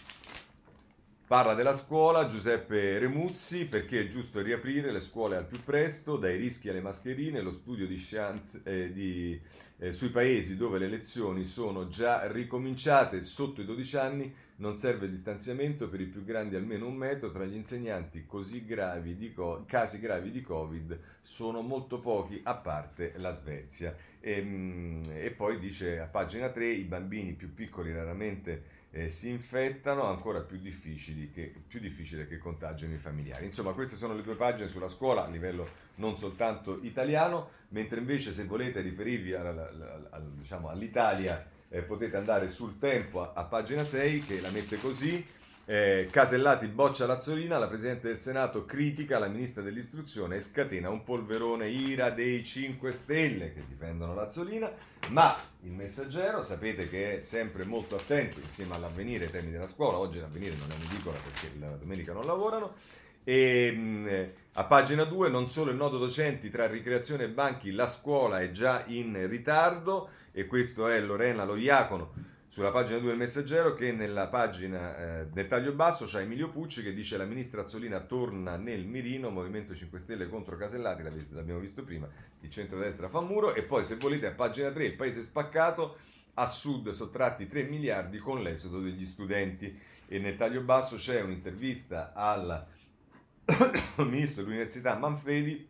parla 1.29 1.53
della 1.53 1.73
scuola, 1.73 2.25
Giuseppe 2.25 2.97
Remuzzi, 2.97 3.67
perché 3.67 4.01
è 4.01 4.07
giusto 4.07 4.41
riaprire 4.41 4.91
le 4.91 4.99
scuole 4.99 5.35
al 5.35 5.45
più 5.45 5.63
presto, 5.63 6.17
dai 6.17 6.37
rischi 6.37 6.69
alle 6.69 6.81
mascherine, 6.81 7.41
lo 7.41 7.51
studio 7.51 7.85
di 7.85 7.97
chance, 7.99 8.61
eh, 8.63 9.41
eh, 9.77 9.91
sui 9.91 10.09
paesi 10.09 10.55
dove 10.55 10.79
le 10.79 10.87
lezioni 10.87 11.45
sono 11.45 11.87
già 11.87 12.31
ricominciate 12.31 13.21
sotto 13.21 13.61
i 13.61 13.65
12 13.65 13.97
anni 13.97 14.33
non 14.59 14.75
serve 14.75 15.05
il 15.05 15.11
distanziamento 15.11 15.89
per 15.89 16.01
i 16.01 16.05
più 16.05 16.23
grandi 16.23 16.55
almeno 16.55 16.87
un 16.87 16.95
metro 16.95 17.31
tra 17.31 17.45
gli 17.45 17.55
insegnanti 17.55 18.25
così 18.25 18.65
gravi 18.65 19.15
di 19.15 19.33
co- 19.33 19.63
casi 19.65 19.99
gravi 19.99 20.31
di 20.31 20.41
Covid 20.41 20.99
sono 21.21 21.61
molto 21.61 21.99
pochi 21.99 22.39
a 22.43 22.55
parte 22.55 23.13
la 23.17 23.31
Svezia. 23.31 23.95
E, 24.19 24.31
ehm, 24.33 25.03
e 25.13 25.31
poi 25.31 25.59
dice 25.59 25.99
a 25.99 26.07
pagina 26.07 26.49
3 26.49 26.67
i 26.67 26.83
bambini 26.83 27.33
più 27.33 27.53
piccoli 27.53 27.93
raramente 27.93 28.77
eh, 28.91 29.07
si 29.09 29.29
infettano, 29.29 30.03
ancora 30.03 30.41
più, 30.41 30.59
che, 30.59 31.53
più 31.67 31.79
difficile 31.79 32.27
che 32.27 32.37
contagino 32.37 32.93
i 32.93 32.97
familiari. 32.97 33.45
Insomma, 33.45 33.73
queste 33.73 33.95
sono 33.95 34.15
le 34.15 34.23
due 34.23 34.35
pagine 34.35 34.67
sulla 34.67 34.87
scuola 34.87 35.25
a 35.25 35.29
livello 35.29 35.67
non 35.95 36.17
soltanto 36.17 36.79
italiano, 36.81 37.49
mentre 37.69 37.99
invece 37.99 38.31
se 38.31 38.45
volete 38.45 38.81
riferirvi 38.81 39.33
alla, 39.33 39.49
alla, 39.51 40.07
alla, 40.09 40.25
diciamo, 40.35 40.69
all'Italia 40.69 41.57
eh, 41.69 41.81
potete 41.81 42.17
andare 42.17 42.51
sul 42.51 42.77
tempo 42.77 43.21
a, 43.21 43.33
a, 43.33 43.43
pagina 43.45 43.83
6 43.83 44.25
che 44.25 44.41
la 44.41 44.49
mette 44.49 44.77
così. 44.77 45.25
Eh, 45.65 46.07
Casellati 46.09 46.67
boccia 46.67 47.05
Lazzolina, 47.05 47.59
la 47.59 47.67
Presidente 47.67 48.07
del 48.07 48.19
Senato 48.19 48.65
critica 48.65 49.19
la 49.19 49.27
Ministra 49.27 49.61
dell'Istruzione 49.61 50.37
e 50.37 50.41
scatena 50.41 50.89
un 50.89 51.03
polverone 51.03 51.69
ira 51.69 52.09
dei 52.09 52.43
5 52.43 52.91
Stelle 52.91 53.53
che 53.53 53.63
difendono 53.67 54.15
Lazzolina, 54.15 54.71
ma 55.09 55.37
il 55.61 55.71
messaggero 55.71 56.41
sapete 56.41 56.89
che 56.89 57.17
è 57.17 57.19
sempre 57.19 57.65
molto 57.65 57.95
attento 57.95 58.39
insieme 58.39 58.73
all'avvenire 58.73 59.25
ai 59.25 59.31
temi 59.31 59.51
della 59.51 59.67
scuola, 59.67 59.99
oggi 59.99 60.19
l'avvenire 60.19 60.55
non 60.55 60.71
è 60.71 60.73
un'edicola 60.73 61.19
perché 61.19 61.51
la 61.59 61.67
domenica 61.75 62.13
non 62.13 62.25
lavorano, 62.25 62.73
e 63.23 63.71
mh, 63.71 64.29
a 64.53 64.63
pagina 64.63 65.03
2 65.03 65.29
non 65.29 65.49
solo 65.49 65.69
il 65.69 65.77
nodo 65.77 65.99
docenti 65.99 66.49
tra 66.49 66.65
ricreazione 66.65 67.25
e 67.25 67.29
banchi, 67.29 67.71
la 67.71 67.85
scuola 67.85 68.39
è 68.39 68.49
già 68.49 68.83
in 68.87 69.27
ritardo, 69.27 70.09
e 70.39 70.47
questo 70.47 70.87
è 70.87 71.01
Lorena 71.01 71.43
Loiacono 71.43 72.13
sulla 72.47 72.71
pagina 72.71 72.97
2 72.97 73.09
del 73.09 73.17
Messaggero 73.17 73.73
che 73.73 73.91
nella 73.91 74.27
pagina 74.29 75.19
eh, 75.19 75.27
del 75.27 75.47
taglio 75.47 75.73
basso 75.73 76.05
c'è 76.05 76.21
Emilio 76.21 76.49
Pucci 76.49 76.81
che 76.81 76.93
dice 76.93 77.17
la 77.17 77.25
ministra 77.25 77.61
Azzolina 77.61 77.99
torna 77.99 78.55
nel 78.55 78.85
mirino, 78.85 79.29
Movimento 79.31 79.75
5 79.75 79.99
Stelle 79.99 80.29
contro 80.29 80.55
Casellati, 80.55 81.03
l'abbiamo 81.33 81.59
visto 81.59 81.83
prima, 81.83 82.07
il 82.39 82.49
centrodestra 82.49 83.09
fa 83.09 83.19
muro 83.19 83.53
e 83.53 83.63
poi 83.63 83.83
se 83.83 83.97
volete 83.97 84.27
a 84.27 84.31
pagina 84.31 84.71
3 84.71 84.85
il 84.85 84.95
paese 84.95 85.21
spaccato, 85.21 85.97
a 86.35 86.45
sud 86.45 86.89
sottratti 86.91 87.45
3 87.45 87.63
miliardi 87.63 88.17
con 88.17 88.41
l'esodo 88.41 88.79
degli 88.79 89.03
studenti. 89.03 89.77
E 90.07 90.19
nel 90.19 90.37
taglio 90.37 90.61
basso 90.61 90.95
c'è 90.95 91.21
un'intervista 91.21 92.13
al 92.13 92.65
ministro 93.97 94.41
dell'università 94.41 94.97
Manfredi 94.97 95.67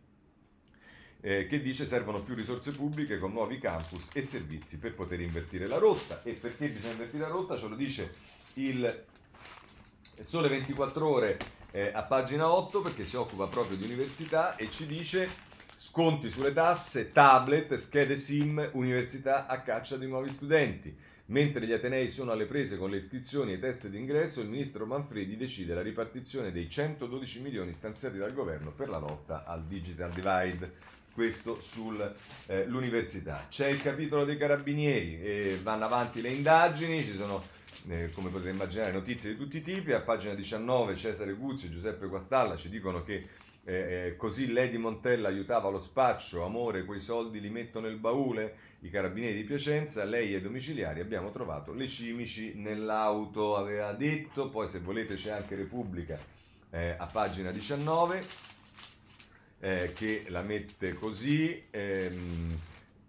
eh, 1.22 1.48
che 1.48 1.62
dice 1.62 1.86
servono 1.86 2.22
più 2.22 2.34
risorse 2.34 2.72
pubbliche 2.72 3.18
con 3.18 3.32
nuovi 3.32 3.60
campus 3.60 4.10
e 4.14 4.22
servizi 4.22 4.78
per 4.78 4.96
poter 4.96 5.20
invertire 5.20 5.68
la 5.68 5.78
rotta. 5.78 6.22
E 6.24 6.34
perché 6.34 6.70
bisogna 6.70 6.94
invertire 6.94 7.24
la 7.24 7.30
rotta? 7.30 7.58
Ce 7.58 7.68
lo 7.68 7.76
dice 7.76 8.14
il 8.54 9.06
Sole 10.22 10.50
24 10.50 11.08
ore 11.08 11.38
eh, 11.72 11.92
a 11.94 12.04
pagina 12.04 12.52
8 12.52 12.82
perché 12.82 13.04
si 13.04 13.16
occupa 13.16 13.48
proprio 13.48 13.78
di 13.78 13.86
università 13.86 14.56
e 14.56 14.70
ci 14.70 14.86
dice 14.86 15.48
sconti 15.76 16.30
sulle 16.30 16.52
tasse, 16.52 17.12
tablet, 17.12 17.76
schede 17.76 18.18
SIM, 18.18 18.70
università 18.74 19.46
a 19.46 19.62
caccia 19.62 19.98
di 19.98 20.08
nuovi 20.08 20.30
studenti. 20.30 20.94
Mentre 21.28 21.66
gli 21.66 21.72
Atenei 21.72 22.10
sono 22.10 22.32
alle 22.32 22.48
prese 22.48 22.76
con 22.76 22.90
le 22.90 22.98
iscrizioni 22.98 23.52
e 23.52 23.56
i 23.56 23.60
test 23.60 23.88
d'ingresso, 23.88 24.42
il 24.42 24.50
ministro 24.50 24.88
Manfredi 24.88 25.38
decide 25.38 25.76
la 25.76 25.84
ripartizione 25.84 26.52
dei 26.52 26.68
112 26.68 27.42
milioni 27.42 27.72
stanziati 27.72 28.18
dal 28.18 28.34
governo 28.34 28.72
per 28.72 28.90
la 28.90 28.98
lotta 28.98 29.46
al 29.46 29.64
digital 29.66 30.12
divide 30.12 30.98
questo 31.14 31.60
sull'università. 31.60 33.44
Eh, 33.44 33.50
C'è 33.50 33.68
il 33.68 33.82
capitolo 33.82 34.26
dei 34.26 34.38
carabinieri, 34.38 35.22
eh, 35.22 35.60
vanno 35.62 35.86
avanti 35.86 36.22
le 36.22 36.30
indagini, 36.30 37.04
ci 37.04 37.16
sono, 37.16 37.44
eh, 37.88 38.10
come 38.12 38.30
potete 38.30 38.52
immaginare, 38.52 38.92
notizie 38.92 39.32
di 39.32 39.38
tutti 39.38 39.58
i 39.58 39.62
tipi. 39.62 39.94
A 39.94 40.02
pagina 40.02 40.34
19 40.34 40.96
Cesare 40.96 41.34
Guzzi 41.34 41.68
e 41.68 41.72
Giuseppe 41.72 42.08
Guastalla 42.08 42.56
ci 42.56 42.70
dicono 42.70 43.04
che 43.04 43.28
eh, 43.66 44.08
eh, 44.08 44.16
così 44.16 44.52
Lady 44.52 44.78
Montella 44.78 45.28
aiutava 45.28 45.70
lo 45.70 45.80
spaccio, 45.80 46.44
amore, 46.44 46.86
quei 46.86 47.00
soldi 47.00 47.40
li 47.40 47.50
metto 47.50 47.80
nel 47.80 47.98
baule. 47.98 48.68
I 48.82 48.90
carabinieri 48.90 49.36
di 49.36 49.44
Piacenza, 49.44 50.06
lei 50.06 50.34
e 50.34 50.42
domiciliari, 50.42 51.02
abbiamo 51.02 51.32
trovato 51.32 51.74
le 51.74 51.88
cimici 51.88 52.54
nell'auto, 52.56 53.58
aveva 53.58 53.92
detto. 53.92 54.50
Poi 54.50 54.68
se 54.68 54.80
volete 54.80 55.16
c'è 55.16 55.32
anche 55.32 55.56
Repubblica 55.56 56.18
eh, 56.72 56.96
a 56.98 57.06
pagina 57.06 57.52
19 57.52 58.58
eh, 59.60 59.92
che 59.94 60.26
la 60.28 60.42
mette 60.42 60.94
così. 60.94 61.66
Ehm, 61.72 62.58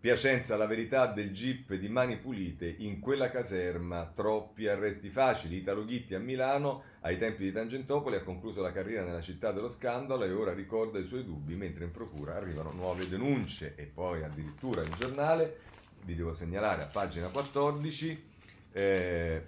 Piacenza, 0.00 0.56
la 0.56 0.66
verità 0.66 1.08
del 1.08 1.30
GIP 1.30 1.74
di 1.74 1.90
Mani 1.90 2.16
Pulite, 2.16 2.74
in 2.78 3.00
quella 3.00 3.28
caserma 3.28 4.10
troppi 4.14 4.66
arresti 4.66 5.10
facili. 5.10 5.56
Italo 5.56 5.84
Ghitti 5.84 6.14
a 6.14 6.18
Milano, 6.18 6.84
ai 7.00 7.18
tempi 7.18 7.42
di 7.42 7.52
Tangentopoli, 7.52 8.16
ha 8.16 8.22
concluso 8.22 8.62
la 8.62 8.72
carriera 8.72 9.04
nella 9.04 9.20
città 9.20 9.52
dello 9.52 9.68
scandalo 9.68 10.24
e 10.24 10.32
ora 10.32 10.54
ricorda 10.54 10.98
i 10.98 11.04
suoi 11.04 11.22
dubbi, 11.22 11.54
mentre 11.54 11.84
in 11.84 11.90
procura 11.90 12.34
arrivano 12.34 12.72
nuove 12.72 13.10
denunce. 13.10 13.74
E 13.76 13.84
poi 13.84 14.22
addirittura 14.22 14.80
il 14.80 14.94
giornale, 14.98 15.58
vi 16.06 16.14
devo 16.14 16.34
segnalare 16.34 16.80
a 16.80 16.86
pagina 16.86 17.28
14, 17.28 18.24
eh, 18.72 19.42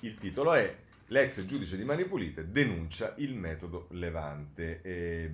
il 0.00 0.16
titolo 0.16 0.54
è 0.54 0.76
L'ex 1.08 1.44
giudice 1.44 1.76
di 1.76 1.84
Mani 1.84 2.06
Pulite 2.06 2.50
denuncia 2.50 3.12
il 3.18 3.34
metodo 3.34 3.88
Levante. 3.90 4.80
Eh, 4.80 5.30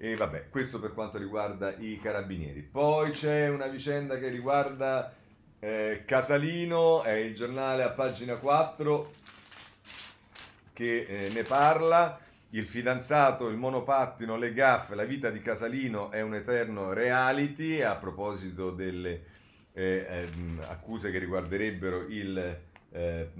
E 0.00 0.14
vabbè, 0.14 0.48
questo 0.48 0.78
per 0.78 0.94
quanto 0.94 1.18
riguarda 1.18 1.74
i 1.76 1.98
carabinieri. 2.00 2.62
Poi 2.62 3.10
c'è 3.10 3.48
una 3.48 3.66
vicenda 3.66 4.16
che 4.16 4.28
riguarda 4.28 5.12
eh, 5.58 6.04
Casalino, 6.06 7.02
è 7.02 7.14
il 7.14 7.34
giornale 7.34 7.82
a 7.82 7.90
pagina 7.90 8.36
4 8.36 9.12
che 10.72 11.00
eh, 11.00 11.30
ne 11.30 11.42
parla. 11.42 12.20
Il 12.50 12.64
fidanzato, 12.64 13.48
il 13.48 13.56
monopattino, 13.56 14.36
le 14.36 14.52
gaffe, 14.52 14.94
la 14.94 15.04
vita 15.04 15.30
di 15.30 15.42
Casalino 15.42 16.12
è 16.12 16.20
un 16.20 16.34
eterno 16.36 16.92
reality 16.92 17.82
a 17.82 17.96
proposito 17.96 18.70
delle 18.70 19.24
eh, 19.72 20.06
eh, 20.08 20.28
accuse 20.68 21.10
che 21.10 21.18
riguarderebbero 21.18 22.06
il, 22.06 22.60
eh, 22.90 23.30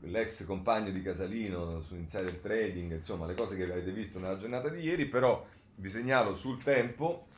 l'ex 0.00 0.44
compagno 0.46 0.90
di 0.90 1.02
Casalino 1.02 1.82
su 1.82 1.96
insider 1.96 2.38
trading, 2.38 2.92
insomma 2.92 3.26
le 3.26 3.34
cose 3.34 3.56
che 3.56 3.64
avete 3.64 3.90
visto 3.90 4.18
nella 4.18 4.38
giornata 4.38 4.68
di 4.68 4.80
ieri, 4.80 5.06
però 5.06 5.44
vi 5.76 5.88
segnalo 5.88 6.34
sul 6.34 6.62
tempo, 6.62 7.28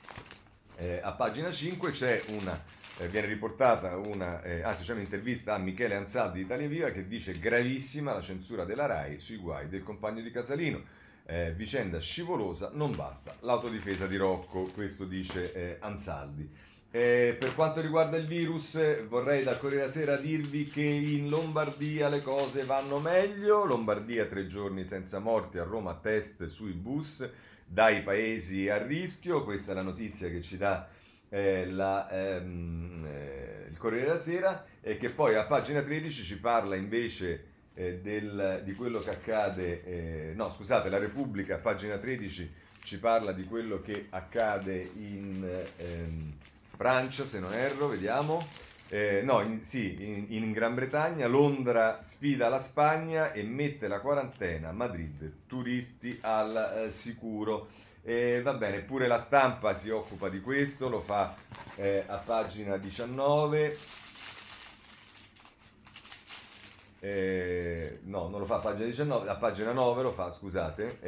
eh, 0.76 1.00
a 1.02 1.12
pagina 1.12 1.50
5 1.50 1.90
c'è 1.90 2.22
una, 2.28 2.62
eh, 2.98 3.08
viene 3.08 3.26
riportata 3.26 3.96
una, 3.96 4.42
eh, 4.42 4.62
anzi 4.62 4.84
c'è 4.84 4.92
un'intervista 4.92 5.54
a 5.54 5.58
Michele 5.58 5.94
Anzaldi 5.94 6.38
di 6.38 6.44
Italia 6.44 6.68
Viva 6.68 6.90
che 6.90 7.06
dice 7.06 7.32
gravissima 7.32 8.12
la 8.12 8.20
censura 8.20 8.64
della 8.64 8.86
RAI 8.86 9.18
sui 9.18 9.36
guai 9.36 9.68
del 9.68 9.82
compagno 9.82 10.20
di 10.20 10.30
Casalino. 10.30 11.04
Eh, 11.28 11.52
vicenda 11.56 11.98
scivolosa, 11.98 12.70
non 12.72 12.94
basta 12.94 13.34
l'autodifesa 13.40 14.06
di 14.06 14.16
Rocco, 14.16 14.66
questo 14.72 15.04
dice 15.04 15.52
eh, 15.52 15.76
Anzaldi. 15.80 16.48
Eh, 16.88 17.36
per 17.38 17.54
quanto 17.54 17.80
riguarda 17.80 18.16
il 18.16 18.28
virus, 18.28 19.06
vorrei 19.08 19.42
da 19.42 19.56
Corriere 19.56 19.90
Sera 19.90 20.16
dirvi 20.16 20.66
che 20.68 20.82
in 20.82 21.28
Lombardia 21.28 22.08
le 22.08 22.22
cose 22.22 22.64
vanno 22.64 23.00
meglio. 23.00 23.64
Lombardia 23.64 24.26
tre 24.26 24.46
giorni 24.46 24.84
senza 24.84 25.18
morti, 25.18 25.58
a 25.58 25.64
Roma 25.64 25.94
test 25.94 26.46
sui 26.46 26.72
bus 26.72 27.28
dai 27.66 28.02
paesi 28.02 28.68
a 28.68 28.82
rischio. 28.82 29.44
Questa 29.44 29.72
è 29.72 29.74
la 29.74 29.82
notizia 29.82 30.28
che 30.30 30.40
ci 30.40 30.56
dà 30.56 30.88
eh, 31.28 31.70
la, 31.70 32.08
ehm, 32.10 33.04
eh, 33.06 33.66
il 33.70 33.76
Corriere 33.76 34.06
della 34.06 34.18
Sera 34.18 34.64
e 34.80 34.96
che 34.96 35.10
poi 35.10 35.34
a 35.34 35.44
pagina 35.44 35.82
13 35.82 36.22
ci 36.22 36.38
parla 36.38 36.76
invece 36.76 37.54
eh, 37.74 37.98
del, 37.98 38.62
di 38.64 38.74
quello 38.74 39.00
che 39.00 39.10
accade, 39.10 39.84
eh, 39.84 40.32
no 40.34 40.52
scusate, 40.52 40.88
la 40.88 40.98
Repubblica 40.98 41.56
a 41.56 41.58
pagina 41.58 41.98
13 41.98 42.52
ci 42.82 42.98
parla 42.98 43.32
di 43.32 43.44
quello 43.44 43.80
che 43.80 44.06
accade 44.10 44.90
in 44.94 45.66
ehm, 45.76 46.32
Francia, 46.76 47.24
se 47.24 47.40
non 47.40 47.52
erro, 47.52 47.88
vediamo. 47.88 48.46
Eh, 48.88 49.22
no, 49.24 49.40
in, 49.40 49.64
sì, 49.64 49.96
in, 49.98 50.26
in, 50.28 50.52
Gran 50.52 50.74
Bretagna 50.74 51.26
Londra 51.26 52.02
sfida 52.02 52.48
la 52.48 52.60
Spagna 52.60 53.32
e 53.32 53.42
mette 53.42 53.88
la 53.88 54.00
quarantena 54.00 54.70
Madrid, 54.70 55.46
turisti 55.46 56.16
al 56.22 56.84
eh, 56.86 56.90
sicuro. 56.90 57.68
Eh, 58.02 58.40
va 58.42 58.54
bene, 58.54 58.82
pure 58.82 59.08
la 59.08 59.18
stampa 59.18 59.74
si 59.74 59.90
occupa 59.90 60.28
di 60.28 60.40
questo, 60.40 60.88
lo 60.88 61.00
fa 61.00 61.34
eh, 61.74 62.04
a 62.06 62.18
pagina 62.18 62.76
19. 62.76 63.78
Eh, 67.00 68.00
no, 68.04 68.28
non 68.28 68.38
lo 68.38 68.46
fa 68.46 68.56
a 68.56 68.60
pagina 68.60 68.84
19, 68.86 69.28
a 69.28 69.34
pagina 69.34 69.72
9 69.72 70.02
lo 70.02 70.12
fa, 70.12 70.30
scusate. 70.30 70.98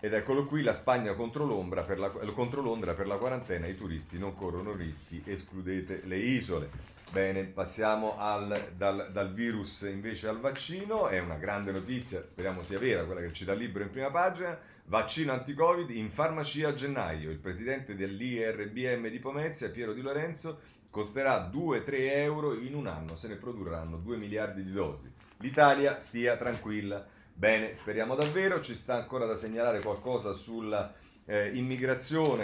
Ed 0.00 0.12
eccolo 0.12 0.46
qui, 0.46 0.62
la 0.62 0.72
Spagna 0.72 1.14
contro, 1.14 1.44
la, 1.44 2.10
contro 2.32 2.62
Londra 2.62 2.94
per 2.94 3.08
la 3.08 3.16
quarantena, 3.16 3.66
i 3.66 3.76
turisti 3.76 4.16
non 4.16 4.32
corrono 4.32 4.72
rischi, 4.72 5.20
escludete 5.24 6.02
le 6.04 6.16
isole. 6.18 6.70
Bene, 7.10 7.42
passiamo 7.42 8.16
al, 8.16 8.74
dal, 8.76 9.10
dal, 9.10 9.32
virus 9.32 9.80
invece 9.90 10.28
al 10.28 10.38
vaccino, 10.38 11.08
è 11.08 11.18
una 11.18 11.34
grande 11.34 11.72
notizia, 11.72 12.24
speriamo 12.24 12.62
sia 12.62 12.78
vera, 12.78 13.04
quella 13.04 13.22
che 13.22 13.32
ci 13.32 13.44
dà 13.44 13.54
libro 13.54 13.82
in 13.82 13.90
prima 13.90 14.10
pagina, 14.12 14.56
vaccino 14.84 15.32
anti-covid 15.32 15.90
in 15.90 16.10
farmacia 16.10 16.68
a 16.68 16.74
gennaio, 16.74 17.30
il 17.30 17.38
presidente 17.38 17.96
dell'IRBM 17.96 19.08
di 19.08 19.18
Pomezia, 19.18 19.68
Piero 19.68 19.92
Di 19.92 20.00
Lorenzo, 20.00 20.60
costerà 20.90 21.50
2-3 21.52 21.84
euro 22.12 22.54
in 22.54 22.74
un 22.74 22.86
anno, 22.86 23.16
se 23.16 23.26
ne 23.26 23.34
produrranno 23.34 23.96
2 23.96 24.16
miliardi 24.16 24.62
di 24.62 24.72
dosi. 24.72 25.10
L'Italia 25.38 25.98
stia 25.98 26.36
tranquilla. 26.36 27.04
Bene, 27.38 27.72
speriamo 27.72 28.16
davvero, 28.16 28.60
ci 28.60 28.74
sta 28.74 28.96
ancora 28.96 29.24
da 29.24 29.36
segnalare 29.36 29.78
qualcosa 29.78 30.32
sulla 30.32 30.92
eh, 31.24 31.46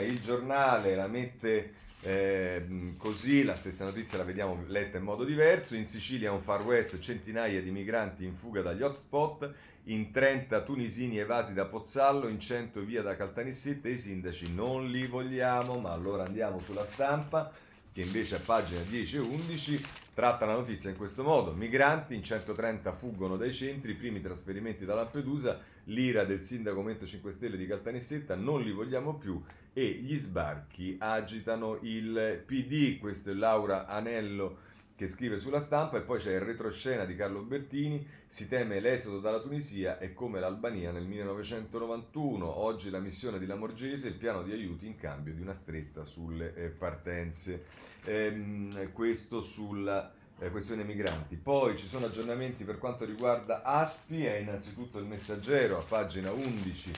il 0.07 0.21
giornale 0.21 0.95
la 0.95 1.09
mette 1.09 1.75
eh, 2.01 2.95
così, 2.97 3.43
la 3.43 3.57
stessa 3.57 3.83
notizia 3.83 4.19
la 4.19 4.23
vediamo 4.23 4.63
letta 4.69 4.99
in 4.99 5.03
modo 5.03 5.25
diverso, 5.25 5.75
in 5.75 5.89
Sicilia 5.89 6.31
un 6.31 6.41
far 6.41 6.63
west 6.63 7.01
centinaia 7.01 7.61
di 7.61 7.73
migranti 7.73 8.25
in 8.25 8.37
fuga 8.37 8.63
dagli 8.63 8.83
hotspot, 8.83 9.53
in 9.87 10.13
30 10.13 10.63
tunisini 10.63 11.19
evasi 11.19 11.55
da 11.55 11.67
Pozzallo, 11.67 12.29
in 12.29 12.39
100 12.39 12.81
via 12.83 13.03
da 13.03 13.17
Caltanissetta. 13.17 13.89
I 13.89 13.99
sindaci 13.99 14.55
non 14.55 14.87
li 14.87 15.09
vogliamo, 15.09 15.75
ma 15.81 15.91
allora 15.91 16.23
andiamo 16.23 16.61
sulla 16.61 16.85
stampa 16.85 17.53
che 17.95 18.01
invece 18.01 18.35
a 18.35 18.41
pagina 18.45 18.81
10 18.81 19.17
e 19.17 19.21
11 19.21 19.85
tratta 20.15 20.47
la 20.47 20.55
notizia 20.55 20.91
in 20.91 20.97
questo 20.97 21.23
modo. 21.23 21.53
Migranti 21.53 22.17
in 22.17 22.25
130 22.25 22.93
fuggono 22.93 23.37
dai 23.37 23.53
centri, 23.53 23.95
primi 23.95 24.21
trasferimenti 24.21 24.85
da 24.85 24.95
Lampedusa, 24.95 25.61
l'ira 25.85 26.25
del 26.25 26.43
sindaco 26.43 26.79
Movimento 26.79 27.07
5 27.07 27.31
Stelle 27.31 27.57
di 27.57 27.69
Caltanissetta, 27.69 28.35
non 28.35 28.63
li 28.63 28.73
vogliamo 28.73 29.15
più 29.15 29.41
e 29.73 29.91
gli 29.91 30.17
sbarchi 30.17 30.97
agitano 30.99 31.79
il 31.83 32.43
PD. 32.45 32.99
Questo 32.99 33.31
è 33.31 33.33
Laura 33.33 33.87
Anello 33.87 34.64
che 34.97 35.09
scrive 35.09 35.39
sulla 35.39 35.61
stampa 35.61 35.99
e 35.99 36.03
poi 36.03 36.21
c'è 36.21 36.35
il 36.35 36.41
retroscena 36.41 37.05
di 37.05 37.17
Carlo 37.17 37.43
Bertini, 37.43 38.07
si 38.27 38.49
teme 38.49 38.79
l'esodo 38.79 39.19
dalla 39.19 39.41
Tunisia 39.41 39.99
e 39.99 40.13
come 40.13 40.39
l'Albania 40.39 40.93
nel 40.93 41.05
1991, 41.05 42.59
oggi 42.59 42.91
la 42.91 43.01
missione 43.01 43.39
di 43.41 43.47
Lamorgese, 43.47 44.09
il 44.09 44.15
piano 44.15 44.43
di 44.43 44.53
aiuti 44.53 44.87
in 44.87 44.97
cambio 44.97 45.35
di 45.35 45.41
una 45.41 45.53
stretta 45.53 46.05
sulle 46.05 46.55
eh, 46.55 46.69
partenze. 46.69 47.65
Ehm, 48.05 48.93
questo 48.93 49.43
sulla 49.43 50.13
eh, 50.39 50.51
questione 50.51 50.85
migranti. 50.85 51.37
Poi 51.37 51.77
ci 51.77 51.87
sono 51.87 52.07
aggiornamenti 52.07 52.65
per 52.65 52.79
quanto 52.79 53.05
riguarda 53.05 53.63
Aspi, 53.63 54.25
è 54.25 54.37
innanzitutto 54.37 54.99
il 54.99 55.07
messaggero 55.07 55.79
a 55.79 55.83
pagina 55.83 56.31
11 56.31 56.93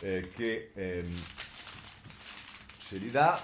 eh, 0.00 0.30
che 0.34 0.70
ehm, 0.74 1.22
ce 2.78 2.96
li 2.96 3.10
dà 3.10 3.42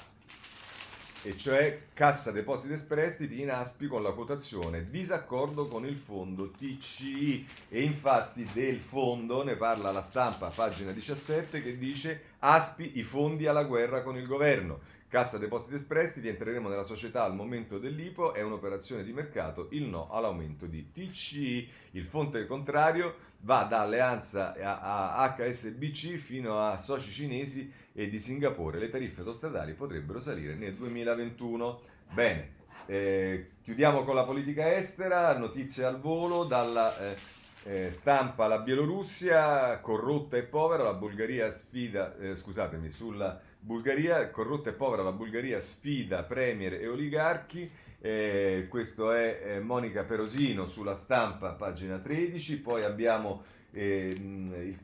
e 1.27 1.37
cioè 1.37 1.89
Cassa 1.93 2.31
Depositi 2.31 2.73
e 2.73 2.85
Prestiti 2.85 3.41
in 3.41 3.51
Aspi 3.51 3.89
con 3.89 4.01
la 4.01 4.13
quotazione 4.13 4.89
disaccordo 4.91 5.67
con 5.67 5.85
il 5.85 5.97
fondo 5.97 6.53
TCI 6.53 7.49
e 7.69 7.83
infatti 7.83 8.49
del 8.53 8.79
fondo 8.79 9.43
ne 9.43 9.57
parla 9.57 9.91
la 9.91 10.03
stampa 10.03 10.53
pagina 10.55 10.93
17 10.93 11.63
che 11.63 11.79
dice 11.79 12.23
Aspi 12.39 12.93
i 12.99 13.03
fondi 13.03 13.49
alla 13.49 13.65
guerra 13.65 14.03
con 14.03 14.17
il 14.17 14.27
governo 14.27 14.95
Cassa 15.09 15.39
Depositi 15.39 15.77
e 15.77 15.85
Prestiti, 15.85 16.27
entreremo 16.27 16.69
nella 16.69 16.83
società 16.83 17.23
al 17.23 17.35
momento 17.35 17.79
dell'IPO, 17.79 18.35
è 18.35 18.43
un'operazione 18.43 19.05
di 19.05 19.13
mercato, 19.13 19.69
il 19.71 19.85
no 19.85 20.11
all'aumento 20.11 20.67
di 20.67 20.91
TCI. 20.91 21.71
Il 21.93 22.05
fonte 22.05 22.45
contrario 22.45 23.15
va 23.47 23.63
da 23.63 23.83
alleanza 23.83 24.55
a 24.61 25.37
HSBC 25.39 26.17
fino 26.17 26.59
a 26.59 26.77
soci 26.77 27.13
cinesi 27.13 27.73
e 27.93 28.09
di 28.09 28.19
Singapore. 28.19 28.81
Le 28.81 28.91
tariffe 28.91 29.21
autostradali 29.21 29.73
potrebbero 29.73 30.19
salire 30.19 30.57
nel 30.57 30.75
2021. 30.75 31.81
Bene, 32.13 32.51
eh, 32.87 33.51
chiudiamo 33.63 34.03
con 34.03 34.17
la 34.17 34.25
politica 34.25 34.75
estera, 34.75 35.39
notizie 35.39 35.85
al 35.85 36.01
volo 36.01 36.43
dalla... 36.43 36.99
Eh, 36.99 37.35
eh, 37.67 37.91
stampa 37.91 38.47
la 38.47 38.61
Bielorussia 38.61 39.81
corrotta 39.81 40.37
e 40.37 40.45
povera, 40.45 40.85
la 40.85 40.95
Bulgaria 40.95 41.51
sfida, 41.51 42.17
eh, 42.17 42.37
scusatemi, 42.37 42.91
sulla 42.91 43.41
Bulgaria, 43.59 44.31
corrotta 44.31 44.71
e 44.71 44.73
povera, 44.73 45.03
la 45.03 45.13
Bulgaria 45.13 45.59
sfida 45.59 46.23
premier 46.23 46.75
e 46.75 46.87
oligarchi. 46.87 47.69
Eh, 47.99 48.67
questo 48.69 49.11
è 49.11 49.41
eh, 49.43 49.61
Monica 49.61 50.05
Perosino 50.05 50.69
sulla 50.69 50.95
stampa, 50.95 51.55
pagina 51.55 51.99
13. 51.99 52.61
Poi 52.61 52.85
abbiamo 52.85 53.43
eh, 53.77 54.09
il, 54.09 54.79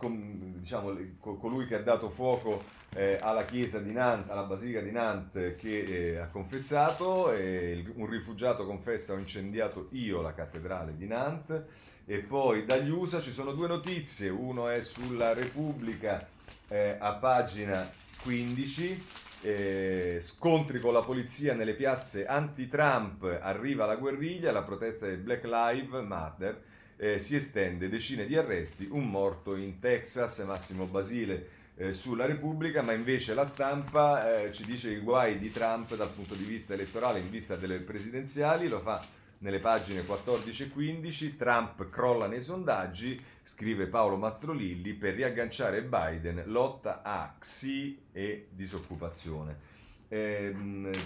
diciamo, 0.59 0.95
colui 1.19 1.67
che 1.67 1.77
ha 1.77 1.81
dato 1.81 2.11
fuoco 2.11 2.63
eh, 2.95 3.17
alla 3.19 3.45
chiesa 3.47 3.79
di 3.79 3.91
Nantes, 3.91 4.31
alla 4.31 4.43
basilica 4.43 4.81
di 4.81 4.91
Nantes, 4.91 5.57
che 5.57 5.81
eh, 5.81 6.17
ha 6.19 6.29
confessato. 6.29 7.29
un 7.29 8.07
rifugiato 8.07 8.67
confessa: 8.67 9.15
Ho 9.15 9.19
incendiato 9.19 9.89
io 9.93 10.21
la 10.21 10.35
cattedrale 10.35 10.95
di 10.97 11.07
Nantes. 11.07 11.63
E 12.05 12.19
poi 12.19 12.67
dagli 12.67 12.91
USA 12.91 13.23
ci 13.23 13.31
sono 13.31 13.53
due 13.53 13.69
notizie. 13.69 14.29
Uno 14.29 14.69
è 14.69 14.83
sulla 14.83 15.33
Repubblica 15.33 16.29
eh, 16.69 16.97
a 16.99 17.15
pagina 17.15 17.91
15, 18.23 19.05
eh, 19.43 20.19
scontri 20.21 20.81
con 20.81 20.93
la 20.93 21.03
polizia 21.03 21.55
nelle 21.55 21.75
piazze 21.75 22.27
anti-Trump, 22.27 23.39
arriva 23.41 23.87
la 23.87 23.97
guerriglia, 23.97 24.53
la 24.53 24.63
protesta 24.63 25.07
del 25.07 25.19
Black 25.19 25.45
Lives 25.45 26.05
Matter, 26.05 26.63
eh, 27.03 27.19
si 27.19 27.35
estende, 27.35 27.89
decine 27.89 28.27
di 28.27 28.37
arresti, 28.37 28.87
un 28.89 29.11
morto 29.11 29.57
in 29.57 29.81
Texas, 29.81 30.39
Massimo 30.47 30.87
Basile 30.87 31.49
eh, 31.75 31.93
sulla 31.93 32.27
Repubblica, 32.27 32.81
ma 32.81 32.93
invece 32.93 33.35
la 33.35 33.45
stampa 33.45 34.45
eh, 34.45 34.53
ci 34.53 34.65
dice 34.65 34.91
i 34.91 35.01
guai 35.01 35.37
di 35.37 35.51
Trump 35.51 35.97
dal 35.97 36.11
punto 36.11 36.37
di 36.37 36.45
vista 36.45 36.75
elettorale 36.75 37.19
in 37.19 37.29
vista 37.29 37.57
delle 37.57 37.81
presidenziali, 37.81 38.69
lo 38.69 38.79
fa 38.79 39.05
nelle 39.39 39.59
pagine 39.59 40.05
14 40.05 40.63
e 40.63 40.69
15, 40.69 41.37
Trump 41.37 41.91
crolla 41.91 42.29
nei 42.29 42.41
sondaggi, 42.41 43.21
scrive 43.43 43.89
Paolo 43.89 44.17
Mastrolilli, 44.17 44.93
per 44.93 45.15
riagganciare 45.15 45.83
Biden 45.83 46.45
lotta 46.47 47.03
a 47.03 47.35
XI 47.37 47.99
e 48.13 48.47
disoccupazione. 48.51 49.71
Eh, 50.07 50.55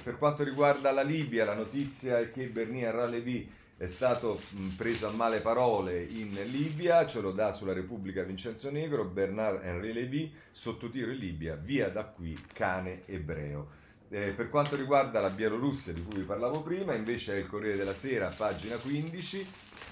per 0.03 0.19
quanto 0.19 0.45
riguarda 0.45 0.93
la 0.93 1.03
Libia, 1.03 1.47
la 1.47 1.55
notizia 1.55 2.19
è 2.19 2.31
che 2.31 2.49
Bernier 2.49 2.93
Ralevi 2.93 3.65
è 3.79 3.87
stato 3.87 4.41
preso 4.75 5.07
a 5.07 5.11
male 5.11 5.41
parole 5.41 6.03
in 6.03 6.33
Libia, 6.47 7.07
ce 7.07 7.21
lo 7.21 7.31
dà 7.31 7.53
sulla 7.53 7.75
Repubblica 7.75 8.23
Vincenzo 8.23 8.71
Negro, 8.71 9.05
Bernard 9.05 9.63
Henri 9.63 9.93
Lévy, 9.93 10.33
sotto 10.51 10.89
tiro 10.89 11.11
in 11.11 11.19
Libia, 11.19 11.57
via 11.57 11.91
da 11.91 12.05
qui 12.05 12.39
cane 12.55 13.03
ebreo. 13.05 13.85
Eh, 14.09 14.31
per 14.31 14.49
quanto 14.49 14.77
riguarda 14.77 15.21
la 15.21 15.31
Bielorussia 15.31 15.93
di 15.93 16.03
cui 16.03 16.21
vi 16.21 16.25
parlavo 16.25 16.63
prima, 16.63 16.95
invece 16.95 17.35
è 17.35 17.39
il 17.39 17.47
Corriere 17.47 17.77
della 17.77 17.93
Sera, 17.93 18.29
pagina 18.29 18.77
15, 18.77 19.47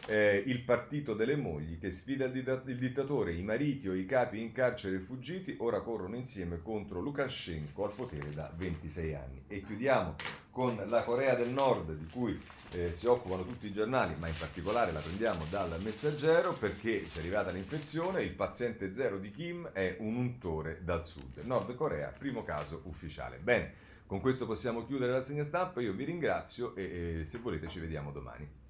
eh, 0.07 0.42
il 0.46 0.61
partito 0.61 1.14
delle 1.14 1.36
mogli 1.36 1.78
che 1.78 1.90
sfida 1.90 2.26
il, 2.26 2.32
ditt- 2.32 2.62
il, 2.66 2.76
dittatore, 2.76 3.32
i 3.32 3.42
mariti 3.42 3.88
o 3.88 3.94
i 3.94 4.05
capi 4.05 4.40
in 4.40 4.52
carcere 4.52 4.98
fuggiti 4.98 5.57
ora 5.61 5.80
corrono 5.80 6.16
insieme 6.16 6.61
contro 6.62 7.00
Lukashenko 7.00 7.84
al 7.84 7.92
potere 7.92 8.30
da 8.30 8.52
26 8.55 9.14
anni. 9.14 9.42
E 9.48 9.62
chiudiamo 9.64 10.16
con 10.50 10.80
la 10.86 11.02
Corea 11.02 11.34
del 11.34 11.50
Nord 11.50 11.94
di 11.94 12.07
cui 12.12 12.38
eh, 12.72 12.92
si 12.92 13.07
occupano 13.07 13.44
tutti 13.44 13.66
i 13.66 13.72
giornali, 13.72 14.14
ma 14.18 14.28
in 14.28 14.34
particolare 14.38 14.92
la 14.92 15.00
prendiamo 15.00 15.44
dal 15.48 15.80
messaggero 15.82 16.52
perché 16.52 17.07
ci 17.11 17.16
è 17.16 17.20
arrivata 17.20 17.50
l'infezione, 17.50 18.22
il 18.22 18.34
paziente 18.34 18.92
zero 18.92 19.18
di 19.18 19.30
Kim 19.30 19.68
è 19.68 19.96
un 20.00 20.16
untore 20.16 20.80
dal 20.82 21.05
sud. 21.05 21.38
Nord 21.44 21.74
Corea, 21.74 22.09
primo 22.16 22.42
caso 22.44 22.82
ufficiale. 22.84 23.38
Bene. 23.38 23.92
Con 24.07 24.20
questo 24.20 24.44
possiamo 24.44 24.84
chiudere 24.84 25.12
la 25.12 25.22
segna 25.22 25.44
stampa, 25.44 25.80
io 25.80 25.94
vi 25.94 26.05
ringrazio 26.05 26.76
e, 26.76 27.20
e 27.20 27.24
se 27.24 27.38
volete 27.38 27.68
ci 27.68 27.80
vediamo 27.80 28.12
domani. 28.12 28.63